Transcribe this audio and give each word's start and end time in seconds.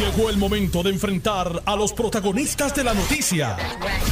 Llegó 0.00 0.30
el 0.30 0.38
momento 0.38 0.82
de 0.82 0.88
enfrentar 0.88 1.60
a 1.66 1.76
los 1.76 1.92
protagonistas 1.92 2.74
de 2.74 2.84
la 2.84 2.94
noticia. 2.94 3.58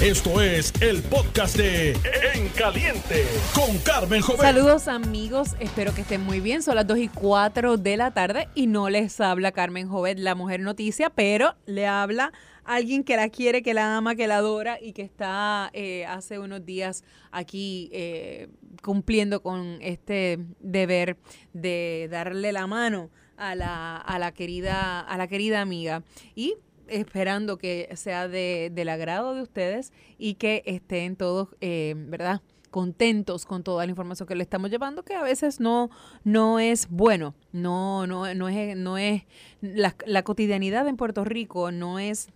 Esto 0.03 0.43
es 0.43 0.71
el 0.83 1.03
podcast 1.03 1.57
de 1.57 1.93
En 2.35 2.51
Caliente 2.51 3.25
con 3.55 3.79
Carmen 3.79 4.21
Jovet. 4.21 4.43
Saludos 4.43 4.87
amigos, 4.87 5.57
espero 5.61 5.95
que 5.95 6.03
estén 6.03 6.21
muy 6.21 6.41
bien. 6.41 6.63
Son 6.63 6.75
las 6.75 6.87
2 6.87 6.99
y 6.99 7.09
4 7.09 7.79
de 7.79 7.97
la 7.97 8.11
tarde 8.11 8.49
y 8.55 8.67
no 8.67 8.91
les 8.91 9.19
habla 9.19 9.53
Carmen 9.53 9.89
Jovet, 9.89 10.19
la 10.19 10.35
mujer 10.35 10.61
noticia, 10.61 11.09
pero 11.09 11.55
le 11.65 11.87
habla 11.87 12.35
alguien 12.65 13.03
que 13.03 13.17
la 13.17 13.31
quiere, 13.31 13.63
que 13.63 13.73
la 13.73 13.97
ama, 13.97 14.15
que 14.15 14.27
la 14.27 14.37
adora 14.37 14.79
y 14.79 14.93
que 14.93 15.01
está 15.01 15.71
eh, 15.73 16.05
hace 16.05 16.39
unos 16.39 16.67
días 16.67 17.03
aquí 17.31 17.89
eh, 17.95 18.49
cumpliendo 18.83 19.41
con 19.41 19.79
este 19.81 20.39
deber 20.61 21.17
de 21.55 22.09
darle 22.11 22.53
la 22.53 22.67
mano 22.67 23.09
a 23.39 23.55
la, 23.55 23.97
a 23.97 24.19
la 24.19 24.33
querida, 24.33 25.01
a 25.01 25.17
la 25.17 25.27
querida 25.29 25.61
amiga. 25.61 26.03
Y 26.35 26.57
esperando 26.89 27.59
que 27.59 27.89
sea 27.95 28.29
de, 28.29 28.71
del 28.75 28.89
agrado 28.89 29.35
de 29.35 29.43
ustedes 29.43 29.93
y 30.19 30.35
que 30.35 30.63
estén 30.67 31.17
todos, 31.17 31.49
eh, 31.61 31.95
¿verdad? 31.97 32.43
contentos 32.71 33.47
con 33.47 33.63
toda 33.63 33.87
la 33.87 33.91
información 33.91 34.29
que 34.29 34.35
le 34.35 34.43
estamos 34.43 34.71
llevando, 34.71 35.03
que 35.03 35.15
a 35.15 35.23
veces 35.23 35.59
no, 35.59 35.89
no 36.25 36.59
es 36.59 36.89
bueno, 36.91 37.35
no, 37.51 38.07
no, 38.07 38.35
no 38.35 38.49
es, 38.51 38.77
no 38.77 38.99
es 38.99 39.23
la, 39.63 39.97
la 40.05 40.23
cotidianidad 40.23 40.87
en 40.87 40.99
Puerto 40.99 41.25
Rico 41.25 41.73
no 41.73 41.99
es 41.99 42.29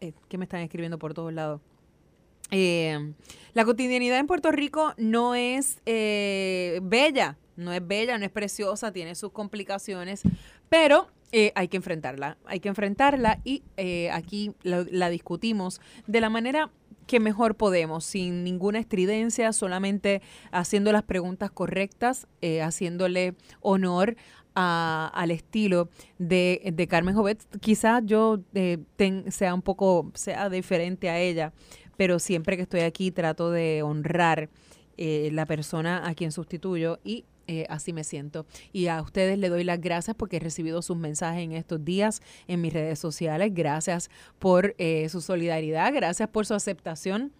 eh, 0.00 0.12
que 0.28 0.38
me 0.38 0.44
están 0.44 0.60
escribiendo 0.60 0.98
por 0.98 1.14
todos 1.14 1.32
lados. 1.32 1.60
Eh, 2.50 3.14
la 3.54 3.64
cotidianidad 3.64 4.18
en 4.18 4.26
Puerto 4.26 4.52
Rico 4.52 4.92
no 4.98 5.34
es 5.34 5.78
eh, 5.86 6.78
bella, 6.82 7.38
no 7.56 7.72
es 7.72 7.86
bella, 7.86 8.18
no 8.18 8.24
es 8.24 8.30
preciosa, 8.30 8.92
tiene 8.92 9.14
sus 9.14 9.32
complicaciones, 9.32 10.22
pero 10.68 11.08
hay 11.56 11.66
que 11.66 11.76
enfrentarla, 11.76 12.38
hay 12.44 12.60
que 12.60 12.68
enfrentarla 12.68 13.40
y 13.42 13.64
aquí 14.12 14.54
la, 14.62 15.08
discutimos 15.08 15.80
de 16.06 16.20
la 16.20 16.30
manera 16.30 16.70
que 17.08 17.18
mejor 17.18 17.56
podemos, 17.56 18.04
sin 18.04 18.44
ninguna 18.44 18.78
estridencia, 18.78 19.52
solamente 19.52 20.22
haciendo 20.52 20.92
las 20.92 21.02
preguntas 21.02 21.50
correctas, 21.50 22.28
haciéndole 22.62 23.34
honor 23.62 24.16
al 24.54 25.30
estilo 25.30 25.88
de, 26.18 26.86
Carmen 26.88 27.14
Jovet. 27.14 27.44
Quizás 27.60 28.02
yo 28.04 28.40
eh, 28.54 28.78
sea 29.28 29.54
un 29.54 29.62
poco, 29.62 30.10
sea 30.14 30.48
diferente 30.48 31.10
a 31.10 31.18
ella, 31.18 31.52
pero 31.96 32.18
siempre 32.18 32.56
que 32.56 32.62
estoy 32.62 32.80
aquí 32.80 33.10
trato 33.10 33.50
de 33.50 33.82
honrar 33.82 34.48
eh, 34.96 35.30
la 35.32 35.46
persona 35.46 36.06
a 36.08 36.14
quien 36.14 36.32
sustituyo 36.32 37.00
y 37.04 37.24
eh, 37.46 37.66
así 37.68 37.92
me 37.92 38.04
siento. 38.04 38.46
Y 38.72 38.86
a 38.86 39.00
ustedes 39.02 39.38
le 39.38 39.48
doy 39.48 39.64
las 39.64 39.80
gracias 39.80 40.16
porque 40.16 40.36
he 40.36 40.40
recibido 40.40 40.82
sus 40.82 40.96
mensajes 40.96 41.42
en 41.42 41.52
estos 41.52 41.84
días 41.84 42.22
en 42.48 42.60
mis 42.60 42.72
redes 42.72 42.98
sociales. 42.98 43.50
Gracias 43.52 44.10
por 44.38 44.74
su 45.08 45.20
solidaridad, 45.20 45.92
gracias 45.92 46.28
por 46.28 46.46
su 46.46 46.54
aceptación 46.54 47.32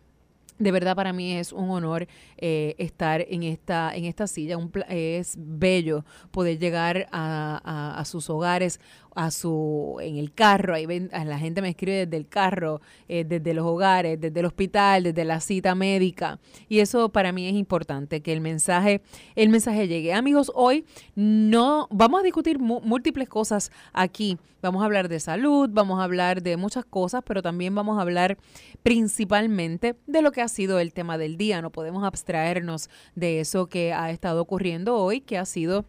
de 0.59 0.71
verdad 0.71 0.95
para 0.95 1.13
mí 1.13 1.33
es 1.33 1.53
un 1.53 1.71
honor 1.71 2.07
eh, 2.37 2.75
estar 2.79 3.25
en 3.29 3.43
esta, 3.43 3.95
en 3.95 4.05
esta 4.05 4.27
silla. 4.27 4.57
es 4.89 5.35
bello 5.37 6.05
poder 6.31 6.59
llegar 6.59 7.09
a, 7.11 8.03
sus 8.07 8.31
hogares, 8.31 8.81
a 9.15 9.31
su, 9.31 9.99
en 10.01 10.17
el 10.17 10.33
carro. 10.33 10.75
Ahí 10.75 10.87
ven, 10.87 11.11
la 11.13 11.39
gente 11.39 11.63
me 11.63 11.71
escribe 11.71 12.07
desde 12.07 12.17
el 12.17 12.29
carro, 12.29 12.81
eh, 13.09 13.25
desde 13.25 13.55
los 13.55 13.65
hogares, 13.65 14.21
desde 14.21 14.41
el 14.41 14.47
hospital, 14.47 15.05
desde 15.05 15.25
la 15.25 15.41
cita 15.41 15.75
médica. 15.75 16.39
Y 16.69 16.81
eso 16.81 17.09
para 17.11 17.33
mí 17.33 17.47
es 17.47 17.55
importante, 17.55 18.21
que 18.21 18.33
el 18.33 18.41
mensaje, 18.41 19.03
el 19.35 19.49
mensaje 19.49 19.89
llegue. 19.89 20.13
Amigos, 20.13 20.51
hoy 20.55 20.85
no 21.15 21.89
vamos 21.91 22.21
a 22.21 22.23
discutir 22.23 22.59
múltiples 22.59 23.29
cosas 23.29 23.71
aquí. 23.93 24.39
Vamos 24.63 24.81
a 24.81 24.87
hablar 24.87 25.09
de 25.11 25.21
salud, 25.21 25.69
vamos 25.71 26.01
a 26.01 26.05
hablar 26.05 26.43
de 26.43 26.57
muchas 26.57 26.87
cosas, 26.87 27.23
pero 27.27 27.43
también 27.43 27.75
vamos 27.75 27.99
a 27.99 28.01
hablar 28.01 28.39
principalmente 28.83 29.95
de 30.07 30.23
lo 30.23 30.33
que 30.33 30.41
ha 30.41 30.49
sido 30.49 30.79
el 30.79 30.95
tema 30.95 31.19
del 31.19 31.37
día. 31.37 31.61
No 31.61 31.69
podemos 31.71 32.03
abstraernos 32.03 32.89
de 33.15 33.41
eso 33.41 33.67
que 33.67 33.93
ha 33.93 34.11
estado 34.11 34.41
ocurriendo 34.41 34.97
hoy, 34.97 35.21
que 35.21 35.37
ha 35.37 35.45
sido 35.45 35.85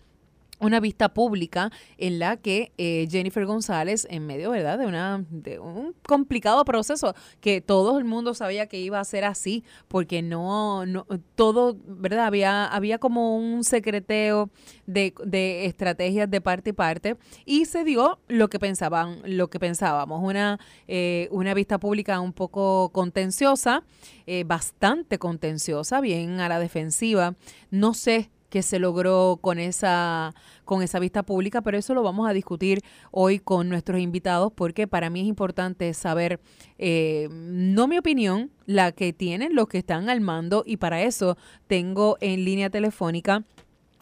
una 0.59 0.79
vista 0.79 1.13
pública 1.13 1.71
en 1.97 2.19
la 2.19 2.37
que 2.37 2.71
eh, 2.77 3.07
Jennifer 3.09 3.45
González, 3.45 4.07
en 4.09 4.25
medio 4.25 4.51
¿verdad? 4.51 4.79
De, 4.79 4.85
una, 4.85 5.25
de 5.29 5.59
un 5.59 5.93
complicado 6.07 6.63
proceso 6.65 7.13
que 7.41 7.61
todo 7.61 7.97
el 7.97 8.05
mundo 8.05 8.33
sabía 8.33 8.67
que 8.67 8.79
iba 8.79 8.99
a 8.99 9.03
ser 9.03 9.25
así, 9.25 9.63
porque 9.87 10.21
no, 10.21 10.85
no 10.85 11.05
todo, 11.35 11.77
¿verdad? 11.85 12.25
Había, 12.25 12.65
había 12.65 12.97
como 12.97 13.37
un 13.37 13.63
secreteo 13.63 14.49
de, 14.85 15.13
de 15.25 15.65
estrategias 15.65 16.29
de 16.29 16.41
parte 16.41 16.69
y 16.71 16.73
parte, 16.73 17.17
y 17.45 17.65
se 17.65 17.83
dio 17.83 18.19
lo 18.27 18.49
que 18.49 18.59
pensaban, 18.59 19.19
lo 19.25 19.49
que 19.49 19.59
pensábamos, 19.59 20.21
una, 20.23 20.59
eh, 20.87 21.27
una 21.31 21.53
vista 21.53 21.79
pública 21.79 22.19
un 22.19 22.33
poco 22.33 22.89
contenciosa, 22.89 23.83
eh, 24.25 24.43
bastante 24.45 25.19
contenciosa, 25.19 26.01
bien 26.01 26.39
a 26.39 26.49
la 26.49 26.59
defensiva. 26.59 27.35
No 27.71 27.93
sé 27.93 28.29
que 28.49 28.61
se 28.61 28.79
logró 28.79 29.39
con 29.41 29.59
esa, 29.59 30.33
con 30.63 30.81
esa 30.81 30.99
vista 30.99 31.23
pública, 31.23 31.61
pero 31.61 31.77
eso 31.77 31.93
lo 31.93 32.03
vamos 32.03 32.29
a 32.29 32.33
discutir 32.33 32.81
hoy 33.11 33.39
con 33.39 33.69
nuestros 33.69 33.99
invitados 33.99 34.51
porque 34.53 34.87
para 34.87 35.09
mí 35.09 35.21
es 35.21 35.27
importante 35.27 35.93
saber, 35.93 36.39
eh, 36.77 37.27
no 37.31 37.87
mi 37.87 37.97
opinión, 37.97 38.51
la 38.65 38.91
que 38.91 39.13
tienen 39.13 39.55
los 39.55 39.67
que 39.67 39.79
están 39.79 40.09
al 40.09 40.21
mando 40.21 40.63
y 40.65 40.77
para 40.77 41.01
eso 41.01 41.37
tengo 41.67 42.17
en 42.21 42.45
línea 42.45 42.69
telefónica 42.69 43.43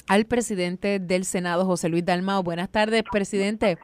al 0.07 0.25
presidente 0.25 0.99
del 0.99 1.25
Senado, 1.25 1.65
José 1.65 1.89
Luis 1.89 2.05
Dalmao. 2.05 2.43
Buenas 2.43 2.69
tardes, 2.69 3.03
presidente. 3.09 3.77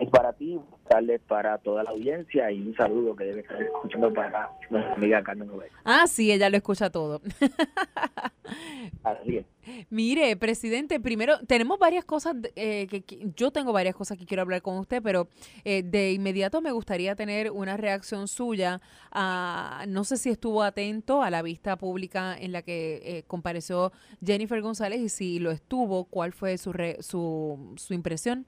Es 0.00 0.08
para 0.08 0.32
ti, 0.32 0.58
tardes 0.88 1.20
para 1.28 1.58
toda 1.58 1.82
la 1.82 1.90
audiencia 1.90 2.50
y 2.50 2.62
un 2.62 2.74
saludo 2.74 3.14
que 3.14 3.24
debe 3.24 3.40
estar 3.40 3.60
escuchando 3.60 4.10
para 4.14 4.50
nuestra 4.70 4.94
amiga 4.94 5.22
Carmen 5.22 5.48
Nobel. 5.48 5.68
Ah, 5.84 6.06
sí, 6.06 6.32
ella 6.32 6.48
lo 6.48 6.56
escucha 6.56 6.88
todo. 6.88 7.20
Así 9.04 9.36
es. 9.36 9.46
Mire, 9.90 10.36
presidente, 10.38 11.00
primero 11.00 11.38
tenemos 11.46 11.78
varias 11.78 12.06
cosas, 12.06 12.34
eh, 12.56 12.86
que, 12.86 13.30
yo 13.36 13.50
tengo 13.50 13.74
varias 13.74 13.94
cosas 13.94 14.16
que 14.16 14.24
quiero 14.24 14.40
hablar 14.40 14.62
con 14.62 14.78
usted, 14.78 15.02
pero 15.02 15.28
eh, 15.64 15.82
de 15.82 16.12
inmediato 16.12 16.62
me 16.62 16.72
gustaría 16.72 17.14
tener 17.14 17.50
una 17.50 17.76
reacción 17.76 18.26
suya. 18.26 18.80
A, 19.10 19.84
no 19.86 20.04
sé 20.04 20.16
si 20.16 20.30
estuvo 20.30 20.62
atento 20.62 21.22
a 21.22 21.28
la 21.28 21.42
vista 21.42 21.76
pública 21.76 22.34
en 22.38 22.52
la 22.52 22.62
que 22.62 23.02
eh, 23.04 23.24
compareció 23.26 23.92
Jennifer 24.24 24.62
González 24.62 25.00
y 25.00 25.10
si 25.10 25.38
lo 25.40 25.50
estuvo, 25.50 26.06
¿cuál 26.06 26.32
fue 26.32 26.56
su, 26.56 26.72
su, 27.00 27.74
su 27.76 27.92
impresión? 27.92 28.46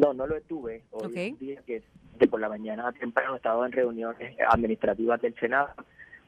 No, 0.00 0.14
no 0.14 0.26
lo 0.26 0.36
estuve. 0.36 0.82
Hoy 0.92 1.36
día 1.38 1.60
que, 1.66 1.82
por 2.28 2.40
la 2.40 2.48
mañana 2.48 2.90
temprano 2.92 3.34
he 3.34 3.36
estado 3.36 3.66
en 3.66 3.72
reuniones 3.72 4.34
administrativas 4.48 5.20
del 5.20 5.34
Senado 5.34 5.68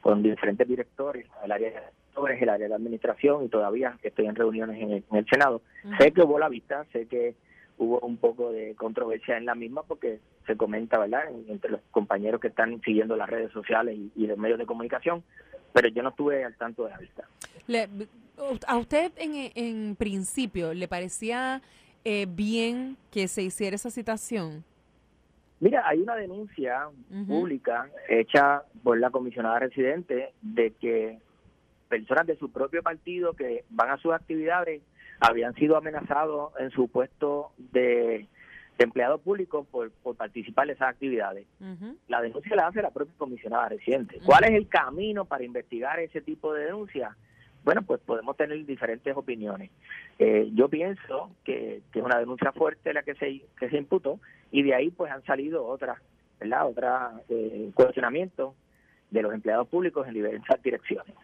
con 0.01 0.21
diferentes 0.21 0.67
directores, 0.67 1.25
el 1.43 1.51
área 1.51 1.69
de 1.69 1.79
directores, 1.79 2.41
el 2.41 2.49
área 2.49 2.67
de 2.67 2.75
administración 2.75 3.45
y 3.45 3.49
todavía 3.49 3.97
estoy 4.03 4.27
en 4.27 4.35
reuniones 4.35 4.79
en 4.79 5.17
el, 5.17 5.25
Senado. 5.27 5.61
Sé 5.97 6.11
que 6.11 6.21
hubo 6.21 6.37
la 6.37 6.49
vista, 6.49 6.85
sé 6.91 7.07
que 7.07 7.35
hubo 7.79 7.99
un 8.01 8.17
poco 8.17 8.51
de 8.51 8.75
controversia 8.75 9.37
en 9.37 9.45
la 9.45 9.55
misma 9.55 9.81
porque 9.81 10.19
se 10.45 10.55
comenta, 10.55 10.99
¿verdad?, 10.99 11.23
entre 11.47 11.71
los 11.71 11.81
compañeros 11.89 12.41
que 12.41 12.49
están 12.49 12.79
siguiendo 12.81 13.15
las 13.15 13.29
redes 13.29 13.51
sociales 13.51 13.97
y, 14.15 14.27
los 14.27 14.37
medios 14.37 14.59
de 14.59 14.67
comunicación, 14.67 15.23
pero 15.73 15.87
yo 15.89 16.03
no 16.03 16.09
estuve 16.09 16.43
al 16.43 16.55
tanto 16.57 16.83
de 16.83 16.91
la 16.91 16.97
vista. 16.99 17.27
¿A 18.67 18.77
usted 18.77 19.13
en, 19.17 19.51
en 19.55 19.95
principio 19.95 20.73
le 20.73 20.87
parecía 20.87 21.61
eh, 22.03 22.27
bien 22.29 22.97
que 23.11 23.27
se 23.27 23.41
hiciera 23.43 23.75
esa 23.75 23.89
citación? 23.89 24.63
Mira, 25.59 25.87
hay 25.87 25.99
una 25.99 26.15
denuncia 26.15 26.89
pública 27.27 27.89
hecha 28.09 28.63
por 28.83 28.99
la 28.99 29.11
comisionada 29.11 29.59
residente 29.59 30.33
de 30.41 30.71
que 30.71 31.19
personas 31.87 32.27
de 32.27 32.35
su 32.37 32.51
propio 32.51 32.83
partido 32.83 33.33
que 33.33 33.63
van 33.69 33.91
a 33.91 33.97
sus 33.97 34.13
actividades 34.13 34.81
habían 35.21 35.53
sido 35.55 35.77
amenazados 35.77 36.51
en 36.59 36.69
su 36.71 36.89
puesto 36.89 37.51
de, 37.57 38.27
empleado 38.77 39.19
público 39.19 39.65
por, 39.69 39.91
participar 40.15 40.67
en 40.67 40.75
esas 40.75 40.89
actividades. 40.89 41.45
La 42.07 42.21
denuncia 42.21 42.55
la 42.55 42.67
hace 42.67 42.81
la 42.81 42.91
propia 42.91 43.13
comisionada 43.17 43.69
residente. 43.69 44.19
¿Cuál 44.25 44.45
es 44.45 44.51
el 44.51 44.67
camino 44.67 45.25
para 45.25 45.43
investigar 45.43 45.99
ese 45.99 46.21
tipo 46.21 46.53
de 46.53 46.65
denuncias? 46.65 47.15
Bueno, 47.63 47.81
pues 47.83 48.01
podemos 48.01 48.35
tener 48.35 48.65
diferentes 48.65 49.15
opiniones. 49.15 49.71
Eh, 50.19 50.49
yo 50.53 50.69
pienso 50.69 51.31
que, 51.43 51.81
es 51.93 52.03
una 52.03 52.19
denuncia 52.19 52.51
fuerte 52.51 52.93
la 52.93 53.03
que 53.03 53.15
se, 53.15 53.41
que 53.57 53.69
se 53.69 53.77
imputó 53.77 54.19
y 54.51 54.63
de 54.63 54.75
ahí 54.75 54.89
pues 54.91 55.11
han 55.11 55.23
salido 55.23 55.65
otras, 55.65 55.99
¿verdad? 56.39 56.67
Otras 56.67 57.21
eh, 57.29 57.71
cuestionamientos 57.73 58.53
de 59.11 59.21
los 59.21 59.33
empleados 59.33 59.67
públicos 59.67 60.07
en 60.07 60.13
diversas 60.13 60.61
direcciones. 60.61 61.15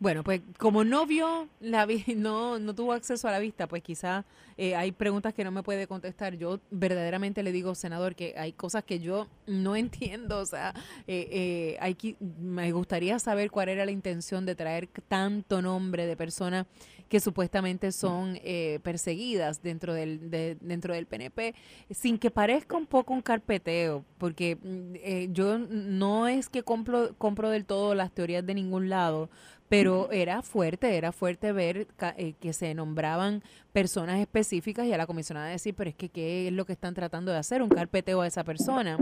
Bueno, 0.00 0.24
pues 0.24 0.40
como 0.56 0.82
no 0.82 1.04
vio 1.04 1.46
la 1.60 1.86
no 2.16 2.58
no 2.58 2.74
tuvo 2.74 2.94
acceso 2.94 3.28
a 3.28 3.30
la 3.30 3.38
vista, 3.38 3.68
pues 3.68 3.82
quizá 3.82 4.24
eh, 4.56 4.74
hay 4.74 4.92
preguntas 4.92 5.34
que 5.34 5.44
no 5.44 5.50
me 5.50 5.62
puede 5.62 5.86
contestar. 5.86 6.34
Yo 6.36 6.58
verdaderamente 6.70 7.42
le 7.42 7.52
digo, 7.52 7.74
senador, 7.74 8.14
que 8.14 8.34
hay 8.38 8.52
cosas 8.54 8.82
que 8.82 8.98
yo 8.98 9.28
no 9.46 9.76
entiendo. 9.76 10.38
O 10.38 10.46
sea, 10.46 10.74
eh, 11.06 11.28
eh, 11.30 11.76
hay 11.80 12.16
me 12.40 12.72
gustaría 12.72 13.18
saber 13.18 13.50
cuál 13.50 13.68
era 13.68 13.84
la 13.84 13.90
intención 13.90 14.46
de 14.46 14.54
traer 14.54 14.88
tanto 15.08 15.60
nombre 15.60 16.06
de 16.06 16.16
personas 16.16 16.66
que 17.10 17.18
supuestamente 17.18 17.90
son 17.90 18.38
eh, 18.44 18.78
perseguidas 18.84 19.62
dentro 19.62 19.92
del, 19.92 20.30
dentro 20.30 20.94
del 20.94 21.06
PNP, 21.06 21.56
sin 21.90 22.18
que 22.18 22.30
parezca 22.30 22.76
un 22.76 22.86
poco 22.86 23.12
un 23.12 23.20
carpeteo, 23.20 24.04
porque 24.16 24.56
mm, 24.56 24.94
eh, 24.94 25.28
yo 25.32 25.58
no 25.58 26.28
es 26.28 26.48
que 26.48 26.62
compro, 26.62 27.12
compro 27.18 27.50
del 27.50 27.64
todo 27.64 27.96
las 27.96 28.12
teorías 28.12 28.46
de 28.46 28.54
ningún 28.54 28.88
lado, 28.88 29.28
pero 29.70 30.10
era 30.10 30.42
fuerte, 30.42 30.98
era 30.98 31.12
fuerte 31.12 31.52
ver 31.52 31.86
eh, 32.18 32.34
que 32.38 32.52
se 32.52 32.74
nombraban 32.74 33.42
personas 33.72 34.20
específicas 34.20 34.84
y 34.84 34.92
a 34.92 34.98
la 34.98 35.06
comisionada 35.06 35.46
decir, 35.46 35.74
pero 35.74 35.88
es 35.88 35.96
que 35.96 36.10
qué 36.10 36.48
es 36.48 36.52
lo 36.52 36.66
que 36.66 36.74
están 36.74 36.92
tratando 36.92 37.32
de 37.32 37.38
hacer, 37.38 37.62
un 37.62 37.70
carpeteo 37.70 38.20
a 38.20 38.26
esa 38.26 38.44
persona. 38.44 38.98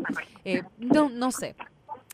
no, 0.78 1.08
no 1.08 1.32
sé. 1.32 1.56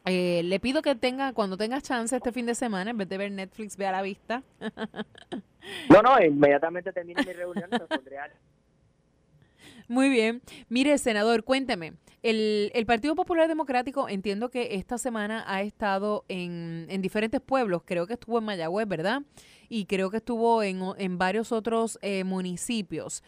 le 0.06 0.60
pido 0.60 0.80
que 0.80 0.94
tenga, 0.94 1.34
cuando 1.34 1.58
tengas 1.58 1.82
chance 1.82 2.16
este 2.16 2.32
fin 2.32 2.46
de 2.46 2.54
semana, 2.54 2.92
en 2.92 2.96
vez 2.96 3.08
de 3.10 3.18
ver 3.18 3.30
Netflix, 3.32 3.76
vea 3.76 3.92
la 3.92 4.00
vista. 4.00 4.42
No, 5.88 6.02
no, 6.02 6.22
inmediatamente 6.22 6.92
termine 6.92 7.22
mi 7.24 7.32
reunión 7.32 7.68
y 7.72 7.78
pondré 7.78 8.18
Muy 9.88 10.08
bien. 10.08 10.42
Mire, 10.68 10.96
senador, 10.98 11.44
cuénteme. 11.44 11.94
El, 12.22 12.70
el, 12.74 12.86
Partido 12.86 13.14
Popular 13.14 13.48
Democrático 13.48 14.08
entiendo 14.08 14.50
que 14.50 14.76
esta 14.76 14.96
semana 14.96 15.44
ha 15.46 15.62
estado 15.62 16.24
en, 16.28 16.86
en 16.88 17.02
diferentes 17.02 17.40
pueblos. 17.40 17.82
Creo 17.84 18.06
que 18.06 18.14
estuvo 18.14 18.38
en 18.38 18.44
Mayagüez, 18.44 18.88
¿verdad? 18.88 19.22
Y 19.68 19.84
creo 19.84 20.10
que 20.10 20.18
estuvo 20.18 20.62
en, 20.62 20.80
en 20.96 21.18
varios 21.18 21.52
otros 21.52 21.98
eh, 22.00 22.24
municipios. 22.24 23.22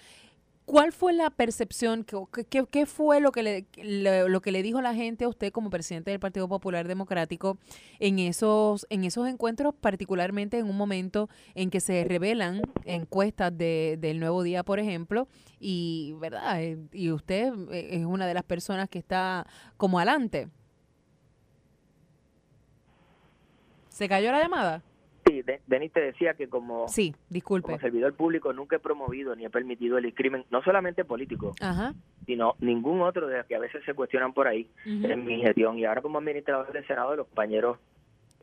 ¿Cuál 0.67 0.91
fue 0.91 1.13
la 1.13 1.31
percepción, 1.31 2.05
qué, 2.05 2.87
fue 2.87 3.21
lo 3.21 3.31
que, 3.31 3.45
le, 3.45 4.29
lo 4.29 4.41
que 4.41 4.51
le 4.51 4.65
dijo 4.65 4.83
la 4.83 4.95
gente 4.95 5.25
a 5.25 5.29
usted 5.29 5.53
como 5.53 5.71
presidente 5.71 6.11
del 6.11 6.19
Partido 6.19 6.49
Popular 6.49 6.89
Democrático 6.89 7.57
en 8.01 8.19
esos, 8.19 8.85
en 8.91 9.05
esos 9.05 9.29
encuentros, 9.29 9.77
particularmente 9.81 10.59
en 10.59 10.69
un 10.69 10.77
momento 10.77 11.29
en 11.55 11.71
que 11.71 11.79
se 11.79 12.03
revelan 12.03 12.63
encuestas 12.85 13.57
de, 13.57 13.97
del 14.01 14.19
Nuevo 14.19 14.43
Día, 14.43 14.65
por 14.65 14.81
ejemplo, 14.81 15.29
y, 15.61 16.15
¿verdad? 16.19 16.61
Eh, 16.61 16.77
y 16.93 17.13
usted 17.13 17.53
eh, 17.71 17.91
es 17.93 18.05
una 18.05 18.27
de 18.27 18.35
las 18.35 18.43
personas 18.43 18.89
que 18.89 18.99
está 18.99 19.47
como 19.77 20.01
adelante. 20.01 20.49
¿Se 23.89 24.09
cayó 24.09 24.33
la 24.33 24.41
llamada? 24.43 24.83
Sí, 25.27 25.43
Denis 25.67 25.93
te 25.93 26.01
decía 26.01 26.35
que 26.35 26.49
como, 26.49 26.87
sí, 26.89 27.15
disculpe. 27.29 27.67
como 27.67 27.79
servidor 27.79 28.15
público 28.15 28.53
nunca 28.53 28.77
he 28.77 28.79
promovido 28.79 29.35
ni 29.35 29.45
he 29.45 29.51
permitido 29.51 29.99
el 29.99 30.15
crimen, 30.15 30.45
no 30.51 30.63
solamente 30.63 31.05
político, 31.05 31.53
sino 32.27 32.55
ningún 32.61 33.01
otro 33.01 33.27
de 33.27 33.39
los 33.39 33.47
que 33.47 33.57
a 33.57 33.59
veces 33.59 33.85
se 33.85 33.95
cuestionan 33.95 34.33
por 34.33 34.47
ahí 34.47 34.69
en 34.85 35.25
mi 35.25 35.41
gestión. 35.41 35.79
Y 35.79 35.85
ahora 35.85 36.01
como 36.01 36.19
administrador 36.19 36.73
del 36.73 36.87
Senado, 36.87 37.17
los 37.17 37.27
compañeros 37.27 37.79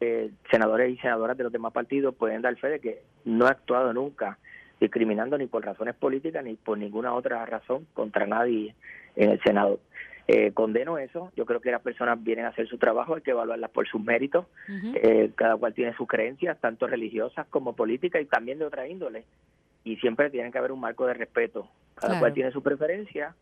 eh, 0.01 0.31
senadores 0.51 0.91
y 0.91 0.97
senadoras 0.97 1.38
de 1.38 1.44
los 1.44 1.53
demás 1.53 1.71
partidos 1.71 2.13
pueden 2.15 2.41
dar 2.41 2.56
fe 2.57 2.68
de 2.68 2.80
que 2.80 3.03
no 3.24 3.47
he 3.47 3.50
actuado 3.50 3.94
nunca 3.94 4.38
discriminando 4.81 5.38
ni 5.38 5.47
por 5.47 5.63
razones 5.63 5.95
políticas 5.95 6.44
ni 6.44 6.56
por 6.56 6.77
ninguna 6.77 7.13
otra 7.13 7.45
razón 7.45 7.88
contra 7.94 8.27
nadie 8.27 8.75
en 9.15 9.31
el 9.31 9.41
Senado. 9.44 9.79
Eh, 10.27 10.53
condeno 10.53 10.97
eso, 10.97 11.31
yo 11.35 11.45
creo 11.45 11.59
que 11.59 11.69
las 11.69 11.81
personas 11.81 12.23
vienen 12.23 12.45
a 12.45 12.49
hacer 12.49 12.67
su 12.67 12.77
trabajo, 12.77 13.15
hay 13.15 13.21
que 13.21 13.31
evaluarlas 13.31 13.69
por 13.71 13.87
sus 13.87 14.01
méritos, 14.01 14.45
eh, 14.95 15.31
cada 15.35 15.57
cual 15.57 15.73
tiene 15.73 15.93
sus 15.95 16.07
creencias, 16.07 16.57
tanto 16.61 16.87
religiosas 16.87 17.45
como 17.47 17.75
políticas 17.75 18.21
y 18.21 18.25
también 18.25 18.59
de 18.59 18.65
otra 18.65 18.87
índole, 18.87 19.25
y 19.83 19.97
siempre 19.97 20.29
tiene 20.29 20.49
que 20.49 20.57
haber 20.57 20.71
un 20.71 20.79
marco 20.79 21.05
de 21.05 21.13
respeto, 21.13 21.67
cada 21.95 22.19
cual 22.19 22.33
tiene 22.33 22.51
su 22.51 22.63
preferencia, 22.63 23.35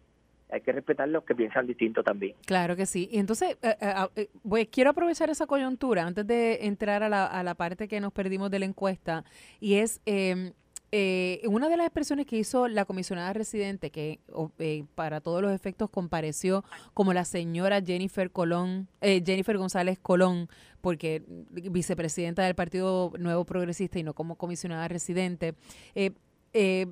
hay 0.50 0.62
que 0.62 0.72
respetar 0.72 1.07
los 1.07 1.24
que 1.24 1.36
piensan 1.36 1.68
distinto 1.68 2.04
también. 2.04 2.36
Claro 2.45 2.75
que 2.75 2.86
sí. 2.88 3.07
Y 3.12 3.19
entonces, 3.19 3.57
eh, 3.62 4.68
quiero 4.72 4.89
aprovechar 4.89 5.30
esa 5.30 5.45
coyuntura 5.45 6.06
antes 6.06 6.25
de 6.25 6.66
entrar 6.66 7.04
a 7.04 7.10
la, 7.10 7.25
a 7.25 7.44
la 7.44 7.54
parte 7.54 7.88
que 7.88 8.01
nos 8.01 8.12
perdimos 8.12 8.50
de 8.50 8.60
la 8.60 8.66
encuesta, 8.66 9.24
y 9.60 9.75
es 9.75 10.01
eh, 10.07 10.51
eh, 10.94 11.42
una 11.48 11.70
de 11.70 11.78
las 11.78 11.86
expresiones 11.86 12.26
que 12.26 12.38
hizo 12.38 12.68
la 12.68 12.84
comisionada 12.84 13.32
residente, 13.32 13.92
que 13.92 14.20
eh, 14.60 14.84
para 14.94 15.22
todos 15.22 15.42
los 15.42 15.54
efectos 15.54 15.90
compareció 15.90 16.66
como 16.94 17.14
la 17.14 17.24
señora 17.24 17.82
Jennifer 17.82 18.30
Colón, 18.30 18.90
eh, 19.00 19.24
Jennifer 19.26 19.58
González 19.58 20.00
Colón, 20.00 20.50
porque 20.82 21.24
vicepresidenta 21.50 22.44
del 22.44 22.56
Partido 22.56 23.14
Nuevo 23.18 23.46
Progresista 23.46 24.00
y 24.00 24.04
no 24.04 24.14
como 24.14 24.36
comisionada 24.36 24.90
residente, 24.90 25.56
eh, 25.96 26.88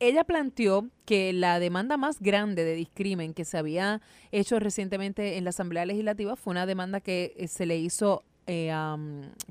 ella 0.00 0.24
planteó 0.24 0.88
que 1.04 1.32
la 1.32 1.60
demanda 1.60 1.96
más 1.96 2.20
grande 2.20 2.64
de 2.64 2.74
discrimen 2.74 3.34
que 3.34 3.44
se 3.44 3.56
había 3.56 4.00
hecho 4.32 4.58
recientemente 4.58 5.36
en 5.36 5.44
la 5.44 5.50
Asamblea 5.50 5.86
Legislativa 5.86 6.34
fue 6.34 6.50
una 6.50 6.66
demanda 6.66 7.00
que 7.00 7.46
se 7.48 7.66
le 7.66 7.76
hizo 7.76 8.24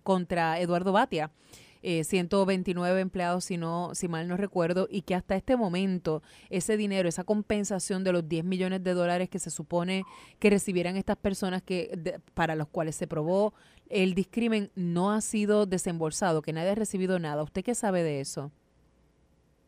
contra 0.04 0.60
Eduardo 0.60 0.92
Batia 0.92 1.32
eh, 1.82 2.04
129 2.04 3.00
empleados, 3.00 3.46
si, 3.46 3.58
no, 3.58 3.94
si 3.96 4.08
mal 4.08 4.28
no 4.28 4.38
recuerdo, 4.38 4.88
y 4.90 5.02
que 5.02 5.16
hasta 5.16 5.36
este 5.36 5.56
momento 5.56 6.22
ese 6.50 6.78
dinero, 6.78 7.10
esa 7.10 7.24
compensación 7.24 8.04
de 8.04 8.12
los 8.12 8.28
10 8.28 8.46
millones 8.46 8.84
de 8.84 8.94
dólares 8.94 9.30
que 9.30 9.40
se 9.40 9.50
supone 9.50 10.04
que 10.40 10.50
recibieran 10.50 10.98
estas 10.98 11.18
personas 11.18 11.62
que 11.62 12.20
para 12.34 12.56
los 12.56 12.68
cuales 12.68 12.96
se 12.96 13.08
probó 13.08 13.54
el 13.92 14.14
discrimen 14.14 14.72
no 14.76 15.12
ha 15.12 15.22
sido 15.22 15.66
desembolsado, 15.66 16.42
que 16.42 16.54
nadie 16.54 16.70
ha 16.70 16.76
recibido 16.76 17.20
nada. 17.20 17.44
¿Usted 17.44 17.64
qué 17.64 17.76
sabe 17.76 18.04
de 18.04 18.22
eso? 18.22 18.52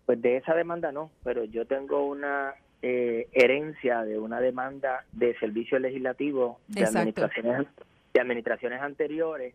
Pues 0.06 0.22
de 0.22 0.38
esa 0.38 0.56
demanda 0.56 0.92
no, 0.92 1.12
pero 1.24 1.44
yo 1.44 1.66
tengo 1.66 2.06
una 2.08 2.54
eh, 2.82 3.28
herencia 3.34 4.04
de 4.04 4.20
una 4.20 4.40
demanda 4.40 5.06
de 5.12 5.38
servicio 5.40 5.80
legislativo 5.80 6.60
de 6.68 6.84
administraciones, 6.84 7.68
de 8.14 8.20
administraciones 8.22 8.82
anteriores 8.82 9.54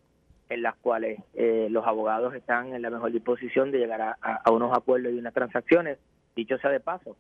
en 0.49 0.63
las 0.63 0.77
cuales 0.77 1.21
eh, 1.35 1.69
los 1.71 1.87
abogados 1.87 2.35
están 2.35 2.75
en 2.75 2.83
la 2.83 2.91
mejor 2.91 3.13
disposición 3.13 3.71
de 3.71 3.79
llegar 3.79 4.17
a, 4.21 4.51
unos 4.51 4.77
acuerdos 4.77 5.13
y 5.13 5.19
unas 5.19 5.35
transacciones. 5.35 5.99
Dicho 6.35 6.59
sea 6.59 6.71
de 6.71 6.81
paso, 6.81 7.17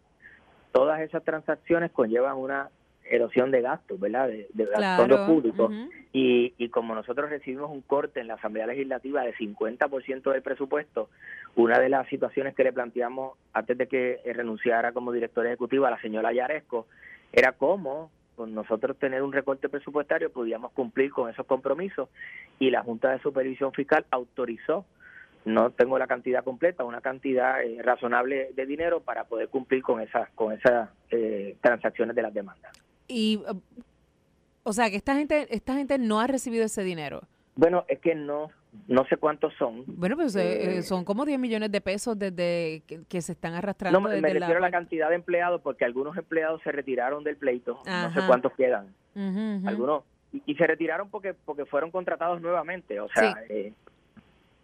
todas 0.73 1.01
esas 1.01 1.25
transacciones 1.25 1.91
conllevan 1.91 2.37
una 2.37 2.71
erosión 3.11 3.51
de 3.51 3.63
gastos, 3.63 3.99
¿verdad? 3.99 4.29
De, 4.29 4.69
fondos 4.97 5.27
públicos. 5.27 5.73
y, 6.13 6.55
y 6.59 6.69
como 6.69 6.95
nosotros 6.95 7.31
recibimos 7.31 7.71
un 7.71 7.81
corte 7.81 8.21
en 8.21 8.29
la 8.29 8.35
Asamblea 8.35 8.67
Legislativa 8.67 9.23
de 9.23 9.35
50% 9.35 10.33
del 10.33 10.43
presupuesto, 10.43 11.09
una 11.57 11.79
de 11.79 11.89
las 11.89 12.07
situaciones 12.09 12.55
que 12.55 12.65
le 12.65 12.73
planteamos 12.73 13.37
antes 13.53 13.77
de 13.77 13.89
que 13.89 14.21
renunciara 14.25 14.93
como 14.93 15.13
directora 15.13 15.49
ejecutiva 15.49 15.89
a 15.89 15.93
la 15.93 16.01
señora 16.01 16.33
Yaresco 16.33 16.87
era 17.33 17.53
cómo 17.53 18.11
con 18.39 18.55
nosotros 18.55 18.97
tener 18.97 19.21
un 19.25 19.33
recorte 19.33 19.69
presupuestario 19.69 20.31
podíamos 20.31 20.71
cumplir 20.71 21.11
con 21.11 21.29
esos 21.29 21.45
compromisos 21.45 22.09
y 22.61 22.71
la 22.71 22.85
Junta 22.85 23.11
de 23.11 23.19
Supervisión 23.19 23.73
Fiscal 23.73 24.07
autorizó, 24.13 24.87
no 25.45 25.71
tengo 25.71 25.99
la 25.99 26.07
cantidad 26.07 26.45
completa, 26.45 26.85
una 26.85 27.01
cantidad 27.01 27.61
eh, 27.61 27.83
razonable 27.83 28.53
de 28.55 28.65
dinero 28.65 29.01
para 29.01 29.25
poder 29.25 29.49
cumplir 29.49 29.83
con 29.83 30.01
esas 30.01 30.31
con 30.37 30.53
esas 30.53 30.89
eh, 31.11 31.57
transacciones 31.61 32.15
de 32.15 32.23
las 32.23 32.33
demandas. 32.33 32.73
Y 33.09 33.43
o 34.63 34.73
sea, 34.73 34.89
que 34.89 34.97
esta 34.97 35.17
gente 35.17 35.49
esta 35.51 35.75
gente 35.75 35.99
no 35.99 36.21
ha 36.21 36.29
recibido 36.29 36.65
ese 36.65 36.85
dinero. 36.85 37.23
Bueno, 37.57 37.85
es 37.89 37.99
que 37.99 38.15
no 38.15 38.51
no 38.87 39.05
sé 39.07 39.17
cuántos 39.17 39.53
son. 39.55 39.85
Bueno, 39.87 40.17
pues 40.17 40.35
eh, 40.37 40.79
eh, 40.79 40.83
son 40.83 41.05
como 41.05 41.25
10 41.25 41.39
millones 41.39 41.71
de 41.73 41.81
pesos 41.81 42.19
desde 42.19 42.83
que, 43.09 43.21
se 43.21 43.33
están 43.33 43.55
arrastrando. 43.55 44.01
No, 44.01 44.09
me 44.09 44.21
refiero 44.21 44.59
a 44.59 44.61
la 44.61 44.71
cantidad 44.71 45.09
de 45.09 45.17
empleados 45.17 45.61
porque 45.61 45.85
algunos 45.85 46.17
empleados 46.17 46.63
se 46.63 46.73
retiraron 46.73 47.25
del 47.25 47.37
pleito, 47.37 47.83
no 47.85 48.13
sé 48.13 48.21
cuántos 48.27 48.53
quedan. 48.53 48.95
Algunos 49.67 50.05
y, 50.33 50.55
se 50.55 50.67
retiraron 50.67 51.09
porque 51.09 51.35
porque 51.35 51.65
fueron 51.65 51.91
contratados 51.91 52.41
nuevamente, 52.43 53.01
o 53.01 53.09
sea, 53.09 53.35
eh, 53.49 53.73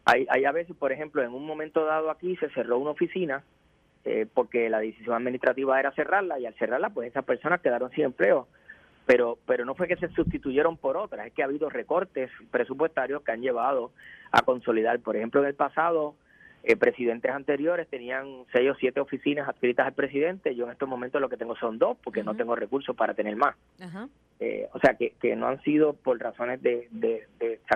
hay, 0.04 0.26
hay 0.28 0.44
a 0.44 0.52
veces, 0.52 0.76
por 0.76 0.92
ejemplo, 0.92 1.22
en 1.22 1.32
un 1.32 1.46
momento 1.46 1.86
dado 1.86 2.10
aquí 2.10 2.36
se 2.36 2.50
cerró 2.50 2.78
una 2.78 2.90
oficina 2.90 3.42
porque 4.34 4.68
la 4.68 4.80
decisión 4.80 5.14
administrativa 5.14 5.80
era 5.80 5.90
cerrarla 5.92 6.38
y 6.38 6.44
al 6.44 6.52
cerrarla 6.56 6.90
pues 6.90 7.08
esas 7.08 7.24
personas 7.24 7.62
quedaron 7.62 7.90
sin 7.92 8.04
empleo 8.04 8.48
pero 9.06 9.38
pero 9.46 9.64
no 9.64 9.74
fue 9.74 9.88
que 9.88 9.96
se 9.96 10.08
sustituyeron 10.08 10.76
por 10.76 10.96
otras, 10.96 11.26
es 11.26 11.32
que 11.32 11.42
ha 11.42 11.46
habido 11.46 11.68
recortes 11.68 12.30
presupuestarios 12.50 13.22
que 13.22 13.32
han 13.32 13.42
llevado 13.42 13.92
a 14.32 14.42
consolidar. 14.42 14.98
Por 15.00 15.16
ejemplo, 15.16 15.40
en 15.40 15.48
el 15.48 15.54
pasado, 15.54 16.14
eh, 16.62 16.76
presidentes 16.76 17.30
anteriores 17.30 17.88
tenían 17.88 18.44
seis 18.50 18.70
o 18.70 18.74
siete 18.74 18.98
oficinas 18.98 19.46
adscritas 19.46 19.86
al 19.86 19.92
presidente, 19.92 20.54
yo 20.54 20.64
en 20.64 20.72
estos 20.72 20.88
momentos 20.88 21.20
lo 21.20 21.28
que 21.28 21.36
tengo 21.36 21.54
son 21.56 21.78
dos, 21.78 21.98
porque 22.02 22.22
no 22.22 22.34
tengo 22.34 22.56
recursos 22.56 22.96
para 22.96 23.12
tener 23.12 23.36
más. 23.36 23.54
Eh, 24.40 24.66
o 24.72 24.78
sea, 24.78 24.94
que, 24.94 25.12
que 25.20 25.36
no 25.36 25.46
han 25.46 25.60
sido 25.62 25.92
por 25.92 26.18
razones 26.18 26.62
de, 26.62 26.88
de, 26.90 27.26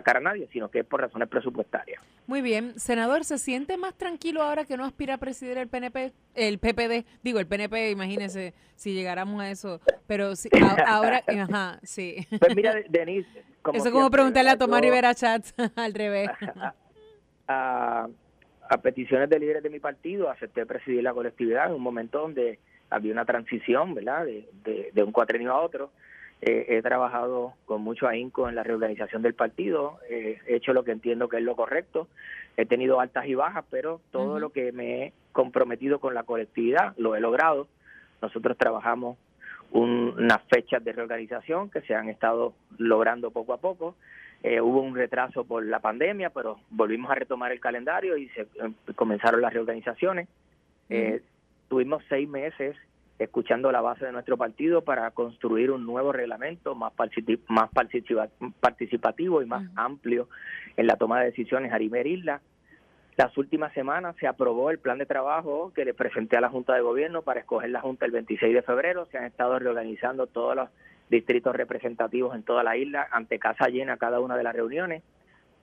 sacar 0.09 0.17
a 0.17 0.21
nadie, 0.21 0.49
sino 0.53 0.71
que 0.71 0.81
es 0.81 0.87
por 0.87 1.01
razones 1.01 1.29
presupuestarias. 1.29 2.03
Muy 2.27 2.41
bien. 2.41 2.79
Senador, 2.79 3.25
¿se 3.25 3.39
siente 3.39 3.77
más 3.77 3.95
tranquilo 3.95 4.43
ahora 4.43 4.65
que 4.65 4.77
no 4.77 4.85
aspira 4.85 5.15
a 5.15 5.19
presidir 5.19 5.59
el 5.59 5.69
PNP, 5.69 6.13
el 6.35 6.59
PPD? 6.59 7.05
Digo, 7.23 7.39
el 7.39 7.47
PNP, 7.47 7.91
imagínese 7.91 8.55
si 8.75 8.95
llegáramos 8.95 9.41
a 9.41 9.51
eso. 9.51 9.81
Pero 10.07 10.35
si, 10.37 10.49
ahora, 10.87 11.23
ajá, 11.27 11.79
sí. 11.83 12.27
Pues 12.39 12.57
mira, 12.57 12.75
Denise. 12.89 13.45
Como 13.63 13.77
eso 13.77 13.89
es 13.89 13.93
como 13.93 14.11
preguntarle 14.11 14.51
a 14.51 14.57
Tomás 14.57 14.81
Rivera 14.81 15.15
Chat 15.15 15.45
al 15.77 15.93
revés. 15.95 16.31
a, 17.49 18.09
peticiones 18.83 19.29
de 19.29 19.39
líderes 19.39 19.63
de 19.63 19.71
mi 19.71 19.81
partido, 19.81 20.31
acepté 20.31 20.65
presidir 20.65 21.03
la 21.03 21.13
colectividad 21.13 21.67
en 21.67 21.75
un 21.75 21.83
momento 21.83 22.21
donde 22.21 22.59
había 22.91 23.13
una 23.13 23.25
transición, 23.25 23.95
¿verdad?, 23.95 24.25
de, 24.25 24.91
de, 24.93 25.03
un 25.03 25.13
cuatrenio 25.13 25.53
a 25.53 25.61
otro. 25.61 25.91
Eh, 26.41 26.67
he 26.69 26.83
trabajado 26.83 27.55
con 27.67 27.83
mucho 27.83 28.07
ahínco 28.07 28.49
en 28.49 28.55
la 28.55 28.63
reorganización 28.63 29.23
del 29.23 29.35
partido, 29.35 29.99
he 30.09 30.39
hecho 30.47 30.73
lo 30.73 30.85
que 30.85 30.93
entiendo 30.93 31.29
que 31.29 31.39
es 31.39 31.43
lo 31.43 31.57
correcto, 31.57 32.07
he 32.57 32.65
tenido 32.65 33.01
altas 33.01 33.27
y 33.27 33.35
bajas, 33.35 33.65
pero 33.71 34.01
todo 34.13 34.39
lo 34.39 34.51
que 34.51 34.71
me 34.73 35.03
he 35.03 35.13
comprometido 35.33 35.99
con 35.99 36.15
la 36.15 36.23
colectividad 36.23 36.95
lo 36.97 37.17
he 37.17 37.21
logrado. 37.21 37.67
Nosotros 38.23 38.57
trabajamos 38.57 39.17
unas 39.71 40.43
fechas 40.51 40.83
de 40.83 40.93
reorganización 40.93 41.71
que 41.71 41.83
se 41.83 41.95
han 41.95 42.09
estado 42.09 42.55
logrando 42.79 43.31
poco 43.31 43.53
a 43.53 43.59
poco. 43.59 43.97
Eh, 44.43 44.61
hubo 44.61 44.81
un 44.81 44.95
retraso 44.95 45.45
por 45.45 45.65
la 45.65 45.81
pandemia, 45.81 46.31
pero 46.31 46.59
volvimos 46.71 47.11
a 47.11 47.17
retomar 47.17 47.53
el 47.53 47.61
calendario 47.61 48.17
y 48.17 48.29
se 48.31 48.47
em, 48.61 48.75
comenzaron 48.95 49.41
las 49.41 49.53
reorganizaciones. 49.53 50.29
Eh, 50.89 51.23
tuvimos 51.69 52.03
seis 52.09 52.29
meses 52.29 52.77
escuchando 53.19 53.73
la 53.73 53.81
base 53.81 54.07
de 54.07 54.13
nuestro 54.13 54.37
partido 54.37 54.83
para 54.83 55.11
construir 55.11 55.71
un 55.71 55.85
nuevo 55.85 56.13
reglamento 56.13 56.75
más, 56.75 56.93
más 57.49 57.71
participativo 58.61 59.43
y 59.43 59.47
más 59.47 59.69
amplio 59.75 60.29
en 60.77 60.87
la 60.87 60.97
toma 60.97 61.21
de 61.21 61.27
decisiones 61.27 61.73
a 61.73 61.77
Arimer 61.77 62.07
Isla. 62.07 62.41
Las 63.17 63.37
últimas 63.37 63.73
semanas 63.73 64.15
se 64.21 64.29
aprobó 64.29 64.71
el 64.71 64.79
plan 64.79 64.99
de 64.99 65.07
trabajo 65.07 65.73
que 65.75 65.85
le 65.85 65.93
presenté 65.93 66.37
a 66.37 66.41
la 66.41 66.51
Junta 66.51 66.75
de 66.75 66.83
Gobierno 66.83 67.23
para 67.23 67.41
escoger 67.41 67.71
la 67.71 67.81
Junta 67.81 68.07
el 68.07 68.13
26 68.13 68.55
de 68.55 68.63
febrero. 68.63 69.07
Se 69.11 69.19
han 69.19 69.25
estado 69.25 69.59
reorganizando 69.59 70.29
todos 70.29 70.55
los 70.55 70.69
distritos 71.11 71.57
representativos 71.57 72.37
en 72.37 72.45
toda 72.45 72.63
la 72.63 72.77
isla 72.77 73.09
ante 73.11 73.41
casa 73.41 73.67
llena 73.67 73.97
cada 73.97 74.21
una 74.21 74.37
de 74.37 74.45
las 74.45 74.55
reuniones. 74.55 75.03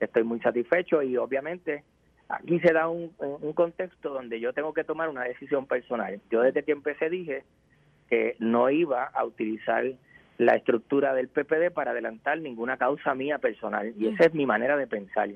Estoy 0.00 0.24
muy 0.24 0.40
satisfecho 0.40 1.02
y 1.02 1.16
obviamente 1.16 1.84
aquí 2.28 2.60
se 2.60 2.72
da 2.72 2.88
un, 2.88 3.10
contexto 3.54 4.10
donde 4.10 4.40
yo 4.40 4.52
tengo 4.52 4.74
que 4.74 4.84
tomar 4.84 5.08
una 5.08 5.24
decisión 5.24 5.66
personal. 5.66 6.20
Yo 6.30 6.42
desde 6.42 6.62
que 6.62 6.72
empecé 6.72 7.08
dije 7.10 7.44
que 8.08 8.36
no 8.38 8.70
iba 8.70 9.04
a 9.04 9.24
utilizar 9.24 9.84
la 10.38 10.54
estructura 10.54 11.14
del 11.14 11.28
PPD 11.28 11.72
para 11.72 11.92
adelantar 11.92 12.38
ninguna 12.40 12.76
causa 12.76 13.14
mía 13.14 13.38
personal 13.38 13.94
y 13.96 14.08
esa 14.08 14.26
es 14.26 14.34
mi 14.34 14.46
manera 14.46 14.76
de 14.76 14.86
pensar. 14.86 15.30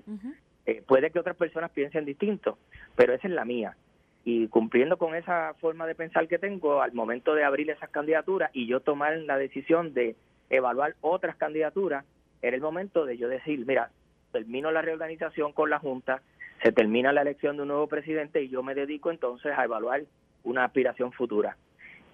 Eh, 0.66 0.82
puede 0.86 1.10
que 1.10 1.18
otras 1.18 1.36
personas 1.36 1.70
piensen 1.70 2.04
distinto, 2.04 2.58
pero 2.96 3.14
esa 3.14 3.26
es 3.26 3.34
la 3.34 3.44
mía. 3.44 3.76
Y 4.24 4.48
cumpliendo 4.48 4.98
con 4.98 5.14
esa 5.14 5.54
forma 5.54 5.86
de 5.86 5.94
pensar 5.94 6.28
que 6.28 6.38
tengo, 6.38 6.82
al 6.82 6.92
momento 6.92 7.34
de 7.34 7.44
abrir 7.44 7.70
esas 7.70 7.88
candidaturas 7.88 8.50
y 8.52 8.66
yo 8.66 8.80
tomar 8.80 9.16
la 9.18 9.38
decisión 9.38 9.94
de 9.94 10.16
evaluar 10.50 10.94
otras 11.00 11.36
candidaturas, 11.36 12.04
era 12.42 12.54
el 12.54 12.62
momento 12.62 13.06
de 13.06 13.16
yo 13.16 13.28
decir, 13.28 13.64
mira, 13.66 13.90
termino 14.32 14.70
la 14.70 14.82
reorganización 14.82 15.52
con 15.52 15.70
la 15.70 15.78
Junta, 15.78 16.22
se 16.62 16.72
termina 16.72 17.12
la 17.12 17.22
elección 17.22 17.56
de 17.56 17.62
un 17.62 17.68
nuevo 17.68 17.86
presidente 17.86 18.42
y 18.42 18.48
yo 18.48 18.62
me 18.62 18.74
dedico 18.74 19.10
entonces 19.10 19.52
a 19.56 19.64
evaluar 19.64 20.02
una 20.44 20.64
aspiración 20.64 21.12
futura. 21.12 21.56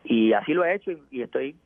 Y 0.05 0.33
así 0.33 0.53
lo 0.53 0.65
he 0.65 0.75
hecho 0.75 0.93
y 1.11 1.23
estoy 1.23 1.57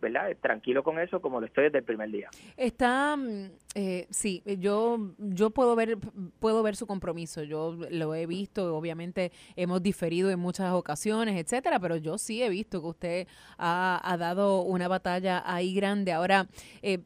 ¿verdad? 0.00 0.36
Tranquilo 0.40 0.82
con 0.82 0.98
eso 0.98 1.20
como 1.20 1.40
lo 1.40 1.46
estoy 1.46 1.64
desde 1.64 1.78
el 1.78 1.84
primer 1.84 2.10
día. 2.10 2.28
Está, 2.56 3.16
mm, 3.16 3.50
eh, 3.74 4.06
sí, 4.10 4.42
yo, 4.58 5.14
yo 5.18 5.50
puedo 5.50 5.74
ver, 5.76 5.96
puedo 6.40 6.62
ver 6.62 6.76
su 6.76 6.86
compromiso. 6.86 7.42
Yo 7.42 7.76
lo 7.90 8.14
he 8.14 8.26
visto, 8.26 8.76
obviamente 8.76 9.32
hemos 9.56 9.82
diferido 9.82 10.30
en 10.30 10.38
muchas 10.38 10.72
ocasiones, 10.72 11.40
etcétera, 11.40 11.80
pero 11.80 11.96
yo 11.96 12.18
sí 12.18 12.42
he 12.42 12.48
visto 12.48 12.80
que 12.80 12.86
usted 12.86 13.26
ha, 13.58 14.16
dado 14.18 14.62
una 14.62 14.88
batalla 14.88 15.42
ahí 15.46 15.74
grande. 15.74 16.12
Ahora, 16.12 16.46
eh, 16.82 16.98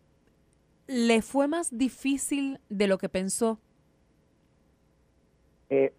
¿le 0.87 1.23
fue 1.23 1.49
más 1.49 1.77
difícil 1.77 2.59
de 2.69 2.89
lo 2.89 2.99
que 2.99 3.09
pensó? 3.09 3.61
Eh, 5.71 5.93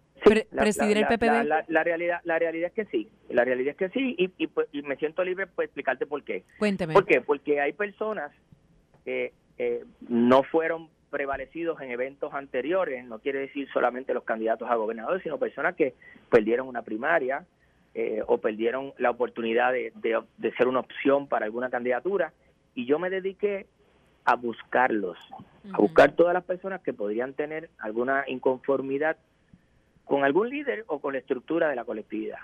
presidir 0.50 0.98
el 0.98 1.06
PPD? 1.06 1.44
La, 1.68 1.84
realidad, 1.84 2.20
la 2.24 2.38
realidad 2.38 2.68
es 2.68 2.74
que 2.74 2.84
sí, 2.86 3.08
la 3.28 3.44
realidad 3.44 3.70
es 3.70 3.76
que 3.76 3.88
sí 3.90 4.14
y, 4.18 4.46
pues, 4.48 4.68
y 4.72 4.82
me 4.82 4.96
siento 4.96 5.24
libre 5.24 5.46
para 5.46 5.64
explicarte 5.64 6.06
por 6.06 6.22
qué. 6.22 6.44
Cuénteme. 6.58 6.94
¿Por 6.94 7.06
qué? 7.06 7.20
Porque 7.20 7.60
hay 7.60 7.72
personas 7.72 8.32
que 9.04 9.32
eh, 9.58 9.84
no 10.08 10.42
fueron 10.42 10.88
prevalecidos 11.10 11.80
en 11.80 11.90
eventos 11.90 12.34
anteriores, 12.34 13.04
no 13.04 13.18
quiere 13.20 13.40
decir 13.40 13.68
solamente 13.72 14.12
los 14.12 14.24
candidatos 14.24 14.70
a 14.70 14.74
gobernador, 14.74 15.22
sino 15.22 15.38
personas 15.38 15.74
que 15.74 15.94
perdieron 16.30 16.68
una 16.68 16.82
primaria 16.82 17.46
eh, 17.94 18.22
o 18.26 18.38
perdieron 18.38 18.92
la 18.98 19.10
oportunidad 19.10 19.72
de, 19.72 19.92
de 19.94 20.52
ser 20.56 20.68
una 20.68 20.80
opción 20.80 21.26
para 21.26 21.46
alguna 21.46 21.70
candidatura 21.70 22.32
y 22.74 22.84
yo 22.84 22.98
me 22.98 23.08
dediqué 23.08 23.66
a 24.28 24.36
buscarlos, 24.36 25.16
a 25.72 25.78
buscar 25.78 26.12
todas 26.12 26.34
las 26.34 26.44
personas 26.44 26.82
que 26.82 26.92
podrían 26.92 27.32
tener 27.32 27.70
alguna 27.78 28.24
inconformidad 28.26 29.16
con 30.08 30.24
algún 30.24 30.48
líder 30.48 30.84
o 30.88 30.98
con 30.98 31.12
la 31.12 31.20
estructura 31.20 31.68
de 31.68 31.76
la 31.76 31.84
colectividad. 31.84 32.38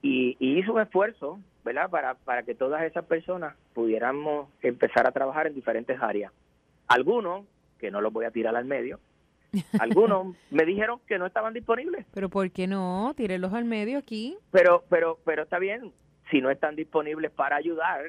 y, 0.00 0.36
hizo 0.40 0.72
un 0.72 0.80
esfuerzo, 0.80 1.40
¿verdad?, 1.64 1.90
para, 1.90 2.14
para 2.14 2.44
que 2.44 2.54
todas 2.54 2.82
esas 2.84 3.04
personas 3.04 3.54
pudiéramos 3.74 4.48
empezar 4.62 5.06
a 5.06 5.12
trabajar 5.12 5.46
en 5.46 5.54
diferentes 5.54 6.00
áreas. 6.00 6.32
Algunos, 6.88 7.44
que 7.78 7.90
no 7.90 8.00
los 8.00 8.12
voy 8.12 8.24
a 8.24 8.30
tirar 8.30 8.56
al 8.56 8.64
medio, 8.64 9.00
algunos 9.80 10.34
me 10.50 10.64
dijeron 10.64 11.00
que 11.06 11.18
no 11.18 11.26
estaban 11.26 11.52
disponibles. 11.52 12.06
Pero 12.14 12.28
¿por 12.28 12.50
qué 12.50 12.66
no? 12.66 13.12
Tírelos 13.16 13.52
al 13.52 13.64
medio 13.64 13.98
aquí. 13.98 14.36
Pero, 14.50 14.84
pero, 14.88 15.18
pero 15.24 15.42
está 15.42 15.58
bien. 15.58 15.92
Si 16.30 16.40
no 16.40 16.50
están 16.50 16.76
disponibles 16.76 17.30
para 17.32 17.56
ayudar, 17.56 18.02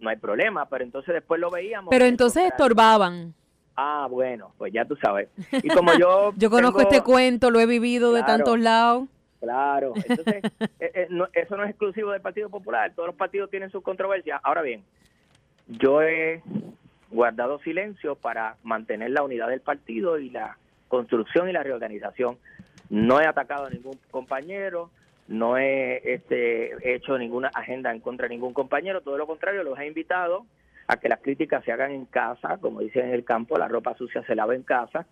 no 0.00 0.10
hay 0.10 0.16
problema. 0.16 0.66
Pero 0.68 0.84
entonces 0.84 1.14
después 1.14 1.40
lo 1.40 1.50
veíamos. 1.50 1.90
Pero 1.90 2.04
entonces 2.04 2.44
estorbaban. 2.44 3.34
Ah, 3.76 4.06
bueno, 4.10 4.52
pues 4.56 4.72
ya 4.72 4.84
tú 4.84 4.96
sabes. 4.96 5.28
Y 5.50 5.68
como 5.68 5.92
yo... 5.98 6.32
yo 6.36 6.50
conozco 6.50 6.80
este 6.80 7.02
cuento, 7.02 7.50
lo 7.50 7.60
he 7.60 7.66
vivido 7.66 8.12
de 8.12 8.22
tantos 8.22 8.58
lados. 8.58 9.08
Claro, 9.40 9.92
entonces 9.96 10.42
eh, 10.80 10.90
eh, 10.94 11.08
eso 11.34 11.56
no 11.56 11.64
es 11.64 11.70
exclusivo 11.70 12.12
del 12.12 12.22
Partido 12.22 12.48
Popular, 12.48 12.92
todos 12.94 13.08
los 13.08 13.16
partidos 13.16 13.50
tienen 13.50 13.70
sus 13.70 13.82
controversias. 13.82 14.40
Ahora 14.42 14.62
bien, 14.62 14.82
yo 15.68 16.00
he 16.00 16.42
guardado 17.10 17.58
silencio 17.58 18.14
para 18.14 18.56
mantener 18.62 19.10
la 19.10 19.22
unidad 19.22 19.48
del 19.48 19.60
partido 19.60 20.18
y 20.18 20.30
la 20.30 20.56
construcción 20.88 21.48
y 21.48 21.52
la 21.52 21.62
reorganización. 21.62 22.38
No 22.88 23.20
he 23.20 23.26
atacado 23.26 23.66
a 23.66 23.70
ningún 23.70 23.98
compañero, 24.10 24.90
no 25.28 25.58
he 25.58 26.00
este, 26.14 26.94
hecho 26.94 27.18
ninguna 27.18 27.48
agenda 27.48 27.92
en 27.92 28.00
contra 28.00 28.28
de 28.28 28.34
ningún 28.34 28.54
compañero, 28.54 29.02
todo 29.02 29.18
lo 29.18 29.26
contrario, 29.26 29.62
los 29.62 29.78
he 29.78 29.86
invitado 29.86 30.46
a 30.86 30.96
que 30.96 31.08
las 31.08 31.20
críticas 31.20 31.64
se 31.64 31.72
hagan 31.72 31.92
en 31.92 32.06
casa, 32.06 32.58
como 32.58 32.80
dicen 32.80 33.06
en 33.06 33.14
el 33.14 33.24
campo, 33.24 33.56
la 33.56 33.68
ropa 33.68 33.96
sucia 33.96 34.22
se 34.24 34.34
lava 34.34 34.54
en 34.54 34.62
casa, 34.62 35.06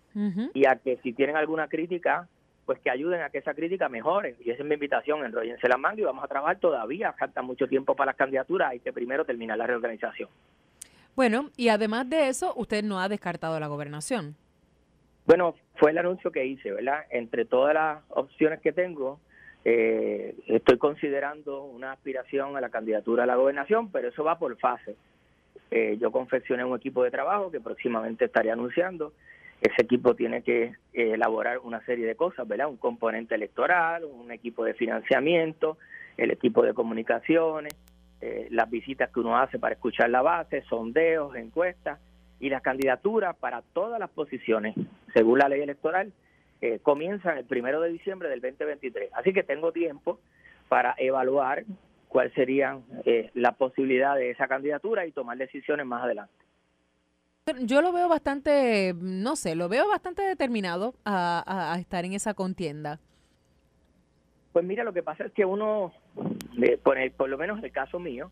y 0.53 0.67
a 0.67 0.75
que 0.75 0.97
si 1.03 1.13
tienen 1.13 1.35
alguna 1.35 1.67
crítica, 1.67 2.27
pues 2.65 2.79
que 2.79 2.89
ayuden 2.89 3.21
a 3.21 3.29
que 3.29 3.39
esa 3.39 3.53
crítica 3.53 3.89
mejore. 3.89 4.35
Y 4.43 4.51
esa 4.51 4.63
es 4.63 4.67
mi 4.67 4.75
invitación, 4.75 5.25
enrollense 5.25 5.67
la 5.67 5.77
manga 5.77 6.01
y 6.01 6.05
vamos 6.05 6.23
a 6.23 6.27
trabajar 6.27 6.59
todavía, 6.59 7.13
falta 7.13 7.41
mucho 7.41 7.67
tiempo 7.67 7.95
para 7.95 8.11
las 8.11 8.15
candidaturas, 8.15 8.71
hay 8.71 8.79
que 8.79 8.93
primero 8.93 9.25
terminar 9.25 9.57
la 9.57 9.67
reorganización. 9.67 10.29
Bueno, 11.15 11.49
y 11.57 11.69
además 11.69 12.09
de 12.09 12.29
eso, 12.29 12.53
usted 12.55 12.83
no 12.83 12.99
ha 12.99 13.09
descartado 13.09 13.59
la 13.59 13.67
gobernación. 13.67 14.35
Bueno, 15.25 15.55
fue 15.75 15.91
el 15.91 15.97
anuncio 15.97 16.31
que 16.31 16.45
hice, 16.45 16.71
¿verdad? 16.71 17.05
Entre 17.09 17.45
todas 17.45 17.73
las 17.73 18.03
opciones 18.09 18.59
que 18.61 18.73
tengo, 18.73 19.19
eh, 19.63 20.35
estoy 20.47 20.77
considerando 20.77 21.63
una 21.63 21.93
aspiración 21.93 22.57
a 22.57 22.61
la 22.61 22.69
candidatura 22.69 23.23
a 23.23 23.27
la 23.27 23.35
gobernación, 23.35 23.91
pero 23.91 24.09
eso 24.09 24.23
va 24.23 24.37
por 24.37 24.57
fase. 24.57 24.95
Eh, 25.75 25.97
yo 25.99 26.11
confeccioné 26.11 26.63
un 26.63 26.75
equipo 26.75 27.03
de 27.03 27.09
trabajo 27.09 27.49
que 27.49 27.59
próximamente 27.59 28.25
estaré 28.25 28.51
anunciando. 28.51 29.13
Ese 29.59 29.81
equipo 29.81 30.15
tiene 30.15 30.43
que 30.43 30.65
eh, 30.93 31.13
elaborar 31.13 31.59
una 31.59 31.83
serie 31.85 32.05
de 32.05 32.15
cosas, 32.15 32.47
¿verdad? 32.47 32.67
Un 32.67 32.77
componente 32.77 33.33
electoral, 33.33 34.05
un 34.05 34.31
equipo 34.31 34.63
de 34.65 34.75
financiamiento, 34.75 35.79
el 36.15 36.29
equipo 36.29 36.61
de 36.61 36.75
comunicaciones, 36.75 37.73
eh, 38.21 38.47
las 38.51 38.69
visitas 38.69 39.09
que 39.09 39.19
uno 39.19 39.35
hace 39.35 39.57
para 39.57 39.73
escuchar 39.73 40.11
la 40.11 40.21
base, 40.21 40.61
sondeos, 40.69 41.35
encuestas 41.35 41.99
y 42.39 42.49
las 42.49 42.61
candidaturas 42.61 43.35
para 43.37 43.63
todas 43.73 43.99
las 43.99 44.11
posiciones, 44.11 44.75
según 45.13 45.39
la 45.39 45.49
ley 45.49 45.61
electoral, 45.61 46.13
comienzan 46.81 47.37
el 47.37 47.43
primero 47.43 47.81
de 47.81 47.89
diciembre 47.89 48.29
del 48.29 48.39
2023. 48.39 49.09
Así 49.15 49.33
que 49.33 49.43
tengo 49.43 49.73
tiempo 49.73 50.19
para 50.69 50.95
evaluar 50.97 51.65
cuál 52.13 52.31
sería 52.35 52.79
eh, 53.05 53.31
la 53.33 53.53
posibilidad 53.53 54.15
de 54.15 54.29
esa 54.29 54.47
candidatura 54.47 55.03
y 55.07 55.11
tomar 55.11 55.35
decisiones 55.35 55.83
más 55.87 56.03
adelante. 56.03 56.31
Yo 57.61 57.81
lo 57.81 57.91
veo 57.91 58.07
bastante, 58.07 58.93
no 58.95 59.35
sé, 59.35 59.55
lo 59.55 59.67
veo 59.67 59.89
bastante 59.89 60.21
determinado 60.21 60.93
a, 61.05 61.75
estar 61.79 62.05
en 62.05 62.13
esa 62.13 62.35
contienda. 62.35 62.99
Pues 64.53 64.63
mira, 64.63 64.83
lo 64.83 64.93
que 64.93 65.01
pasa 65.01 65.25
es 65.25 65.31
que 65.31 65.43
uno, 65.43 65.91
por, 66.83 67.11
por 67.13 67.29
lo 67.29 67.37
menos 67.39 67.57
en 67.57 67.65
el 67.65 67.71
caso 67.71 67.99
mío, 67.99 68.29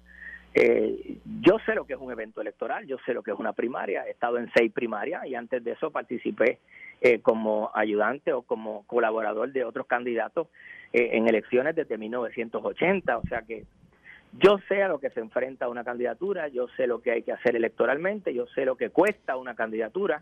eh, 0.53 1.17
yo 1.41 1.57
sé 1.65 1.73
lo 1.73 1.85
que 1.85 1.93
es 1.93 1.99
un 1.99 2.11
evento 2.11 2.39
electoral, 2.39 2.85
yo 2.85 2.97
sé 3.05 3.15
lo 3.15 3.23
que 3.23 3.31
es 3.31 3.39
una 3.39 3.53
primaria, 3.53 4.05
he 4.05 4.11
estado 4.11 4.37
en 4.37 4.51
seis 4.55 4.71
primarias 4.71 5.25
y 5.25 5.33
antes 5.33 5.63
de 5.63 5.71
eso 5.71 5.89
participé 5.89 6.59
eh, 7.01 7.19
como 7.21 7.71
ayudante 7.73 8.31
o 8.31 8.43
como 8.43 8.85
colaborador 8.85 9.51
de 9.51 9.63
otros 9.63 9.87
candidatos 9.87 10.47
eh, 10.93 11.09
en 11.13 11.27
elecciones 11.27 11.75
desde 11.75 11.97
1980, 11.97 13.17
o 13.17 13.23
sea 13.23 13.41
que 13.41 13.65
yo 14.39 14.59
sé 14.67 14.81
a 14.81 14.87
lo 14.87 14.99
que 14.99 15.09
se 15.09 15.19
enfrenta 15.19 15.67
una 15.67 15.83
candidatura, 15.83 16.47
yo 16.47 16.67
sé 16.77 16.87
lo 16.87 17.01
que 17.01 17.11
hay 17.11 17.23
que 17.23 17.33
hacer 17.33 17.55
electoralmente, 17.55 18.33
yo 18.33 18.45
sé 18.47 18.65
lo 18.65 18.75
que 18.75 18.89
cuesta 18.89 19.35
una 19.35 19.55
candidatura. 19.55 20.21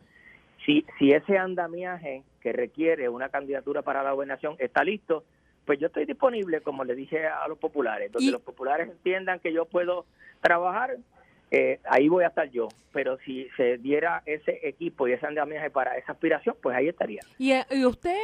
si, 0.66 0.86
si 0.98 1.12
ese 1.12 1.38
andamiaje 1.38 2.24
que 2.42 2.52
requiere 2.52 3.08
una 3.10 3.30
candidatura 3.30 3.82
para 3.82 4.04
la 4.04 4.12
gobernación 4.12 4.56
está 4.60 4.84
listo, 4.84 5.24
pues 5.66 5.78
yo 5.80 5.86
estoy 5.86 6.06
disponible, 6.06 6.62
como 6.62 6.84
le 6.84 6.96
dije 6.96 7.28
a 7.28 7.48
los 7.48 7.60
populares, 7.60 8.12
donde 8.12 8.32
los 8.32 8.42
populares 8.42 8.90
entiendan 8.90 9.40
que 9.40 9.54
yo 9.54 9.66
puedo 9.66 10.06
trabajar, 10.42 10.98
eh, 11.52 11.80
ahí 11.86 12.08
voy 12.08 12.24
a 12.24 12.28
estar 12.28 12.50
yo. 12.50 12.68
Pero 12.92 13.18
si 13.26 13.48
se 13.58 13.78
diera 13.78 14.24
ese 14.26 14.60
equipo 14.64 15.08
y 15.08 15.14
ese 15.14 15.26
andamiaje 15.26 15.70
para 15.70 15.98
esa 15.98 16.14
aspiración, 16.14 16.56
pues 16.62 16.76
ahí 16.76 16.88
estaría. 16.88 17.22
Y, 17.38 17.52
eh, 17.52 17.66
usted, 17.86 18.16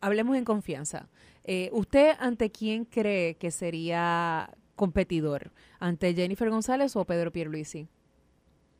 hablemos 0.00 0.36
en 0.36 0.44
confianza, 0.44 1.08
eh, 1.44 1.70
¿usted 1.72 2.12
ante 2.18 2.50
quién 2.50 2.84
cree 2.84 3.34
que 3.34 3.50
sería 3.50 4.50
competidor? 4.76 5.50
¿Ante 5.78 6.14
Jennifer 6.14 6.50
González 6.50 6.96
o 6.96 7.04
Pedro 7.04 7.30
Pierluisi? 7.30 7.88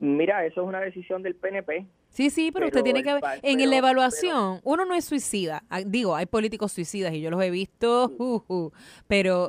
Mira, 0.01 0.45
eso 0.47 0.63
es 0.63 0.69
una 0.69 0.81
decisión 0.81 1.23
del 1.23 1.35
PNP. 1.35 1.87
Sí, 2.11 2.31
sí, 2.31 2.51
pero, 2.53 2.67
usted 2.67 2.83
tiene 2.83 3.03
que 3.03 3.15
ver, 3.15 3.23
en 3.43 3.69
la 3.69 3.77
evaluación, 3.77 4.61
uno 4.65 4.85
no 4.87 4.95
es 4.95 5.05
suicida, 5.05 5.65
ah, 5.69 5.81
digo, 5.85 6.17
hay 6.17 6.27
políticos 6.27 6.73
suicidas 6.73 7.13
y 7.13 7.21
yo 7.21 7.31
los 7.31 7.43
he 7.43 7.51
visto, 7.51 8.73
pero 9.07 9.49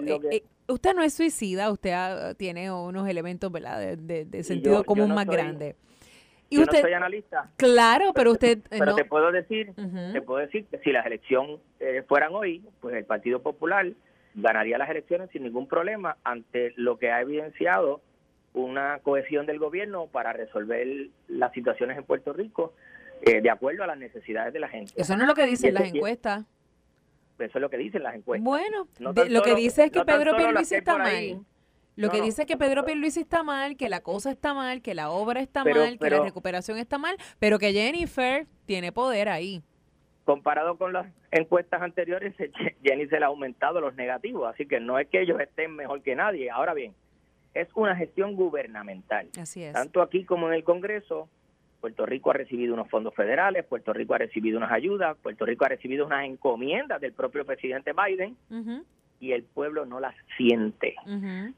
usted 0.69 0.93
no 0.93 1.03
es 1.03 1.13
suicida, 1.13 1.71
usted 1.71 1.91
ah, 1.93 2.33
tiene 2.35 2.71
unos 2.71 3.07
elementos 3.07 3.51
¿verdad? 3.51 3.97
de, 3.97 4.43
sentido 4.43 4.83
común 4.83 5.13
más 5.13 5.25
grande. 5.25 5.75
Y 6.49 6.55
yo 6.55 6.63
usted, 6.63 6.79
no 6.79 6.81
soy 6.83 6.93
analista. 6.93 7.51
Claro, 7.57 8.11
pero, 8.13 8.31
usted... 8.31 8.59
Eh, 8.71 8.77
pero 8.79 8.95
te 8.95 9.05
puedo 9.05 9.31
decir, 9.31 9.71
te 10.13 10.21
puedo 10.21 10.39
decir 10.39 10.65
que 10.65 10.79
si 10.79 10.91
las 10.91 11.05
elecciones 11.05 11.59
eh, 11.79 12.03
fueran 12.07 12.33
hoy, 12.33 12.63
pues 12.81 12.95
el 12.95 13.05
Partido 13.05 13.41
Popular 13.41 13.87
ganaría 14.33 14.77
las 14.77 14.89
elecciones 14.89 15.29
sin 15.31 15.43
ningún 15.43 15.67
problema 15.67 16.17
ante 16.23 16.73
lo 16.75 16.97
que 16.97 17.11
ha 17.11 17.21
evidenciado 17.21 18.01
una 18.53 18.99
cohesión 18.99 19.45
del 19.45 19.59
gobierno 19.59 20.07
para 20.07 20.33
resolver 20.33 20.87
las 21.27 21.51
situaciones 21.53 21.97
en 21.97 22.03
Puerto 22.03 22.33
Rico 22.33 22.73
eh, 23.21 23.41
de 23.41 23.49
acuerdo 23.49 23.83
a 23.83 23.87
las 23.87 23.97
necesidades 23.97 24.53
de 24.53 24.59
la 24.59 24.69
gente. 24.69 24.93
Eso 24.95 25.15
no 25.15 25.23
es 25.23 25.27
lo 25.27 25.35
que 25.35 25.45
dicen 25.45 25.73
las 25.73 25.93
encuestas. 25.93 26.45
Eso 27.39 27.57
es 27.57 27.61
lo 27.61 27.69
que 27.69 27.77
dicen 27.77 28.03
las 28.03 28.15
encuestas. 28.15 28.43
Bueno, 28.43 28.87
lo 28.99 29.41
que 29.41 29.55
dice 29.55 29.85
es 29.85 29.91
que 29.91 30.03
Pedro 30.03 30.35
Pierluisi 30.35 30.75
está 30.75 30.97
mal. 30.97 31.45
Lo 31.95 32.09
que 32.09 32.21
dice 32.21 32.43
es 32.43 32.47
que 32.47 32.55
Pedro 32.55 32.85
Pierluisi 32.85 33.21
está 33.21 33.43
mal, 33.43 33.75
que 33.75 33.89
la 33.89 34.01
cosa 34.01 34.31
está 34.31 34.53
mal, 34.53 34.81
que 34.81 34.93
la 34.93 35.09
obra 35.09 35.41
está 35.41 35.65
mal, 35.65 35.99
que 35.99 36.09
la 36.09 36.21
recuperación 36.21 36.77
está 36.77 36.97
mal, 36.97 37.17
pero 37.39 37.59
que 37.59 37.73
Jennifer 37.73 38.47
tiene 38.65 38.91
poder 38.91 39.27
ahí. 39.27 39.61
Comparado 40.23 40.77
con 40.77 40.93
las 40.93 41.07
encuestas 41.31 41.81
anteriores, 41.81 42.35
Jenny 42.83 43.07
se 43.07 43.19
le 43.19 43.25
ha 43.25 43.27
aumentado 43.29 43.81
los 43.81 43.95
negativos, 43.95 44.47
así 44.53 44.67
que 44.67 44.79
no 44.79 44.99
es 44.99 45.07
que 45.07 45.21
ellos 45.21 45.39
estén 45.39 45.75
mejor 45.75 46.01
que 46.03 46.15
nadie. 46.15 46.49
Ahora 46.51 46.73
bien, 46.73 46.93
es 47.53 47.67
una 47.73 47.95
gestión 47.95 48.35
gubernamental. 48.35 49.27
Así 49.39 49.63
es. 49.63 49.73
Tanto 49.73 50.01
aquí 50.01 50.23
como 50.25 50.47
en 50.47 50.53
el 50.53 50.63
Congreso, 50.63 51.27
Puerto 51.79 52.05
Rico 52.05 52.31
ha 52.31 52.33
recibido 52.33 52.73
unos 52.73 52.89
fondos 52.89 53.13
federales, 53.15 53.65
Puerto 53.65 53.93
Rico 53.93 54.13
ha 54.13 54.17
recibido 54.17 54.57
unas 54.57 54.71
ayudas, 54.71 55.17
Puerto 55.21 55.45
Rico 55.45 55.65
ha 55.65 55.69
recibido 55.69 56.05
unas 56.05 56.25
encomiendas 56.25 56.99
del 56.99 57.13
propio 57.13 57.45
presidente 57.45 57.93
Biden 57.93 58.35
y 59.19 59.33
el 59.33 59.43
pueblo 59.43 59.85
no 59.85 59.99
las 59.99 60.15
siente. 60.37 60.95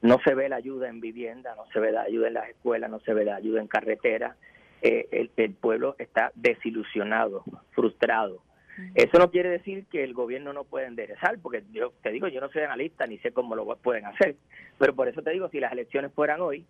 No 0.02 0.20
se 0.24 0.34
ve 0.36 0.50
la 0.50 0.58
ayuda 0.58 0.90
en 0.90 1.00
vivienda, 1.00 1.56
no 1.56 1.66
se 1.72 1.80
ve 1.80 1.92
la 1.92 2.02
ayuda 2.02 2.28
en 2.28 2.34
las 2.36 2.50
escuelas, 2.50 2.90
no 2.90 3.00
se 3.00 3.14
ve 3.14 3.26
la 3.26 3.36
ayuda 3.36 3.62
en 3.62 3.68
carretera. 3.68 4.36
Eh, 4.82 5.30
el, 5.38 5.54
pueblo 5.54 5.96
está 6.00 6.32
desilusionado, 6.36 7.44
frustrado. 7.72 8.42
Eso 8.96 9.20
no 9.20 9.30
quiere 9.30 9.50
decir 9.50 9.86
que 9.92 10.04
el 10.04 10.14
gobierno 10.14 10.54
no 10.54 10.64
pueda 10.64 10.88
enderezar, 10.88 11.38
porque 11.40 11.64
yo 11.72 11.94
te 12.02 12.10
digo, 12.10 12.28
yo 12.30 12.42
no 12.42 12.50
soy 12.50 12.64
analista 12.64 13.06
ni 13.06 13.20
sé 13.20 13.32
cómo 13.32 13.56
lo 13.56 13.76
pueden 13.76 14.06
hacer, 14.06 14.38
pero 14.80 14.96
por 14.96 15.08
eso 15.08 15.22
te 15.22 15.32
digo, 15.32 15.50
si 15.50 15.60
las 15.60 15.72
elecciones 15.72 16.12
fueran 16.14 16.42
hoy, 16.42 16.66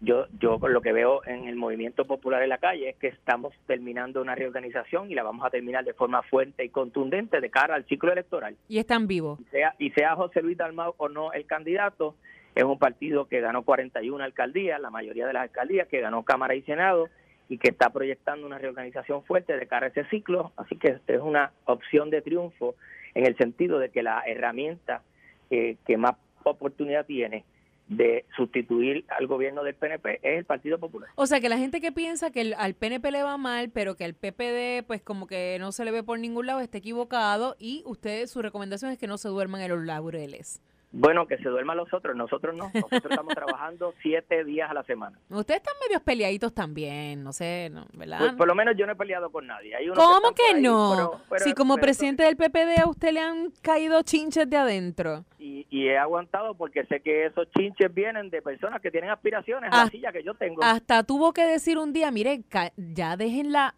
yo, 0.00 0.26
yo 0.38 0.58
lo 0.68 0.80
que 0.80 0.92
veo 0.92 1.24
en 1.26 1.48
el 1.48 1.56
movimiento 1.56 2.04
popular 2.04 2.42
en 2.42 2.50
la 2.50 2.58
calle 2.58 2.90
es 2.90 2.96
que 2.96 3.08
estamos 3.08 3.52
terminando 3.66 4.22
una 4.22 4.34
reorganización 4.34 5.10
y 5.10 5.14
la 5.14 5.24
vamos 5.24 5.44
a 5.44 5.50
terminar 5.50 5.84
de 5.84 5.92
forma 5.92 6.22
fuerte 6.22 6.64
y 6.64 6.68
contundente 6.68 7.40
de 7.40 7.50
cara 7.50 7.74
al 7.74 7.84
ciclo 7.86 8.12
electoral. 8.12 8.56
Y 8.68 8.78
están 8.78 9.08
vivos. 9.08 9.40
Y 9.40 9.44
sea, 9.44 9.74
y 9.78 9.90
sea 9.90 10.14
José 10.14 10.42
Luis 10.42 10.56
Dalmau 10.56 10.94
o 10.98 11.08
no 11.08 11.32
el 11.32 11.46
candidato, 11.46 12.14
es 12.54 12.64
un 12.64 12.78
partido 12.78 13.26
que 13.26 13.40
ganó 13.40 13.62
41 13.62 14.22
alcaldías, 14.22 14.80
la 14.80 14.90
mayoría 14.90 15.26
de 15.26 15.32
las 15.32 15.42
alcaldías, 15.42 15.88
que 15.88 16.00
ganó 16.00 16.22
Cámara 16.22 16.54
y 16.54 16.62
Senado 16.62 17.08
y 17.48 17.58
que 17.58 17.70
está 17.70 17.90
proyectando 17.90 18.46
una 18.46 18.58
reorganización 18.58 19.24
fuerte 19.24 19.56
de 19.56 19.66
cara 19.66 19.86
a 19.86 19.90
ese 19.90 20.04
ciclo. 20.10 20.52
Así 20.56 20.76
que 20.76 20.98
es 21.06 21.20
una 21.20 21.52
opción 21.64 22.10
de 22.10 22.22
triunfo 22.22 22.74
en 23.14 23.26
el 23.26 23.36
sentido 23.36 23.78
de 23.78 23.90
que 23.90 24.02
la 24.02 24.22
herramienta 24.26 25.02
eh, 25.50 25.76
que 25.86 25.96
más 25.96 26.14
oportunidad 26.44 27.06
tiene 27.06 27.44
de 27.88 28.26
sustituir 28.36 29.04
al 29.18 29.26
gobierno 29.26 29.64
del 29.64 29.74
PNP 29.74 30.20
es 30.22 30.38
el 30.38 30.44
Partido 30.44 30.78
Popular. 30.78 31.08
O 31.14 31.26
sea, 31.26 31.40
que 31.40 31.48
la 31.48 31.58
gente 31.58 31.80
que 31.80 31.92
piensa 31.92 32.30
que 32.30 32.54
al 32.56 32.74
PNP 32.74 33.10
le 33.10 33.22
va 33.22 33.36
mal, 33.38 33.70
pero 33.70 33.96
que 33.96 34.04
al 34.04 34.14
PPD 34.14 34.86
pues 34.86 35.02
como 35.02 35.26
que 35.26 35.56
no 35.58 35.72
se 35.72 35.84
le 35.84 35.90
ve 35.90 36.02
por 36.02 36.18
ningún 36.18 36.46
lado, 36.46 36.60
está 36.60 36.78
equivocado 36.78 37.56
y 37.58 37.82
usted 37.86 38.26
su 38.26 38.42
recomendación 38.42 38.90
es 38.90 38.98
que 38.98 39.06
no 39.06 39.18
se 39.18 39.28
duerman 39.28 39.62
en 39.62 39.70
los 39.70 39.84
laureles. 39.84 40.60
Bueno, 40.90 41.26
que 41.26 41.36
se 41.36 41.48
duerman 41.48 41.76
los 41.76 41.92
otros, 41.92 42.16
nosotros 42.16 42.56
no. 42.56 42.70
Nosotros 42.72 43.10
estamos 43.10 43.34
trabajando 43.34 43.92
siete 44.02 44.42
días 44.44 44.70
a 44.70 44.74
la 44.74 44.82
semana. 44.84 45.18
Ustedes 45.28 45.60
están 45.60 45.74
medios 45.86 46.02
peleaditos 46.02 46.54
también, 46.54 47.22
no 47.22 47.32
sé, 47.32 47.70
¿verdad? 47.92 48.18
Pues 48.20 48.32
por 48.32 48.48
lo 48.48 48.54
menos 48.54 48.74
yo 48.76 48.86
no 48.86 48.92
he 48.92 48.96
peleado 48.96 49.30
con 49.30 49.46
nadie. 49.46 49.76
¿Cómo 49.94 50.32
que, 50.32 50.60
no? 50.60 51.20
si 51.36 51.52
como 51.52 51.76
presidente 51.76 52.22
del 52.22 52.36
PPD 52.36 52.80
a 52.82 52.88
usted 52.88 53.12
le 53.12 53.20
han 53.20 53.50
caído 53.60 54.02
chinches 54.02 54.48
de 54.48 54.56
adentro. 54.56 55.24
Y, 55.70 55.88
he 55.88 55.98
aguantado 55.98 56.54
porque 56.54 56.84
sé 56.86 57.00
que 57.00 57.26
esos 57.26 57.50
chinches 57.50 57.92
vienen 57.92 58.30
de 58.30 58.40
personas 58.40 58.80
que 58.80 58.90
tienen 58.90 59.10
aspiraciones 59.10 59.70
a 59.72 59.84
la 59.84 59.90
silla 59.90 60.12
que 60.12 60.22
yo 60.22 60.34
tengo. 60.34 60.62
Hasta 60.62 61.02
tuvo 61.02 61.32
que 61.32 61.42
decir 61.42 61.78
un 61.78 61.92
día, 61.92 62.10
mire, 62.10 62.42
ya 62.76 63.16
déjenla 63.16 63.74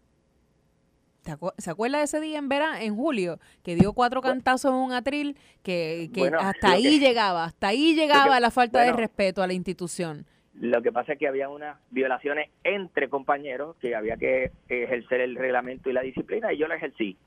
¿Se 1.57 1.69
acuerda 1.69 1.99
de 1.99 2.05
ese 2.05 2.19
día 2.19 2.39
en 2.39 2.49
verano, 2.49 2.77
en 2.79 2.95
julio, 2.95 3.37
que 3.63 3.75
dio 3.75 3.93
cuatro 3.93 4.21
cantazos 4.21 4.71
en 4.71 4.77
un 4.77 4.91
atril, 4.91 5.37
que, 5.61 6.09
hasta 6.39 6.71
ahí 6.71 6.99
llegaba, 6.99 7.45
hasta 7.45 7.67
ahí 7.67 7.93
llegaba 7.93 8.39
la 8.39 8.49
falta 8.49 8.81
de 8.81 8.93
respeto 8.93 9.43
a 9.43 9.47
la 9.47 9.53
institución? 9.53 10.25
Lo 10.55 10.81
que 10.81 10.91
pasa 10.91 11.13
es 11.13 11.19
que 11.19 11.27
había 11.27 11.47
unas 11.47 11.77
violaciones 11.91 12.49
entre 12.63 13.07
compañeros 13.07 13.75
que 13.77 13.95
había 13.95 14.17
que 14.17 14.51
ejercer 14.67 15.21
el 15.21 15.35
reglamento 15.35 15.89
y 15.89 15.93
la 15.93 16.01
disciplina 16.01 16.51
y 16.53 16.57
yo 16.57 16.67
la 16.67 16.75
ejercí. 16.75 17.17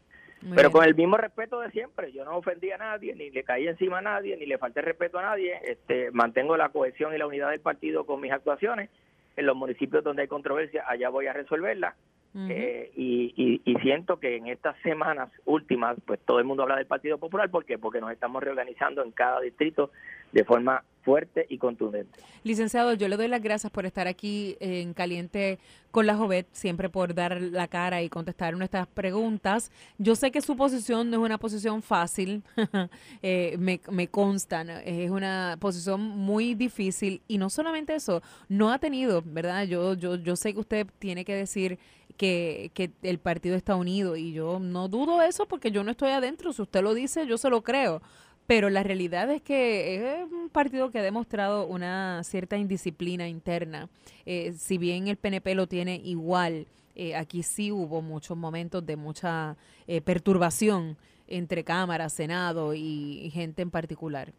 Pero 0.55 0.71
con 0.71 0.85
el 0.85 0.95
mismo 0.95 1.17
respeto 1.17 1.61
de 1.61 1.71
siempre, 1.71 2.13
yo 2.13 2.25
no 2.25 2.37
ofendí 2.37 2.71
a 2.71 2.79
nadie, 2.79 3.15
ni 3.15 3.31
le 3.31 3.45
caí 3.45 3.67
encima 3.67 3.99
a 3.99 4.03
nadie, 4.03 4.37
ni 4.37 4.47
le 4.47 4.59
falté 4.59 4.83
respeto 4.83 5.19
a 5.19 5.23
nadie, 5.23 5.59
este, 5.65 6.11
mantengo 6.11 6.57
la 6.57 6.69
cohesión 6.69 7.15
y 7.15 7.19
la 7.19 7.27
unidad 7.27 7.51
del 7.51 7.61
partido 7.61 8.05
con 8.05 8.21
mis 8.21 8.33
actuaciones. 8.33 8.91
En 9.37 9.47
los 9.47 9.57
municipios 9.57 10.05
donde 10.05 10.23
hay 10.23 10.29
controversia, 10.29 10.85
allá 10.87 11.09
voy 11.09 11.27
a 11.27 11.33
resolverla 11.33 11.97
eh, 12.37 12.91
y, 12.97 13.63
y, 13.65 13.75
siento 13.77 14.19
que 14.19 14.37
en 14.37 14.49
estas 14.49 14.77
semanas 14.83 15.31
últimas, 15.45 15.97
pues 16.05 16.19
todo 16.27 16.41
el 16.41 16.45
mundo 16.45 16.65
habla 16.65 16.77
del 16.77 16.87
Partido 16.87 17.17
Popular. 17.17 17.49
¿Por 17.49 17.65
qué? 17.65 17.79
Porque 17.79 18.01
nos 18.01 18.11
estamos 18.11 18.43
reorganizando 18.43 19.05
en 19.05 19.13
cada 19.13 19.41
distrito 19.41 19.93
de 20.33 20.45
forma 20.45 20.83
fuerte 21.05 21.47
y 21.49 21.59
contundente. 21.59 22.19
Licenciado, 22.43 22.95
yo 22.95 23.09
le 23.09 23.17
doy 23.17 23.29
las 23.29 23.43
gracias 23.43 23.71
por 23.71 23.85
estar 23.87 24.09
aquí 24.09 24.57
en 24.59 24.95
Caliente 24.95 25.59
con 25.91 26.07
la 26.07 26.17
Jovet, 26.17 26.49
siempre 26.53 26.89
por 26.89 27.15
dar 27.15 27.41
la 27.41 27.69
cara 27.69 28.03
y 28.03 28.09
contestar 28.09 28.57
nuestras 28.57 28.89
preguntas. 28.89 29.71
Yo 29.99 30.17
sé 30.17 30.33
que 30.33 30.41
su 30.41 30.57
posición 30.57 31.11
no 31.11 31.19
es 31.19 31.23
una 31.25 31.39
posición 31.39 31.83
fácil, 31.83 32.43
eh, 33.23 33.57
me, 33.59 33.81
me 33.91 34.09
consta, 34.09 34.63
es 34.83 35.11
una 35.11 35.57
posición 35.61 36.01
muy 36.01 36.55
difícil 36.55 37.23
y 37.29 37.39
no 37.39 37.51
solamente 37.51 37.95
eso, 37.95 38.23
no 38.49 38.73
ha 38.73 38.79
tenido, 38.79 39.23
¿verdad? 39.25 39.65
Yo, 39.67 39.95
yo, 39.95 40.17
yo 40.17 40.37
sé 40.37 40.55
que 40.55 40.61
usted 40.61 40.87
tiene 40.99 41.25
que 41.25 41.35
decir 41.35 41.79
que, 42.17 42.71
que 42.75 42.91
el 43.03 43.19
partido 43.19 43.57
está 43.57 43.77
unido 43.77 44.17
y 44.17 44.33
yo 44.33 44.59
no 44.59 44.89
dudo 44.89 45.23
eso 45.23 45.47
porque 45.47 45.71
yo 45.71 45.85
no 45.85 45.91
estoy 45.91 46.11
adentro, 46.11 46.53
si 46.53 46.63
usted 46.63 46.83
lo 46.83 46.95
dice, 46.95 47.27
yo 47.27 47.39
se 47.39 47.51
lo 47.51 47.63
creo 47.63 48.01
pero 48.47 48.69
la 48.71 48.83
realidad 48.83 49.31
es 49.31 49.43
que 49.43 49.97
es 49.97 50.31
un 50.31 50.51
partido 50.51 50.91
que 50.91 50.99
ha 50.99 51.03
demostrado 51.03 51.67
una 51.67 52.23
cierta 52.25 52.57
indisciplina 52.57 53.29
interna. 53.29 53.89
Eh, 54.27 54.53
si 54.53 54.79
bien 54.79 55.09
el 55.09 55.17
PNP 55.17 55.55
lo 55.55 55.67
tiene 55.67 55.97
igual, 55.97 56.67
eh, 56.95 57.17
aquí 57.17 57.43
sí 57.43 57.73
hubo 57.73 58.03
muchos 58.03 58.37
momentos 58.37 58.85
de 58.85 58.97
mucha 58.97 59.57
eh, 59.87 60.01
perturbación 60.01 60.97
entre 61.27 61.65
Cámara, 61.65 62.09
Senado 62.09 62.75
y, 62.75 63.21
y 63.23 63.31
gente 63.31 63.63
en 63.63 63.71
particular. 63.71 64.33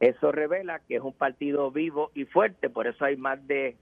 Eso 0.00 0.32
revela 0.32 0.80
que 0.80 0.96
es 0.96 1.02
un 1.02 1.12
partido 1.12 1.70
vivo 1.70 2.10
y 2.14 2.24
fuerte, 2.24 2.70
por 2.70 2.86
eso 2.86 3.04
hay 3.04 3.16
más 3.16 3.46
de 3.46 3.76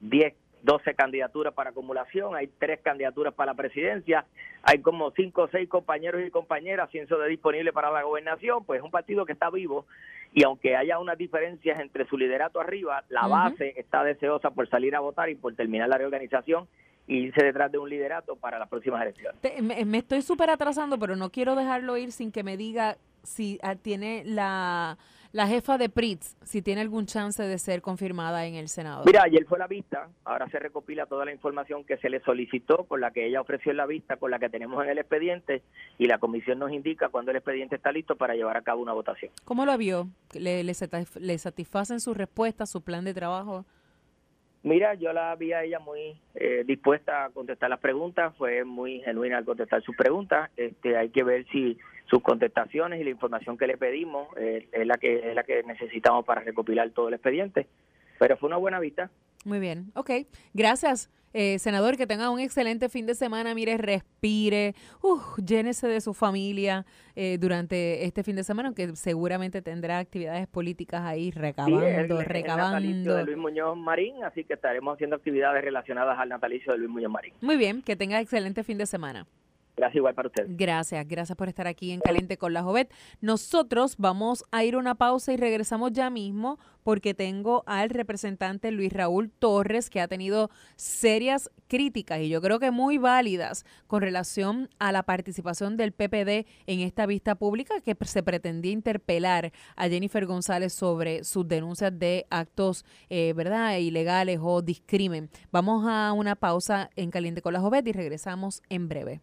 10 0.00 0.34
12 0.62 0.94
candidaturas 0.94 1.52
para 1.54 1.70
acumulación, 1.70 2.34
hay 2.34 2.48
tres 2.58 2.80
candidaturas 2.80 3.34
para 3.34 3.52
la 3.52 3.56
presidencia, 3.56 4.24
hay 4.62 4.80
como 4.80 5.10
cinco 5.12 5.42
o 5.42 5.48
seis 5.48 5.68
compañeros 5.68 6.22
y 6.26 6.30
compañeras 6.30 6.90
cienso 6.90 7.18
de 7.18 7.28
disponible 7.28 7.72
para 7.72 7.90
la 7.90 8.02
gobernación, 8.02 8.64
pues 8.64 8.78
es 8.78 8.84
un 8.84 8.90
partido 8.90 9.26
que 9.26 9.32
está 9.32 9.50
vivo 9.50 9.86
y 10.32 10.44
aunque 10.44 10.76
haya 10.76 10.98
unas 10.98 11.18
diferencias 11.18 11.78
entre 11.80 12.06
su 12.06 12.16
liderato 12.16 12.60
arriba, 12.60 13.04
la 13.08 13.26
base 13.26 13.74
está 13.76 14.02
deseosa 14.02 14.50
por 14.50 14.68
salir 14.68 14.96
a 14.96 15.00
votar 15.00 15.28
y 15.28 15.34
por 15.34 15.54
terminar 15.54 15.88
la 15.88 15.98
reorganización 15.98 16.66
y 17.06 17.16
irse 17.16 17.44
detrás 17.44 17.70
de 17.70 17.78
un 17.78 17.90
liderato 17.90 18.36
para 18.36 18.58
las 18.58 18.68
próximas 18.68 19.02
elecciones. 19.02 19.40
me, 19.86 19.98
estoy 19.98 20.22
súper 20.22 20.50
atrasando, 20.50 20.98
pero 20.98 21.16
no 21.16 21.30
quiero 21.30 21.54
dejarlo 21.54 21.96
ir 21.96 22.12
sin 22.12 22.32
que 22.32 22.42
me 22.44 22.56
diga 22.56 22.96
si 23.22 23.58
ah, 23.62 23.74
tiene 23.74 24.22
la 24.24 24.96
la 25.32 25.46
jefa 25.46 25.78
de 25.78 25.88
PRITS, 25.88 26.36
si 26.42 26.62
tiene 26.62 26.82
algún 26.82 27.06
chance 27.06 27.42
de 27.42 27.58
ser 27.58 27.80
confirmada 27.80 28.46
en 28.46 28.54
el 28.54 28.68
Senado. 28.68 29.02
Mira, 29.06 29.22
ayer 29.24 29.44
fue 29.46 29.58
la 29.58 29.66
vista, 29.66 30.08
ahora 30.24 30.48
se 30.50 30.58
recopila 30.58 31.06
toda 31.06 31.24
la 31.24 31.32
información 31.32 31.84
que 31.84 31.96
se 31.96 32.10
le 32.10 32.20
solicitó, 32.20 32.84
con 32.84 33.00
la 33.00 33.10
que 33.10 33.26
ella 33.26 33.40
ofreció 33.40 33.70
en 33.70 33.78
la 33.78 33.86
vista, 33.86 34.16
con 34.16 34.30
la 34.30 34.38
que 34.38 34.50
tenemos 34.50 34.82
en 34.84 34.90
el 34.90 34.98
expediente, 34.98 35.62
y 35.98 36.06
la 36.06 36.18
comisión 36.18 36.58
nos 36.58 36.70
indica 36.70 37.08
cuando 37.08 37.30
el 37.30 37.38
expediente 37.38 37.76
está 37.76 37.92
listo 37.92 38.16
para 38.16 38.34
llevar 38.34 38.56
a 38.56 38.62
cabo 38.62 38.82
una 38.82 38.92
votación. 38.92 39.32
¿Cómo 39.44 39.64
lo 39.64 39.76
vio? 39.78 40.08
¿Le, 40.34 40.62
le, 40.64 40.74
le 41.20 41.38
satisfacen 41.38 42.00
sus 42.00 42.16
respuestas, 42.16 42.70
su 42.70 42.82
plan 42.82 43.04
de 43.04 43.14
trabajo? 43.14 43.64
Mira, 44.64 44.94
yo 44.94 45.12
la 45.12 45.34
vi 45.34 45.52
a 45.52 45.64
ella 45.64 45.80
muy 45.80 46.20
eh, 46.34 46.62
dispuesta 46.64 47.24
a 47.24 47.30
contestar 47.30 47.68
las 47.68 47.80
preguntas, 47.80 48.32
fue 48.36 48.64
muy 48.64 49.00
genuina 49.00 49.38
al 49.38 49.44
contestar 49.44 49.82
sus 49.82 49.96
preguntas. 49.96 50.50
Este, 50.56 50.96
hay 50.96 51.10
que 51.10 51.24
ver 51.24 51.44
si 51.50 51.76
sus 52.06 52.22
contestaciones 52.22 53.00
y 53.00 53.04
la 53.04 53.10
información 53.10 53.56
que 53.56 53.66
le 53.66 53.76
pedimos 53.76 54.28
eh, 54.36 54.68
es 54.72 54.86
la 54.86 54.96
que 54.96 55.30
es 55.30 55.34
la 55.34 55.44
que 55.44 55.62
necesitamos 55.62 56.24
para 56.24 56.42
recopilar 56.42 56.90
todo 56.90 57.08
el 57.08 57.14
expediente. 57.14 57.66
Pero 58.18 58.36
fue 58.36 58.48
una 58.48 58.58
buena 58.58 58.78
vista. 58.78 59.10
Muy 59.44 59.58
bien, 59.58 59.90
ok. 59.94 60.10
Gracias. 60.54 61.10
Eh, 61.34 61.58
senador, 61.58 61.96
que 61.96 62.06
tenga 62.06 62.28
un 62.28 62.40
excelente 62.40 62.88
fin 62.90 63.06
de 63.06 63.14
semana, 63.14 63.54
mire, 63.54 63.78
respire, 63.78 64.74
uh, 65.02 65.18
llénese 65.42 65.88
de 65.88 66.00
su 66.02 66.12
familia 66.12 66.84
eh, 67.16 67.38
durante 67.40 68.04
este 68.04 68.22
fin 68.22 68.36
de 68.36 68.44
semana, 68.44 68.68
aunque 68.68 68.94
seguramente 68.96 69.62
tendrá 69.62 69.98
actividades 69.98 70.46
políticas 70.46 71.02
ahí 71.02 71.30
recabando, 71.30 72.18
sí, 72.18 72.24
recabando. 72.26 73.16
de 73.16 73.24
Luis 73.24 73.38
Muñoz 73.38 73.76
Marín, 73.78 74.22
así 74.24 74.44
que 74.44 74.54
estaremos 74.54 74.94
haciendo 74.94 75.16
actividades 75.16 75.64
relacionadas 75.64 76.18
al 76.18 76.28
natalicio 76.28 76.72
de 76.72 76.78
Luis 76.78 76.90
Muñoz 76.90 77.10
Marín. 77.10 77.32
Muy 77.40 77.56
bien, 77.56 77.80
que 77.80 77.96
tenga 77.96 78.20
excelente 78.20 78.62
fin 78.62 78.76
de 78.76 78.84
semana. 78.84 79.26
Gracias 79.74 79.96
igual 79.96 80.14
para 80.14 80.28
usted. 80.28 80.44
Gracias, 80.48 81.08
gracias 81.08 81.36
por 81.36 81.48
estar 81.48 81.66
aquí 81.66 81.92
en 81.92 82.00
Caliente 82.00 82.36
con 82.36 82.52
la 82.52 82.62
Jovet. 82.62 82.92
Nosotros 83.22 83.96
vamos 83.96 84.44
a 84.50 84.64
ir 84.64 84.74
a 84.74 84.78
una 84.78 84.94
pausa 84.96 85.32
y 85.32 85.38
regresamos 85.38 85.92
ya 85.92 86.10
mismo 86.10 86.58
porque 86.82 87.14
tengo 87.14 87.62
al 87.66 87.88
representante 87.88 88.70
Luis 88.70 88.92
Raúl 88.92 89.30
Torres 89.30 89.88
que 89.88 90.02
ha 90.02 90.08
tenido 90.08 90.50
serias 90.76 91.50
críticas 91.68 92.20
y 92.20 92.28
yo 92.28 92.42
creo 92.42 92.58
que 92.58 92.70
muy 92.70 92.98
válidas 92.98 93.64
con 93.86 94.02
relación 94.02 94.68
a 94.78 94.92
la 94.92 95.04
participación 95.04 95.78
del 95.78 95.92
PPD 95.92 96.46
en 96.66 96.80
esta 96.80 97.06
vista 97.06 97.34
pública 97.34 97.80
que 97.80 97.96
se 98.04 98.22
pretendía 98.22 98.72
interpelar 98.72 99.52
a 99.76 99.88
Jennifer 99.88 100.26
González 100.26 100.74
sobre 100.74 101.24
sus 101.24 101.48
denuncias 101.48 101.98
de 101.98 102.26
actos, 102.28 102.84
eh, 103.08 103.32
¿verdad?, 103.34 103.78
ilegales 103.78 104.38
o 104.42 104.60
discrimen. 104.60 105.30
Vamos 105.50 105.86
a 105.88 106.12
una 106.12 106.36
pausa 106.36 106.90
en 106.94 107.10
Caliente 107.10 107.40
con 107.40 107.54
la 107.54 107.60
Jovet 107.60 107.86
y 107.88 107.92
regresamos 107.92 108.62
en 108.68 108.88
breve. 108.88 109.22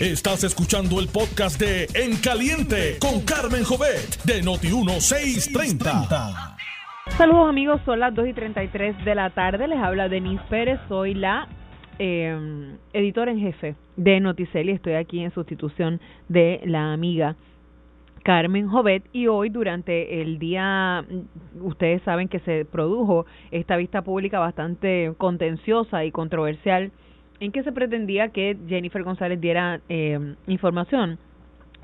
Estás 0.00 0.42
escuchando 0.44 0.98
el 0.98 1.08
podcast 1.08 1.60
de 1.60 1.86
En 1.92 2.16
Caliente 2.16 2.96
con 2.98 3.20
Carmen 3.20 3.64
Jovet 3.64 4.22
de 4.24 4.40
Noti1630. 4.40 6.56
Saludos 7.18 7.50
amigos, 7.50 7.82
son 7.84 8.00
las 8.00 8.14
2 8.14 8.28
y 8.28 8.32
33 8.32 9.04
de 9.04 9.14
la 9.14 9.28
tarde. 9.28 9.68
Les 9.68 9.78
habla 9.78 10.08
Denise 10.08 10.42
Pérez, 10.48 10.80
soy 10.88 11.12
la 11.12 11.48
eh, 11.98 12.78
editora 12.94 13.30
en 13.30 13.40
jefe 13.40 13.76
de 13.96 14.20
Noticel 14.20 14.70
y 14.70 14.72
estoy 14.72 14.94
aquí 14.94 15.20
en 15.20 15.34
sustitución 15.34 16.00
de 16.30 16.62
la 16.64 16.94
amiga 16.94 17.36
Carmen 18.24 18.68
Jovet 18.68 19.04
y 19.12 19.26
hoy 19.26 19.50
durante 19.50 20.22
el 20.22 20.38
día 20.38 21.04
ustedes 21.60 22.00
saben 22.04 22.28
que 22.28 22.40
se 22.40 22.64
produjo 22.64 23.26
esta 23.50 23.76
vista 23.76 24.00
pública 24.00 24.38
bastante 24.38 25.12
contenciosa 25.18 26.06
y 26.06 26.10
controversial 26.10 26.90
en 27.40 27.52
que 27.52 27.62
se 27.62 27.72
pretendía 27.72 28.28
que 28.28 28.56
Jennifer 28.68 29.02
González 29.02 29.40
diera 29.40 29.80
eh, 29.88 30.34
información 30.46 31.18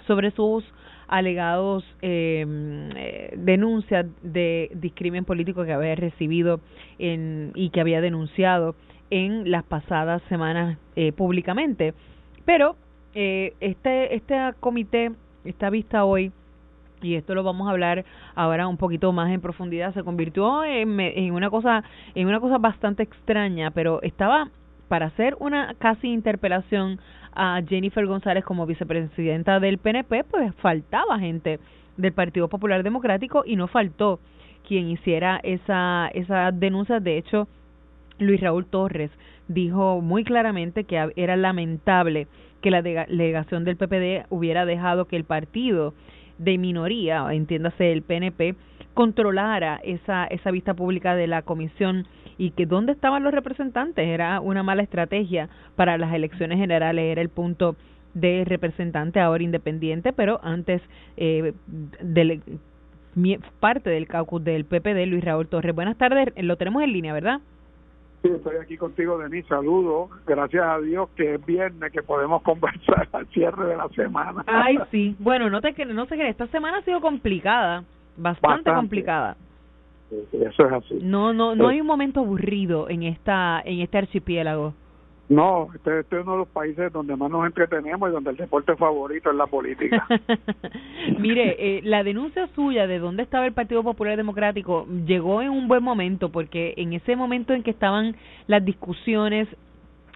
sobre 0.06 0.30
sus 0.30 0.64
alegados 1.08 1.84
eh, 2.02 3.32
denuncias 3.36 4.06
de 4.22 4.70
discrimen 4.74 5.24
político 5.24 5.64
que 5.64 5.72
había 5.72 5.94
recibido 5.94 6.60
en, 6.98 7.52
y 7.54 7.70
que 7.70 7.80
había 7.80 8.00
denunciado 8.00 8.74
en 9.10 9.50
las 9.50 9.64
pasadas 9.64 10.22
semanas 10.28 10.78
eh, 10.96 11.12
públicamente. 11.12 11.94
Pero 12.44 12.76
eh, 13.14 13.54
este, 13.60 14.14
este 14.14 14.34
comité, 14.60 15.12
esta 15.44 15.70
vista 15.70 16.04
hoy, 16.04 16.32
y 17.02 17.14
esto 17.14 17.34
lo 17.34 17.44
vamos 17.44 17.68
a 17.68 17.72
hablar 17.72 18.04
ahora 18.34 18.66
un 18.66 18.78
poquito 18.78 19.12
más 19.12 19.30
en 19.30 19.40
profundidad, 19.40 19.94
se 19.94 20.02
convirtió 20.02 20.64
en, 20.64 20.98
en 20.98 21.32
una 21.32 21.50
cosa, 21.50 21.84
en 22.14 22.26
una 22.26 22.40
cosa 22.40 22.58
bastante 22.58 23.02
extraña, 23.02 23.70
pero 23.70 24.02
estaba 24.02 24.48
para 24.88 25.06
hacer 25.06 25.36
una 25.40 25.74
casi 25.78 26.08
interpelación 26.08 27.00
a 27.34 27.60
Jennifer 27.66 28.06
González 28.06 28.44
como 28.44 28.66
vicepresidenta 28.66 29.60
del 29.60 29.78
PNP, 29.78 30.24
pues 30.24 30.54
faltaba 30.56 31.18
gente 31.18 31.58
del 31.96 32.12
Partido 32.12 32.48
Popular 32.48 32.82
Democrático 32.82 33.42
y 33.46 33.56
no 33.56 33.68
faltó 33.68 34.20
quien 34.66 34.88
hiciera 34.88 35.40
esa, 35.42 36.08
esa 36.14 36.50
denuncia. 36.52 37.00
De 37.00 37.18
hecho, 37.18 37.48
Luis 38.18 38.40
Raúl 38.40 38.66
Torres 38.66 39.10
dijo 39.48 40.00
muy 40.00 40.24
claramente 40.24 40.84
que 40.84 41.12
era 41.16 41.36
lamentable 41.36 42.26
que 42.62 42.70
la 42.70 42.82
delegación 42.82 43.64
del 43.64 43.76
PPD 43.76 44.26
hubiera 44.30 44.64
dejado 44.64 45.06
que 45.06 45.16
el 45.16 45.24
partido 45.24 45.94
de 46.38 46.58
minoría, 46.58 47.26
entiéndase 47.32 47.92
el 47.92 48.02
PNP, 48.02 48.56
controlara 48.94 49.80
esa, 49.84 50.24
esa 50.26 50.50
vista 50.50 50.74
pública 50.74 51.14
de 51.14 51.26
la 51.26 51.42
comisión 51.42 52.06
y 52.38 52.50
que 52.50 52.66
dónde 52.66 52.92
estaban 52.92 53.22
los 53.22 53.32
representantes 53.32 54.06
era 54.06 54.40
una 54.40 54.62
mala 54.62 54.82
estrategia 54.82 55.48
para 55.74 55.98
las 55.98 56.12
elecciones 56.12 56.58
generales, 56.58 57.04
era 57.04 57.22
el 57.22 57.28
punto 57.28 57.76
de 58.14 58.44
representante 58.46 59.20
ahora 59.20 59.42
independiente, 59.42 60.12
pero 60.12 60.40
antes 60.42 60.82
eh, 61.16 61.52
de, 61.66 62.40
parte 63.60 63.90
del 63.90 64.06
caucus 64.06 64.42
del 64.42 64.64
PPD, 64.64 65.06
Luis 65.06 65.24
Raúl 65.24 65.48
Torres. 65.48 65.74
Buenas 65.74 65.98
tardes, 65.98 66.32
lo 66.36 66.56
tenemos 66.56 66.82
en 66.82 66.92
línea, 66.92 67.12
¿verdad? 67.12 67.40
Sí, 68.22 68.30
estoy 68.34 68.56
aquí 68.56 68.76
contigo, 68.76 69.18
Denis. 69.18 69.44
Saludos. 69.46 70.10
Gracias 70.26 70.64
a 70.64 70.78
Dios 70.80 71.10
que 71.14 71.34
es 71.34 71.46
viernes, 71.46 71.92
que 71.92 72.02
podemos 72.02 72.42
conversar 72.42 73.08
al 73.12 73.26
cierre 73.28 73.66
de 73.66 73.76
la 73.76 73.88
semana. 73.90 74.42
Ay, 74.46 74.78
sí. 74.90 75.14
Bueno, 75.18 75.50
no, 75.50 75.60
te, 75.60 75.72
no 75.84 76.06
sé 76.06 76.16
qué, 76.16 76.28
esta 76.28 76.46
semana 76.48 76.78
ha 76.78 76.82
sido 76.82 77.00
complicada, 77.00 77.84
bastante. 78.16 78.72
complicada. 78.72 79.36
Eso 80.10 80.66
es 80.66 80.72
así. 80.72 80.98
No, 81.02 81.32
no, 81.32 81.54
no 81.54 81.68
hay 81.68 81.80
un 81.80 81.86
momento 81.86 82.20
aburrido 82.20 82.88
en 82.88 83.02
esta, 83.02 83.60
en 83.64 83.80
este 83.80 83.98
archipiélago. 83.98 84.74
No, 85.28 85.68
este, 85.74 86.00
este, 86.00 86.16
es 86.16 86.22
uno 86.22 86.32
de 86.32 86.38
los 86.38 86.48
países 86.48 86.92
donde 86.92 87.16
más 87.16 87.28
nos 87.30 87.44
entretenemos 87.46 88.08
y 88.08 88.12
donde 88.12 88.30
el 88.30 88.36
deporte 88.36 88.76
favorito 88.76 89.30
es 89.30 89.36
la 89.36 89.46
política. 89.46 90.06
Mire, 91.18 91.56
eh, 91.58 91.80
la 91.82 92.04
denuncia 92.04 92.46
suya 92.54 92.86
de 92.86 93.00
dónde 93.00 93.24
estaba 93.24 93.44
el 93.44 93.52
Partido 93.52 93.82
Popular 93.82 94.16
Democrático 94.16 94.86
llegó 95.04 95.42
en 95.42 95.50
un 95.50 95.66
buen 95.66 95.82
momento 95.82 96.30
porque 96.30 96.74
en 96.76 96.92
ese 96.92 97.16
momento 97.16 97.54
en 97.54 97.64
que 97.64 97.72
estaban 97.72 98.14
las 98.46 98.64
discusiones 98.64 99.48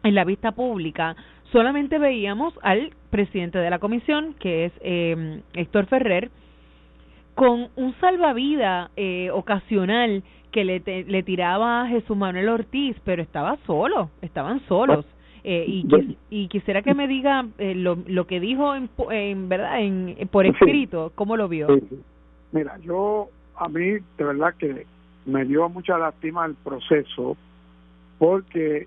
en 0.05 0.15
la 0.15 0.25
vista 0.25 0.53
pública, 0.53 1.17
solamente 1.51 1.99
veíamos 1.99 2.55
al 2.63 2.95
presidente 3.11 3.59
de 3.59 3.69
la 3.69 3.81
comisión, 3.81 4.35
que 4.39 4.67
es 4.67 4.73
eh, 4.81 5.43
Héctor 5.55 5.87
Ferrer, 5.87 6.31
con 7.41 7.69
un 7.77 7.95
salvavidas 8.03 8.91
eh, 8.97 9.31
ocasional 9.31 10.23
que 10.53 10.63
le, 10.63 10.81
le 10.81 11.23
tiraba 11.23 11.81
a 11.81 11.87
Jesús 11.87 12.15
Manuel 12.15 12.51
Ortiz, 12.51 12.95
pero 13.03 13.23
estaba 13.23 13.57
solo, 13.65 14.11
estaban 14.21 14.61
solos. 14.67 15.07
Eh, 15.43 15.65
y, 15.67 16.19
y 16.29 16.49
quisiera 16.49 16.83
que 16.83 16.93
me 16.93 17.09
diga 17.09 17.47
eh, 17.57 17.75
lo, 17.75 17.97
lo 18.07 18.27
que 18.27 18.41
dijo 18.41 18.75
en, 18.75 18.91
en 19.11 19.49
verdad 19.49 19.81
en, 19.81 20.29
por 20.31 20.45
escrito, 20.45 21.13
¿cómo 21.15 21.35
lo 21.39 21.49
vio? 21.49 21.69
Mira, 22.53 22.77
yo 22.83 23.31
a 23.57 23.71
mí 23.71 23.87
de 23.87 24.25
verdad 24.25 24.55
que 24.59 24.85
me 25.25 25.47
dio 25.47 25.67
mucha 25.71 25.97
lástima 25.97 26.45
el 26.45 26.57
proceso 26.57 27.39
porque 28.19 28.87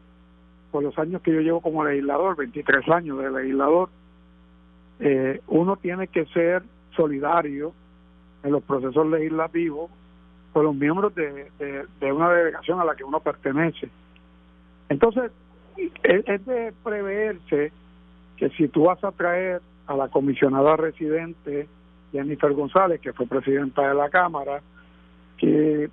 por 0.70 0.84
los 0.84 0.96
años 1.00 1.24
que 1.24 1.34
yo 1.34 1.40
llevo 1.40 1.60
como 1.60 1.84
legislador, 1.84 2.36
23 2.36 2.88
años 2.90 3.18
de 3.18 3.32
legislador, 3.32 3.90
eh, 5.00 5.42
uno 5.48 5.76
tiene 5.78 6.08
que 6.08 6.28
ser 6.28 6.62
solidario 6.96 7.74
en 8.44 8.52
los 8.52 8.64
procesos 8.64 9.08
legislativos 9.08 9.90
por 10.52 10.64
los 10.64 10.76
miembros 10.76 11.16
de, 11.16 11.50
de, 12.00 12.12
una 12.12 12.32
delegación 12.32 12.80
a 12.80 12.86
la 12.86 12.96
que 12.96 13.04
uno 13.04 13.20
pertenece. 13.20 13.90
Entonces, 14.88 15.32
es, 15.76 16.46
de 16.46 16.74
preverse 16.84 17.72
que 18.38 18.50
si 18.50 18.68
tú 18.68 18.84
vas 18.84 19.04
a 19.04 19.12
traer 19.12 19.62
a 19.88 19.96
la 19.96 20.10
comisionada 20.10 20.78
residente 20.78 21.68
Jennifer 22.12 22.54
González, 22.54 23.02
que 23.02 23.14
fue 23.14 23.26
presidenta 23.26 23.88
de 23.88 23.96
la 23.96 24.10
Cámara, 24.10 24.62
que 25.38 25.90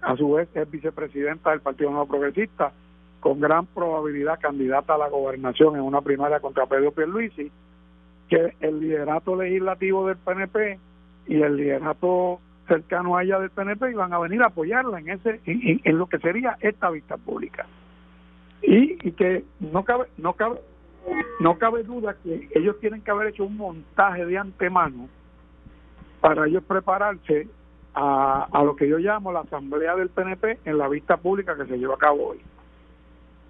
a 0.00 0.16
su 0.16 0.32
vez 0.32 0.48
es 0.54 0.70
vicepresidenta 0.70 1.50
del 1.50 1.60
Partido 1.60 1.90
Nuevo 1.90 2.06
Progresista, 2.06 2.72
con 3.20 3.38
gran 3.38 3.66
probabilidad 3.66 4.40
candidata 4.40 4.94
a 4.94 4.98
la 4.98 5.08
gobernación 5.08 5.76
en 5.76 5.82
una 5.82 6.00
primaria 6.00 6.40
contra 6.40 6.64
Pedro 6.64 6.92
Pierluisi, 6.92 7.50
que 8.30 8.54
el 8.60 8.80
liderato 8.80 9.36
legislativo 9.36 10.06
del 10.06 10.16
PNP 10.16 10.78
y 11.30 11.40
el 11.40 11.56
liderato 11.56 12.40
cercano 12.66 13.16
a 13.16 13.22
ella 13.22 13.38
del 13.38 13.50
PNP 13.50 13.92
iban 13.92 14.12
a 14.12 14.18
venir 14.18 14.42
a 14.42 14.46
apoyarla 14.46 14.98
en 14.98 15.10
ese 15.10 15.40
en, 15.46 15.98
lo 15.98 16.06
que 16.08 16.18
sería 16.18 16.56
esta 16.60 16.90
vista 16.90 17.16
pública 17.16 17.66
y, 18.62 18.98
y 19.06 19.12
que 19.12 19.44
no 19.60 19.84
cabe 19.84 20.06
no 20.18 20.32
cabe 20.32 20.60
no 21.38 21.56
cabe 21.56 21.84
duda 21.84 22.16
que 22.22 22.48
ellos 22.52 22.78
tienen 22.80 23.02
que 23.02 23.12
haber 23.12 23.28
hecho 23.28 23.44
un 23.44 23.56
montaje 23.56 24.26
de 24.26 24.38
antemano 24.38 25.08
para 26.20 26.48
ellos 26.48 26.64
prepararse 26.64 27.48
a, 27.94 28.48
a 28.50 28.64
lo 28.64 28.74
que 28.74 28.88
yo 28.88 28.98
llamo 28.98 29.32
la 29.32 29.40
asamblea 29.40 29.94
del 29.94 30.10
PNP 30.10 30.58
en 30.64 30.78
la 30.78 30.88
vista 30.88 31.16
pública 31.16 31.56
que 31.56 31.66
se 31.66 31.78
lleva 31.78 31.94
a 31.94 31.98
cabo 31.98 32.30
hoy. 32.30 32.40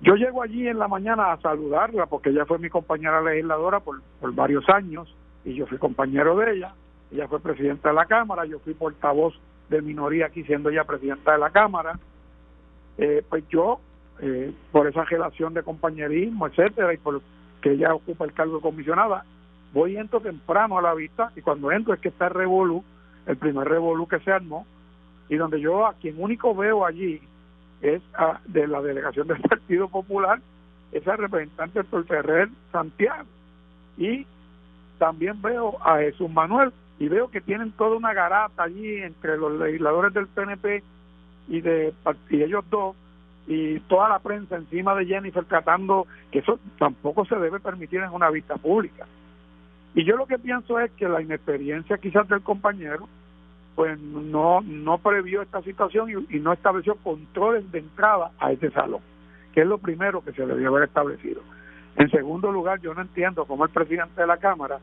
Yo 0.03 0.15
llego 0.15 0.43
allí 0.43 0.69
en 0.69 0.79
la 0.79 0.89
mañana 0.89 1.33
a 1.33 1.41
saludarla 1.41 2.07
porque 2.07 2.31
ella 2.31 2.47
fue 2.47 2.59
mi 2.59 2.71
compañera 2.71 3.21
legisladora 3.21 3.81
por, 3.81 4.01
por 4.21 4.35
varios 4.35 4.69
años 4.69 5.15
y 5.45 5.55
yo 5.55 5.67
fui 5.67 5.79
compañero 5.79 6.37
de 6.37 6.53
ella. 6.53 6.75
Ella 7.13 7.29
fue 7.29 7.41
presidenta 7.41 7.89
de 7.89 7.95
la 7.95 8.07
Cámara, 8.07 8.45
yo 8.45 8.59
fui 8.61 8.75
portavoz 8.75 9.35
de 9.69 9.83
minoría 9.83 10.27
aquí 10.27 10.45
siendo 10.45 10.71
ella 10.71 10.85
presidenta 10.85 11.33
de 11.33 11.39
la 11.39 11.51
Cámara. 11.51 11.99
Eh, 12.99 13.25
pues 13.29 13.45
yo, 13.49 13.81
eh, 14.21 14.53
por 14.73 14.87
esa 14.87 15.05
relación 15.05 15.55
de 15.55 15.63
compañerismo, 15.63 16.47
etcétera, 16.47 16.93
y 16.93 16.99
por 16.99 17.23
que 17.61 17.73
ella 17.73 17.95
ocupa 17.95 18.25
el 18.25 18.33
cargo 18.33 18.57
de 18.57 18.63
comisionada, 18.63 19.25
voy 19.73 19.93
y 19.93 19.97
entro 19.97 20.21
temprano 20.21 20.79
a 20.79 20.83
la 20.83 20.95
vista 20.95 21.31
y 21.37 21.43
cuando 21.43 21.71
entro 21.71 21.95
es 21.95 22.01
que 22.01 22.09
está 22.09 22.27
el 22.27 22.35
revolú, 22.35 22.83
el 23.27 23.37
primer 23.37 23.69
revolú 23.69 24.09
que 24.09 24.21
se 24.21 24.33
armó, 24.33 24.67
y 25.29 25.37
donde 25.37 25.61
yo 25.61 25.87
a 25.87 25.95
quien 25.95 26.21
único 26.21 26.55
veo 26.55 26.85
allí 26.85 27.21
es 27.83 28.03
a, 28.15 28.41
de 28.47 28.67
la 28.67 28.83
delegación 28.83 29.29
del 29.29 29.41
Partido 29.49 29.89
Popular, 29.89 30.41
es 30.93 31.07
el 31.07 31.19
representante 31.19 31.83
del 31.83 32.05
Ferrer 32.05 32.49
Santiago. 32.73 33.29
Y 33.97 34.27
también 34.99 35.41
veo 35.41 35.77
a 35.85 35.99
Jesús 35.99 36.29
Manuel 36.31 36.73
y 37.01 37.09
veo 37.09 37.31
que 37.31 37.41
tienen 37.41 37.73
toda 37.73 37.97
una 37.97 38.13
garata 38.13 38.63
allí 38.63 38.99
entre 38.99 39.39
los 39.39 39.59
legisladores 39.59 40.13
del 40.13 40.29
PNP 40.29 40.85
y 41.49 41.61
de 41.63 41.95
y 42.29 42.43
ellos 42.43 42.63
dos 42.71 42.95
y 43.49 43.81
toda 43.81 44.11
la 44.11 44.19
prensa 44.19 44.57
encima 44.57 44.95
de 44.95 45.07
Jennifer 45.07 45.45
tratando 45.47 46.07
que 46.31 46.41
eso 46.41 46.61
tampoco 46.79 47.25
se 47.25 47.37
debe 47.37 47.59
permitir 47.59 48.01
en 48.01 48.13
una 48.13 48.29
vista 48.29 48.57
pública. 48.57 49.07
Y 49.95 50.05
yo 50.05 50.15
lo 50.17 50.27
que 50.27 50.39
pienso 50.39 50.79
es 50.79 50.93
que 50.93 51.09
la 51.09 51.23
inexperiencia 51.23 51.97
quizás 51.97 52.29
del 52.29 52.43
compañero 52.43 53.09
pues 53.75 53.99
no 53.99 54.61
no 54.61 54.99
previó 54.99 55.41
esta 55.41 55.63
situación 55.63 56.27
y, 56.29 56.39
no 56.39 56.53
estableció 56.53 56.97
controles 56.97 57.73
de 57.73 57.79
entrada 57.79 58.31
a 58.39 58.53
ese 58.53 58.71
salón, 58.73 59.01
que 59.55 59.63
es 59.63 59.67
lo 59.67 59.79
primero 59.79 60.23
que 60.23 60.33
se 60.33 60.45
debió 60.45 60.69
haber 60.69 60.85
establecido. 60.85 61.41
En 61.97 62.11
segundo 62.11 62.53
lugar, 62.53 62.79
yo 62.81 62.93
no 62.93 63.01
entiendo 63.01 63.47
cómo 63.47 63.65
el 63.65 63.71
presidente 63.71 64.21
de 64.21 64.27
la 64.27 64.37
Cámara 64.37 64.79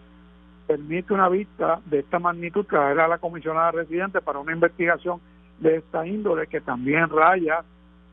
permite 0.67 1.13
una 1.13 1.30
vista 1.30 1.80
de 1.86 1.99
esta 1.99 2.19
magnitud 2.19 2.65
traer 2.65 2.99
a 2.99 3.08
la 3.08 3.17
comisionada 3.17 3.71
residente 3.71 4.21
para 4.21 4.39
una 4.39 4.51
investigación 4.51 5.21
de 5.60 5.77
esta 5.77 6.06
índole 6.06 6.47
que 6.47 6.60
también 6.62 7.10
raya 7.10 7.63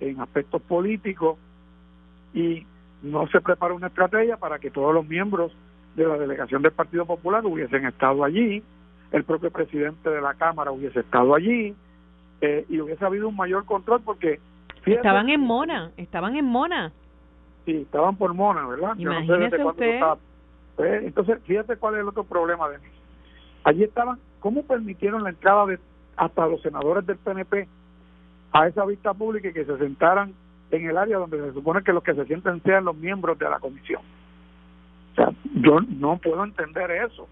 en 0.01 0.21
aspectos 0.21 0.62
políticos 0.62 1.37
y 2.33 2.64
no 3.03 3.27
se 3.29 3.40
prepara 3.40 3.75
una 3.75 3.88
estrategia 3.88 4.37
para 4.37 4.59
que 4.59 4.71
todos 4.71 4.95
los 4.95 5.07
miembros 5.07 5.53
de 5.97 6.07
la 6.07 6.17
delegación 6.17 6.62
del 6.62 6.73
Partido 6.73 7.05
Popular 7.05 7.45
hubiesen 7.45 7.87
estado 7.87 8.25
allí, 8.25 8.62
el 9.12 9.25
propio 9.25 9.51
presidente 9.51 10.09
de 10.09 10.21
la 10.21 10.35
Cámara 10.35 10.71
hubiese 10.71 11.01
estado 11.01 11.35
allí 11.35 11.75
eh, 12.40 12.64
y 12.69 12.81
hubiese 12.81 13.05
habido 13.05 13.29
un 13.29 13.37
mayor 13.37 13.64
control 13.64 14.01
porque... 14.05 14.40
estaban 14.85 15.29
en 15.29 15.40
Mona, 15.40 15.90
estaban 15.97 16.37
en 16.37 16.45
Mona. 16.45 16.93
Sí, 17.64 17.77
estaban 17.77 18.17
por 18.17 18.33
Mona, 18.35 18.67
¿verdad? 18.67 18.95
Imagínese 18.97 19.64
usted. 19.64 20.01
Pues, 20.77 21.05
entonces, 21.05 21.39
fíjate 21.45 21.77
cuál 21.77 21.95
es 21.95 22.01
el 22.01 22.09
otro 22.09 22.25
problema 22.25 22.69
de 22.69 22.79
mí. 22.79 22.89
Allí 23.65 23.85
estaban, 23.85 24.19
¿cómo 24.41 24.63
permitieron 24.63 25.23
la 25.23 25.31
entrada 25.31 25.67
de 25.67 25.79
hasta 26.17 26.47
los 26.47 26.61
senadores 26.63 27.07
del 27.07 27.17
PNP 27.17 27.67
a 28.53 28.69
esa 28.69 28.85
vista 28.85 29.13
pública 29.15 29.49
y 29.49 29.53
que 29.53 29.65
se 29.65 29.79
sentaran 29.79 30.33
en 30.71 30.89
el 30.89 30.97
área 30.97 31.19
donde 31.19 31.39
se 31.39 31.53
supone 31.53 31.83
que 31.83 31.93
los 31.93 32.03
que 32.03 32.15
se 32.15 32.25
sienten 32.27 32.63
sean 32.63 32.85
los 32.85 32.97
miembros 32.97 33.39
de 33.39 33.49
la 33.49 33.59
comisión? 33.59 34.03
O 35.13 35.15
sea, 35.17 35.31
yo 35.55 35.81
no 35.81 36.19
puedo 36.19 36.45
entender 36.45 36.91
eso. 36.91 37.29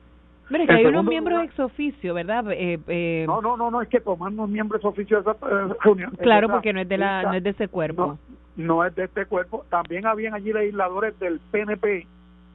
Pero 0.49 0.67
que 0.67 0.73
hay 0.73 0.87
unos 0.87 1.05
miembros 1.05 1.43
ex 1.45 1.59
oficio, 1.61 2.15
¿verdad? 2.15 2.45
Eh, 2.53 2.79
eh, 2.87 3.25
no, 3.27 3.41
no, 3.41 3.57
no, 3.57 3.71
no, 3.71 3.81
es 3.81 3.89
que 3.89 4.01
tomarnos 4.01 4.49
miembros 4.49 4.81
ex 4.81 4.85
oficio 4.85 5.23
de 5.23 5.31
esa 5.31 5.47
eh, 5.47 5.75
reunión. 5.83 6.13
Claro, 6.21 6.49
porque 6.49 6.73
no 6.73 6.81
es 6.81 6.89
de 6.89 6.99
la, 6.99 7.23
no 7.23 7.35
es 7.35 7.43
de 7.43 7.51
ese 7.51 7.69
cuerpo. 7.69 8.19
No, 8.57 8.65
no 8.65 8.85
es 8.85 8.95
de 8.95 9.05
este 9.05 9.27
cuerpo. 9.27 9.65
También 9.71 10.07
habían 10.07 10.35
allí 10.35 10.53
legisladores 10.53 11.19
del 11.19 11.41
PNP 11.51 12.07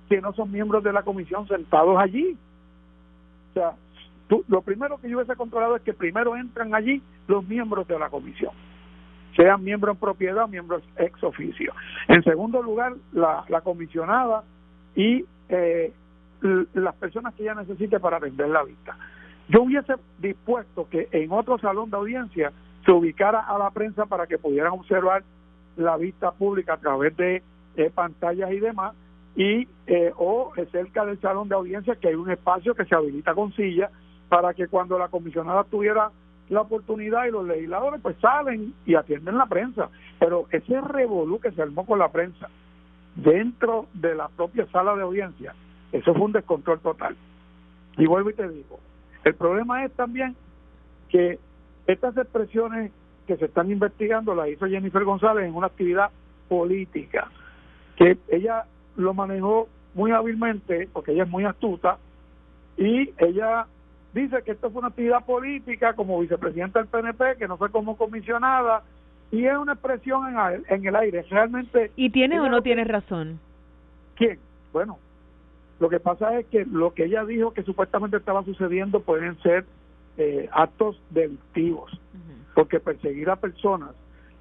que 0.08 0.22
no 0.22 0.34
son 0.34 0.52
miembros 0.52 0.84
de 0.84 0.94
la 0.94 1.04
comisión 1.04 1.48
sentados 1.48 1.98
allí. 1.98 2.38
O 3.52 3.54
sea, 3.54 3.74
tú, 4.28 4.44
lo 4.48 4.62
primero 4.62 4.98
que 4.98 5.10
yo 5.10 5.18
hubiese 5.18 5.36
controlado 5.36 5.76
es 5.76 5.82
que 5.82 5.94
primero 5.94 6.36
entran 6.36 6.74
allí 6.74 7.02
los 7.28 7.46
miembros 7.48 7.88
de 7.88 8.00
la 8.00 8.10
comisión, 8.10 8.52
sean 9.36 9.64
miembros 9.64 9.96
en 9.96 10.00
propiedad 10.00 10.46
o 10.46 10.48
miembros 10.48 10.84
ex 10.98 11.22
oficio. 11.24 11.74
En 12.08 12.24
segundo 12.24 12.62
lugar, 12.62 12.94
la, 13.14 13.62
comisionada 13.64 14.44
y 14.96 15.26
eh, 15.50 15.94
las 16.74 16.96
personas 16.96 17.34
que 17.36 17.44
ella 17.44 17.56
necesite 17.56 18.00
para 18.00 18.18
atender 18.18 18.50
la 18.50 18.64
vista. 18.64 18.98
Yo 19.50 19.64
hubiese 19.64 19.94
dispuesto 20.20 20.88
que 20.90 21.08
en 21.12 21.32
otro 21.32 21.58
salón 21.58 21.90
de 21.90 21.98
audiencia 21.98 22.52
se 22.86 22.92
ubicara 22.92 23.42
a 23.42 23.58
la 23.58 23.72
prensa 23.72 24.06
para 24.06 24.28
que 24.28 24.38
pudieran 24.38 24.74
observar 24.74 25.24
la 25.78 25.96
vista 25.98 26.32
pública 26.32 26.74
a 26.74 26.78
través 26.78 27.16
de 27.16 27.44
eh, 27.76 27.92
pantallas 27.94 28.52
y 28.52 28.60
demás 28.60 28.94
y 29.38 29.68
eh, 29.86 30.12
o 30.18 30.52
cerca 30.72 31.06
del 31.06 31.22
salón 31.22 31.48
de 31.48 31.56
audiencia 31.56 31.96
que 31.96 32.08
hay 32.10 32.16
un 32.16 32.32
espacio 32.32 32.74
que 32.74 32.86
se 32.86 32.96
habilita 32.96 33.36
con 33.36 33.54
silla 33.54 33.92
para 34.28 34.54
que 34.56 34.68
cuando 34.68 34.98
la 34.98 35.10
comisionada 35.10 35.64
tuviera 35.64 36.10
la 36.50 36.62
oportunidad 36.62 37.26
y 37.26 37.32
los 37.32 37.46
legisladores 37.46 38.02
pues 38.02 38.18
salen 38.20 38.74
y 38.86 38.96
atienden 38.96 39.38
la 39.38 39.46
prensa. 39.46 39.90
Pero 40.20 40.48
ese 40.50 40.82
revolú 40.82 41.40
que 41.40 41.52
se 41.52 41.62
armó 41.62 41.86
con 41.86 42.00
la 42.00 42.12
prensa 42.12 42.50
dentro 43.16 43.86
de 43.94 44.16
la 44.16 44.28
propia 44.28 44.66
sala 44.72 44.96
de 44.96 45.04
audiencia 45.04 45.54
eso 45.92 46.14
fue 46.14 46.26
un 46.26 46.34
descontrol 46.34 46.80
total. 46.80 47.16
Y 47.98 48.06
vuelvo 48.06 48.32
y 48.32 48.34
te 48.34 48.50
digo 48.50 48.80
el 49.24 49.36
problema 49.36 49.84
es 49.86 49.92
también 49.94 50.36
que 51.10 51.38
estas 51.86 52.16
expresiones 52.18 52.92
que 53.28 53.38
se 53.38 53.46
están 53.46 53.70
investigando 53.70 54.34
las 54.34 54.48
hizo 54.50 54.68
Jennifer 54.68 55.04
González 55.04 55.46
en 55.46 55.54
una 55.54 55.68
actividad 55.68 56.10
política 56.48 57.30
que 57.98 58.18
ella 58.30 58.66
lo 58.98 59.14
manejó 59.14 59.70
muy 59.94 60.12
hábilmente, 60.12 60.90
porque 60.92 61.14
ella 61.14 61.24
es 61.24 61.30
muy 61.30 61.46
astuta, 61.46 61.98
y 62.78 63.14
ella 63.18 63.66
dice 64.14 64.42
que 64.44 64.52
esto 64.52 64.70
fue 64.70 64.80
una 64.80 64.90
actividad 64.90 65.26
política 65.26 65.94
como 65.94 66.20
vicepresidenta 66.20 66.80
del 66.80 66.88
PNP, 66.88 67.38
que 67.38 67.48
no 67.48 67.58
fue 67.58 67.72
como 67.72 67.98
comisionada, 67.98 68.84
y 69.32 69.46
es 69.46 69.58
una 69.58 69.74
expresión 69.74 70.28
en, 70.28 70.64
en 70.70 70.86
el 70.86 70.96
aire. 70.96 71.24
Realmente. 71.30 71.92
¿Y 71.96 72.10
tiene 72.12 72.40
o 72.40 72.50
no 72.50 72.62
tiene 72.62 72.84
razón? 72.84 73.40
¿Quién? 74.16 74.40
Bueno, 74.72 75.00
lo 75.80 75.90
que 75.90 76.00
pasa 76.00 76.40
es 76.40 76.46
que 76.48 76.66
lo 76.66 76.94
que 76.94 77.06
ella 77.06 77.26
dijo 77.26 77.52
que 77.52 77.64
supuestamente 77.64 78.18
estaba 78.18 78.44
sucediendo 78.44 79.02
pueden 79.02 79.38
ser 79.42 79.66
eh, 80.18 80.50
actos 80.52 81.00
delictivos, 81.12 81.92
porque 82.56 82.80
perseguir 82.80 83.30
a 83.30 83.36
personas 83.36 83.92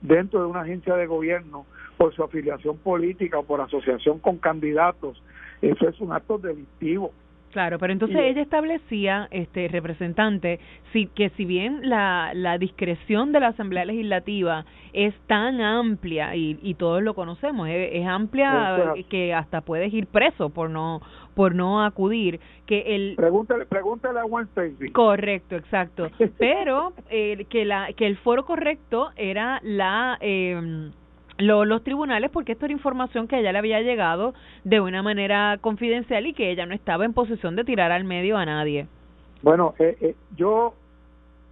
dentro 0.01 0.41
de 0.41 0.47
una 0.47 0.61
agencia 0.61 0.95
de 0.95 1.07
gobierno 1.07 1.67
por 1.97 2.15
su 2.15 2.23
afiliación 2.23 2.79
política 2.79 3.39
o 3.39 3.43
por 3.45 3.61
asociación 3.61 4.19
con 4.19 4.39
candidatos. 4.39 5.23
Eso 5.63 5.89
es 5.89 6.01
un 6.01 6.13
acto 6.13 6.39
delictivo. 6.39 7.13
Claro, 7.57 7.79
pero 7.79 7.91
entonces 7.91 8.19
ella 8.19 8.43
establecía, 8.43 9.29
este 9.31 9.67
representante, 9.69 10.61
si, 10.93 11.07
que 11.07 11.31
si 11.39 11.47
bien 11.47 11.89
la, 11.89 12.33
la 12.35 12.59
discreción 12.59 13.33
de 13.33 13.41
la 13.41 13.49
Asamblea 13.49 13.87
Legislativa 13.87 14.67
es 14.93 15.15
tan 15.27 15.63
amplia 15.63 16.37
y, 16.37 16.59
y 16.61 16.75
todos 16.75 17.03
lo 17.03 17.15
conocemos, 17.15 17.67
es, 17.71 18.07
amplia 18.07 18.93
que 19.09 19.33
hasta 19.33 19.63
puedes 19.63 19.91
ir 19.95 20.07
preso 20.07 20.51
por 20.51 20.69
no 20.69 21.01
por 21.35 21.55
no 21.55 21.83
acudir, 21.83 22.41
que 22.67 22.95
el 22.95 23.15
pregúntale, 23.17 23.65
pregúntale 23.65 24.21
a 24.21 24.25
Juan 24.25 24.51
Correcto, 24.93 25.57
exacto. 25.57 26.11
Pero 26.39 26.93
eh, 27.09 27.47
que 27.49 27.65
la 27.65 27.93
que 27.95 28.07
el 28.07 28.19
foro 28.19 28.45
correcto 28.45 29.13
era 29.17 29.61
la 29.63 30.19
eh, 30.21 30.91
los 31.39 31.83
tribunales 31.83 32.31
porque 32.31 32.53
esto 32.53 32.65
era 32.65 32.73
información 32.73 33.29
que 33.29 33.37
a 33.37 33.41
ella 33.41 33.53
le 33.53 33.59
había 33.59 33.81
llegado 33.81 34.35
de 34.65 34.81
una 34.81 35.03
manera 35.03 35.59
confidencial 35.61 36.27
y 36.27 36.33
que 36.33 36.51
ella 36.51 36.67
no 36.67 36.75
estaba 36.75 37.05
en 37.05 37.13
posición 37.13 37.57
de 37.57 37.65
tirar 37.65 37.93
al 37.93 38.05
medio 38.05 38.37
a 38.37 38.45
nadie. 38.45 38.87
Bueno, 39.43 39.75
eh, 39.79 39.97
eh, 40.01 40.15
yo 40.37 40.75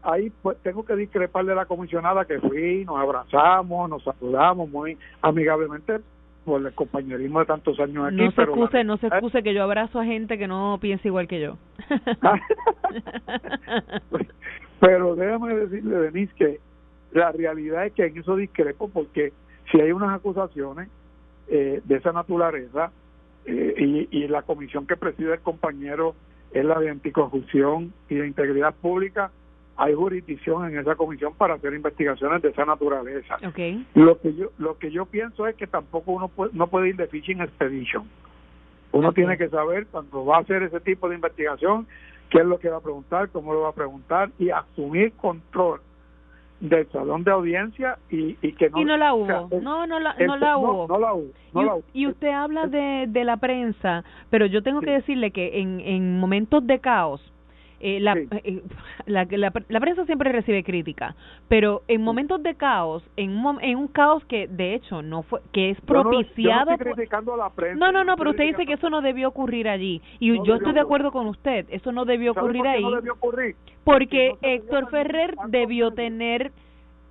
ahí 0.03 0.33
pues 0.43 0.59
tengo 0.63 0.85
que 0.85 0.97
discrepar 0.97 1.45
de 1.45 1.55
la 1.55 1.67
comisionada 1.67 2.25
que 2.25 2.41
fui, 2.41 2.85
nos 2.85 2.99
abrazamos, 2.99 3.91
nos 3.91 4.03
saludamos 4.03 4.69
muy 4.71 4.97
amigablemente 5.23 6.01
por 6.45 6.65
el 6.65 6.73
compañerismo 6.75 7.41
de 7.41 7.47
tantos 7.47 7.79
años 7.81 8.07
aquí. 8.07 8.17
No 8.17 8.31
se 8.33 8.43
excuse, 8.43 8.85
no 8.85 8.97
se 8.99 9.07
excuse 9.07 9.43
que 9.43 9.55
yo 9.55 9.63
abrazo 9.63 9.99
a 9.99 10.05
gente 10.05 10.39
que 10.39 10.47
no 10.47 10.79
piensa 10.81 11.09
igual 11.09 11.27
que 11.27 11.41
yo. 11.41 11.57
pero 14.81 15.17
déjame 15.17 15.55
decirle, 15.55 15.97
Denise, 15.97 16.35
que 16.35 16.61
la 17.13 17.33
realidad 17.33 17.87
es 17.87 17.93
que 17.95 18.07
en 18.07 18.19
eso 18.19 18.37
discrepo 18.37 18.89
porque 18.89 19.33
si 19.71 19.81
hay 19.81 19.93
unas 19.93 20.15
acusaciones 20.15 20.89
eh, 21.49 21.81
de 21.85 21.97
esa 21.97 22.13
naturaleza 22.13 22.91
eh, 23.45 23.75
y, 24.11 24.19
y 24.25 24.29
la 24.29 24.43
comisión 24.43 24.87
que 24.87 24.97
preside 24.97 25.35
el 25.35 25.41
compañero 25.41 26.15
es 26.53 26.65
la 26.65 26.79
de 26.79 26.91
anticorrupción 26.91 27.93
y 28.09 28.15
de 28.15 28.27
integridad 28.27 28.75
pública, 28.75 29.31
hay 29.77 29.95
jurisdicción 29.95 30.67
en 30.69 30.79
esa 30.79 30.95
comisión 30.95 31.35
para 31.35 31.55
hacer 31.55 31.75
investigaciones 31.75 32.43
de 32.43 32.51
esa 32.51 32.65
naturaleza. 32.65 33.37
Okay. 33.49 33.85
Lo 33.95 34.21
que 34.21 34.35
yo 34.35 34.51
lo 34.59 34.79
que 34.79 34.91
yo 34.91 35.05
pienso 35.07 35.47
es 35.47 35.57
que 35.57 35.67
tampoco 35.67 36.13
uno 36.13 36.29
puede, 36.29 36.53
no 36.55 36.69
puede 36.69 36.91
ir 36.91 36.97
de 36.97 37.09
fishing 37.09 37.41
expedition. 37.41 38.09
Uno 38.93 39.13
tiene 39.13 39.37
que 39.37 39.49
saber 39.49 39.87
cuando 39.89 40.25
va 40.25 40.37
a 40.37 40.41
hacer 40.41 40.63
ese 40.63 40.79
tipo 40.79 41.09
de 41.09 41.17
investigación 41.17 41.89
qué 42.31 42.39
es 42.39 42.47
lo 42.47 42.61
que 42.61 42.69
va 42.69 42.77
a 42.77 42.81
preguntar, 42.81 43.29
cómo 43.31 43.53
lo 43.53 43.63
va 43.63 43.71
a 43.71 43.75
preguntar 43.75 44.31
y 44.39 44.51
asumir 44.51 45.13
control 45.15 45.81
del 46.61 46.87
salón 46.91 47.25
de 47.25 47.31
audiencia 47.31 47.99
y, 48.11 48.37
y 48.41 48.53
que 48.53 48.71
no 48.71 48.81
y 48.81 48.85
no 48.85 48.97
la 48.97 49.15
hubo. 49.15 49.27
no 49.61 49.87
no 49.87 50.01
la 50.01 50.15
no 50.15 50.37
la 50.37 50.57
hubo. 50.57 50.87
no, 50.89 50.99
la 50.99 51.15
hubo, 51.15 51.83
y, 51.93 52.07
usted 52.07 52.29
habla 52.29 52.67
de, 52.67 53.07
de 53.09 53.25
la 53.25 53.37
prensa 53.37 54.05
pero 54.31 54.47
yo 54.47 54.63
tengo 54.63 54.81
que 54.81 54.93
decirle 54.93 55.31
que 55.31 55.61
en 55.61 55.81
en 55.81 56.19
momentos 56.19 56.67
de 56.67 56.79
caos 56.79 57.21
eh, 57.81 58.01
la, 58.01 58.15
eh, 58.15 58.63
la, 59.07 59.27
la, 59.31 59.53
la, 59.69 59.81
prensa 59.81 60.05
siempre 60.07 60.33
recibe 60.33 60.65
crítica, 60.65 61.15
pero 61.49 61.83
en 61.89 62.03
momentos 62.03 62.43
de 62.43 62.55
caos, 62.55 63.03
en 63.17 63.37
un, 63.45 63.63
en 63.63 63.77
un 63.77 63.89
caos 63.89 64.25
que 64.27 64.47
de 64.47 64.75
hecho 64.75 65.03
no 65.03 65.23
fue, 65.23 65.41
que 65.53 65.71
es 65.71 65.81
propiciado. 65.83 66.71
no, 66.71 66.79
criticando 66.79 67.35
a 67.35 67.37
la 67.37 67.51
prensa, 67.51 67.79
no, 67.79 67.93
no, 67.93 68.05
no, 68.05 68.17
pero 68.17 68.31
usted 68.31 68.45
dice 68.45 68.67
que 68.67 68.75
eso 68.75 68.91
no 68.91 69.03
debió 69.03 69.29
ocurrir 69.29 69.69
allí 69.69 70.01
y 70.19 70.35
yo 70.45 70.55
estoy 70.55 70.73
de 70.73 70.81
acuerdo 70.81 71.13
con 71.13 71.27
usted, 71.27 71.67
eso 71.71 71.93
no 71.93 72.05
debió 72.05 72.33
ocurrir 72.33 72.67
ahí. 72.67 72.83
No 72.83 72.93
debió 72.93 73.15
ocurrir? 73.15 73.57
Porque 73.85 74.35
Héctor 74.41 74.89
Ferrer 74.91 75.35
debió 75.49 75.91
tener 75.91 76.53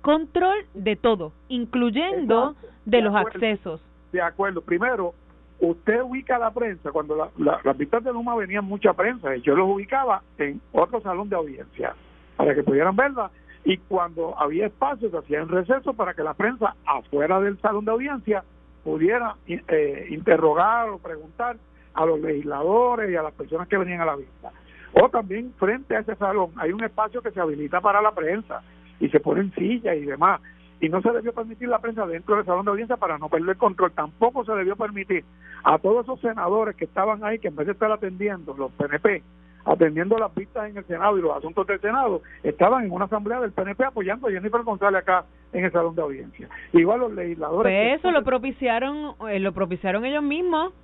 control 0.04 0.66
de 0.74 0.96
todo, 0.96 1.32
incluyendo 1.48 2.54
de, 2.84 3.00
los 3.00 3.14
accesos. 3.14 3.80
De 4.12 4.20
acuerdo. 4.20 4.60
Primero, 4.60 5.14
usted 5.60 6.02
ubica 6.02 6.38
la 6.38 6.50
prensa, 6.50 6.90
cuando 6.92 7.16
la, 7.16 7.60
las 7.62 7.76
vistas 7.76 8.04
de 8.04 8.12
Luma 8.12 8.34
venían 8.36 8.64
mucha 8.64 8.92
prensa, 8.92 9.34
y 9.36 9.42
yo 9.42 9.54
los 9.54 9.68
ubicaba 9.68 10.22
en 10.38 10.60
otro 10.72 11.00
salón 11.00 11.28
de 11.28 11.36
audiencia 11.36 11.94
para 12.36 12.54
que 12.54 12.62
pudieran 12.62 12.96
verla, 12.96 13.30
y 13.64 13.78
cuando 13.78 14.38
había 14.38 14.66
espacio 14.66 15.10
se 15.10 15.16
hacían 15.16 15.48
receso 15.48 15.94
para 15.94 16.14
que 16.14 16.22
la 16.22 16.34
prensa 16.34 16.74
afuera 16.84 17.40
del 17.40 17.58
salón 17.60 17.84
de 17.84 17.92
audiencia 17.92 18.44
pudiera 18.82 19.36
eh, 19.46 20.06
interrogar 20.10 20.90
o 20.90 20.98
preguntar 20.98 21.56
a 21.94 22.04
los 22.04 22.20
legisladores 22.20 23.10
y 23.10 23.16
a 23.16 23.22
las 23.22 23.32
personas 23.32 23.66
que 23.68 23.78
venían 23.78 24.02
a 24.02 24.06
la 24.06 24.16
vista. 24.16 24.52
O 24.92 25.08
también 25.08 25.54
frente 25.58 25.96
a 25.96 26.00
ese 26.00 26.14
salón 26.16 26.50
hay 26.56 26.72
un 26.72 26.84
espacio 26.84 27.22
que 27.22 27.30
se 27.30 27.40
habilita 27.40 27.80
para 27.80 28.02
la 28.02 28.12
prensa 28.12 28.62
y 29.00 29.08
se 29.08 29.20
ponen 29.20 29.52
sillas 29.54 29.96
y 29.96 30.04
demás 30.04 30.40
y 30.84 30.90
no 30.90 31.00
se 31.00 31.10
debió 31.12 31.32
permitir 31.32 31.68
la 31.68 31.78
prensa 31.78 32.06
dentro 32.06 32.36
del 32.36 32.44
salón 32.44 32.66
de 32.66 32.72
audiencia 32.72 32.98
para 32.98 33.16
no 33.16 33.30
perder 33.30 33.56
control. 33.56 33.92
Tampoco 33.92 34.44
se 34.44 34.52
debió 34.52 34.76
permitir 34.76 35.24
a 35.62 35.78
todos 35.78 36.04
esos 36.04 36.20
senadores 36.20 36.76
que 36.76 36.84
estaban 36.84 37.24
ahí, 37.24 37.38
que 37.38 37.48
en 37.48 37.56
vez 37.56 37.66
de 37.66 37.72
estar 37.72 37.90
atendiendo 37.90 38.54
los 38.54 38.70
PNP, 38.72 39.22
atendiendo 39.64 40.18
las 40.18 40.34
vistas 40.34 40.68
en 40.68 40.76
el 40.76 40.84
Senado 40.84 41.16
y 41.16 41.22
los 41.22 41.34
asuntos 41.34 41.66
del 41.66 41.80
Senado, 41.80 42.20
estaban 42.42 42.84
en 42.84 42.92
una 42.92 43.06
asamblea 43.06 43.40
del 43.40 43.52
PNP 43.52 43.82
apoyando 43.82 44.28
a 44.28 44.30
Jennifer 44.30 44.60
González 44.60 45.00
acá 45.00 45.24
en 45.54 45.64
el 45.64 45.72
salón 45.72 45.94
de 45.94 46.02
audiencia. 46.02 46.50
Igual 46.74 47.00
los 47.00 47.14
legisladores. 47.14 47.72
Pues 47.72 47.98
eso 47.98 48.10
lo 48.10 48.22
propiciaron, 48.22 49.14
eh, 49.30 49.40
lo 49.40 49.52
propiciaron 49.52 50.04
ellos 50.04 50.22
mismos. 50.22 50.74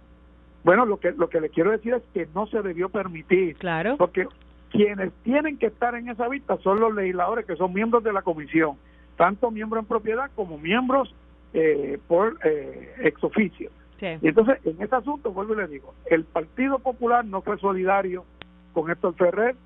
Bueno, 0.64 0.86
lo 0.86 0.98
que 0.98 1.12
lo 1.12 1.28
que 1.28 1.42
le 1.42 1.50
quiero 1.50 1.72
decir 1.72 1.92
es 1.92 2.02
que 2.14 2.26
no 2.34 2.46
se 2.46 2.62
debió 2.62 2.88
permitir. 2.88 3.56
Claro. 3.56 3.96
Porque 3.98 4.26
quienes 4.70 5.12
tienen 5.24 5.58
que 5.58 5.66
estar 5.66 5.94
en 5.94 6.08
esa 6.08 6.26
vista 6.26 6.56
son 6.58 6.80
los 6.80 6.94
legisladores 6.94 7.44
que 7.44 7.56
son 7.56 7.74
miembros 7.74 8.02
de 8.02 8.14
la 8.14 8.22
comisión 8.22 8.78
tanto 9.20 9.50
miembros 9.50 9.82
en 9.82 9.86
propiedad 9.86 10.30
como 10.34 10.56
miembros 10.56 11.14
eh, 11.52 11.98
por 12.08 12.38
eh, 12.42 12.94
ex 13.00 13.22
oficio. 13.22 13.70
Y 14.00 14.28
entonces, 14.28 14.56
en 14.64 14.80
este 14.80 14.96
asunto, 14.96 15.30
vuelvo 15.30 15.52
y 15.52 15.58
le 15.58 15.66
digo, 15.66 15.92
el 16.06 16.24
Partido 16.24 16.78
Popular 16.78 17.22
no 17.22 17.42
fue 17.42 17.58
solidario 17.58 18.24
con 18.72 18.90
Héctor 18.90 19.14
Ferrer, 19.16 19.56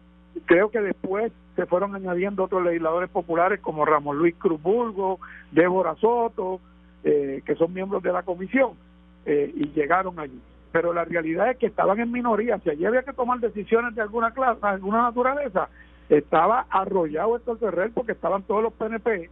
creo 0.46 0.72
que 0.72 0.80
después 0.80 1.30
se 1.54 1.66
fueron 1.66 1.94
añadiendo 1.94 2.42
otros 2.42 2.64
legisladores 2.64 3.08
populares 3.10 3.60
como 3.60 3.84
Ramón 3.84 4.18
Luis 4.18 4.34
Cruzburgo, 4.34 5.20
Débora 5.52 5.94
Soto, 6.00 6.60
eh, 7.04 7.40
que 7.46 7.54
son 7.54 7.72
miembros 7.72 8.02
de 8.02 8.12
la 8.12 8.24
comisión, 8.24 8.72
eh, 9.24 9.52
y 9.54 9.68
llegaron 9.68 10.18
allí. 10.18 10.40
Pero 10.72 10.92
la 10.92 11.04
realidad 11.04 11.48
es 11.52 11.58
que 11.58 11.66
estaban 11.66 12.00
en 12.00 12.10
minoría, 12.10 12.58
si 12.58 12.70
allí 12.70 12.84
había 12.86 13.04
que 13.04 13.12
tomar 13.12 13.38
decisiones 13.38 13.94
de 13.94 14.02
alguna 14.02 14.32
clase, 14.32 14.58
de 14.60 14.66
alguna 14.66 15.02
naturaleza, 15.02 15.68
estaba 16.08 16.66
arrollado 16.70 17.36
Héctor 17.36 17.60
Ferrer 17.60 17.92
porque 17.94 18.12
estaban 18.12 18.42
todos 18.42 18.64
los 18.64 18.72
PNP 18.72 19.30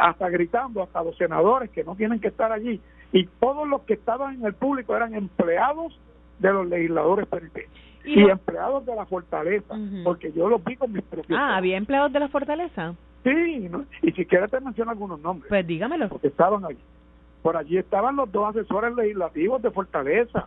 hasta 0.00 0.28
gritando 0.28 0.82
hasta 0.82 1.02
los 1.02 1.16
senadores 1.16 1.70
que 1.70 1.84
no 1.84 1.94
tienen 1.96 2.20
que 2.20 2.28
estar 2.28 2.52
allí. 2.52 2.80
Y 3.12 3.26
todos 3.40 3.68
los 3.68 3.82
que 3.82 3.94
estaban 3.94 4.34
en 4.34 4.46
el 4.46 4.54
público 4.54 4.96
eran 4.96 5.14
empleados 5.14 5.98
de 6.38 6.52
los 6.52 6.66
legisladores 6.66 7.26
PNP 7.28 7.68
y, 8.04 8.20
empleados 8.28 8.84
de 8.84 8.94
la 8.94 9.06
fortaleza 9.06 9.74
porque 10.04 10.30
yo 10.32 10.48
los 10.48 10.62
vi 10.62 10.76
con 10.76 10.92
mis 10.92 11.02
propios 11.02 11.36
ah 11.40 11.56
había 11.56 11.78
empleados 11.78 12.12
de 12.12 12.20
la 12.20 12.28
fortaleza 12.28 12.94
sí 13.24 13.70
y 14.02 14.12
si 14.12 14.26
quieres 14.26 14.50
te 14.50 14.60
menciono 14.60 14.90
algunos 14.90 15.18
nombres. 15.18 15.48
Pues 15.48 15.66
dígamelo. 15.66 16.10
Porque 16.10 16.28
estaban 16.28 16.62
allí 16.66 16.78
por 17.46 17.56
allí 17.56 17.78
estaban 17.78 18.16
los 18.16 18.32
dos 18.32 18.56
asesores 18.56 18.96
legislativos 18.96 19.62
de 19.62 19.70
fortaleza. 19.70 20.44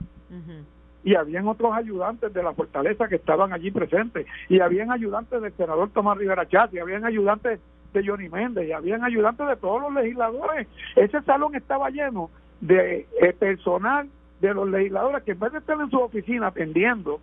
Y 1.02 1.16
habían 1.16 1.48
otros 1.48 1.72
ayudantes 1.74 2.34
de 2.34 2.44
la 2.44 2.52
fortaleza 2.52 3.08
que 3.08 3.16
estaban 3.16 3.54
allí 3.54 3.72
presentes. 3.72 4.28
Y 4.50 4.60
habían 4.60 4.92
ayudantes 4.92 5.42
del 5.42 5.54
senador 5.54 5.92
Tomás 5.92 6.18
Rivera 6.18 6.46
Chat 6.50 6.74
y 6.74 6.80
habían 6.80 7.06
ayudantes 7.06 7.62
de 7.94 8.06
Johnny 8.06 8.30
Méndez 8.30 8.68
y 8.68 8.72
habían 8.72 9.04
ayudantes 9.04 9.48
de 9.48 9.56
todos 9.56 9.82
los 9.82 9.94
legisladores. 9.94 10.68
Ese 10.96 11.22
salón 11.24 11.56
estaba 11.56 11.90
lleno 11.90 12.30
de 12.62 13.08
eh, 13.22 13.34
personal 13.34 14.10
de 14.42 14.54
los 14.54 14.70
legisladores 14.70 15.24
que 15.24 15.32
en 15.32 15.40
vez 15.40 15.52
de 15.52 15.60
estar 15.60 15.80
en 15.80 15.90
su 15.90 16.00
oficina 16.00 16.48
atendiendo 16.48 17.20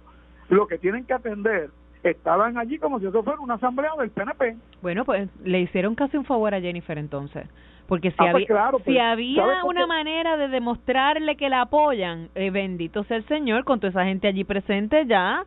lo 0.48 0.66
que 0.66 0.78
tienen 0.78 1.04
que 1.04 1.14
atender, 1.14 1.70
estaban 2.02 2.58
allí 2.58 2.78
como 2.78 3.00
si 3.00 3.06
eso 3.06 3.22
fuera 3.22 3.40
una 3.40 3.54
asamblea 3.54 3.92
del 3.98 4.10
PNP. 4.10 4.56
Bueno, 4.82 5.04
pues 5.04 5.28
le 5.44 5.60
hicieron 5.60 5.94
casi 5.94 6.16
un 6.16 6.24
favor 6.24 6.54
a 6.54 6.60
Jennifer 6.60 6.98
entonces. 6.98 7.46
Porque 7.88 8.10
si, 8.10 8.16
ah, 8.18 8.32
pues 8.32 8.50
había, 8.50 8.70
si 8.78 8.82
pues, 8.82 9.00
había 9.00 9.64
una 9.64 9.86
manera 9.86 10.36
de 10.36 10.48
demostrarle 10.48 11.36
que 11.36 11.48
la 11.48 11.62
apoyan, 11.62 12.28
eh, 12.34 12.50
bendito 12.50 13.04
sea 13.04 13.16
el 13.16 13.26
Señor, 13.28 13.64
con 13.64 13.78
toda 13.78 13.90
esa 13.90 14.04
gente 14.04 14.26
allí 14.26 14.42
presente 14.42 15.06
ya. 15.06 15.44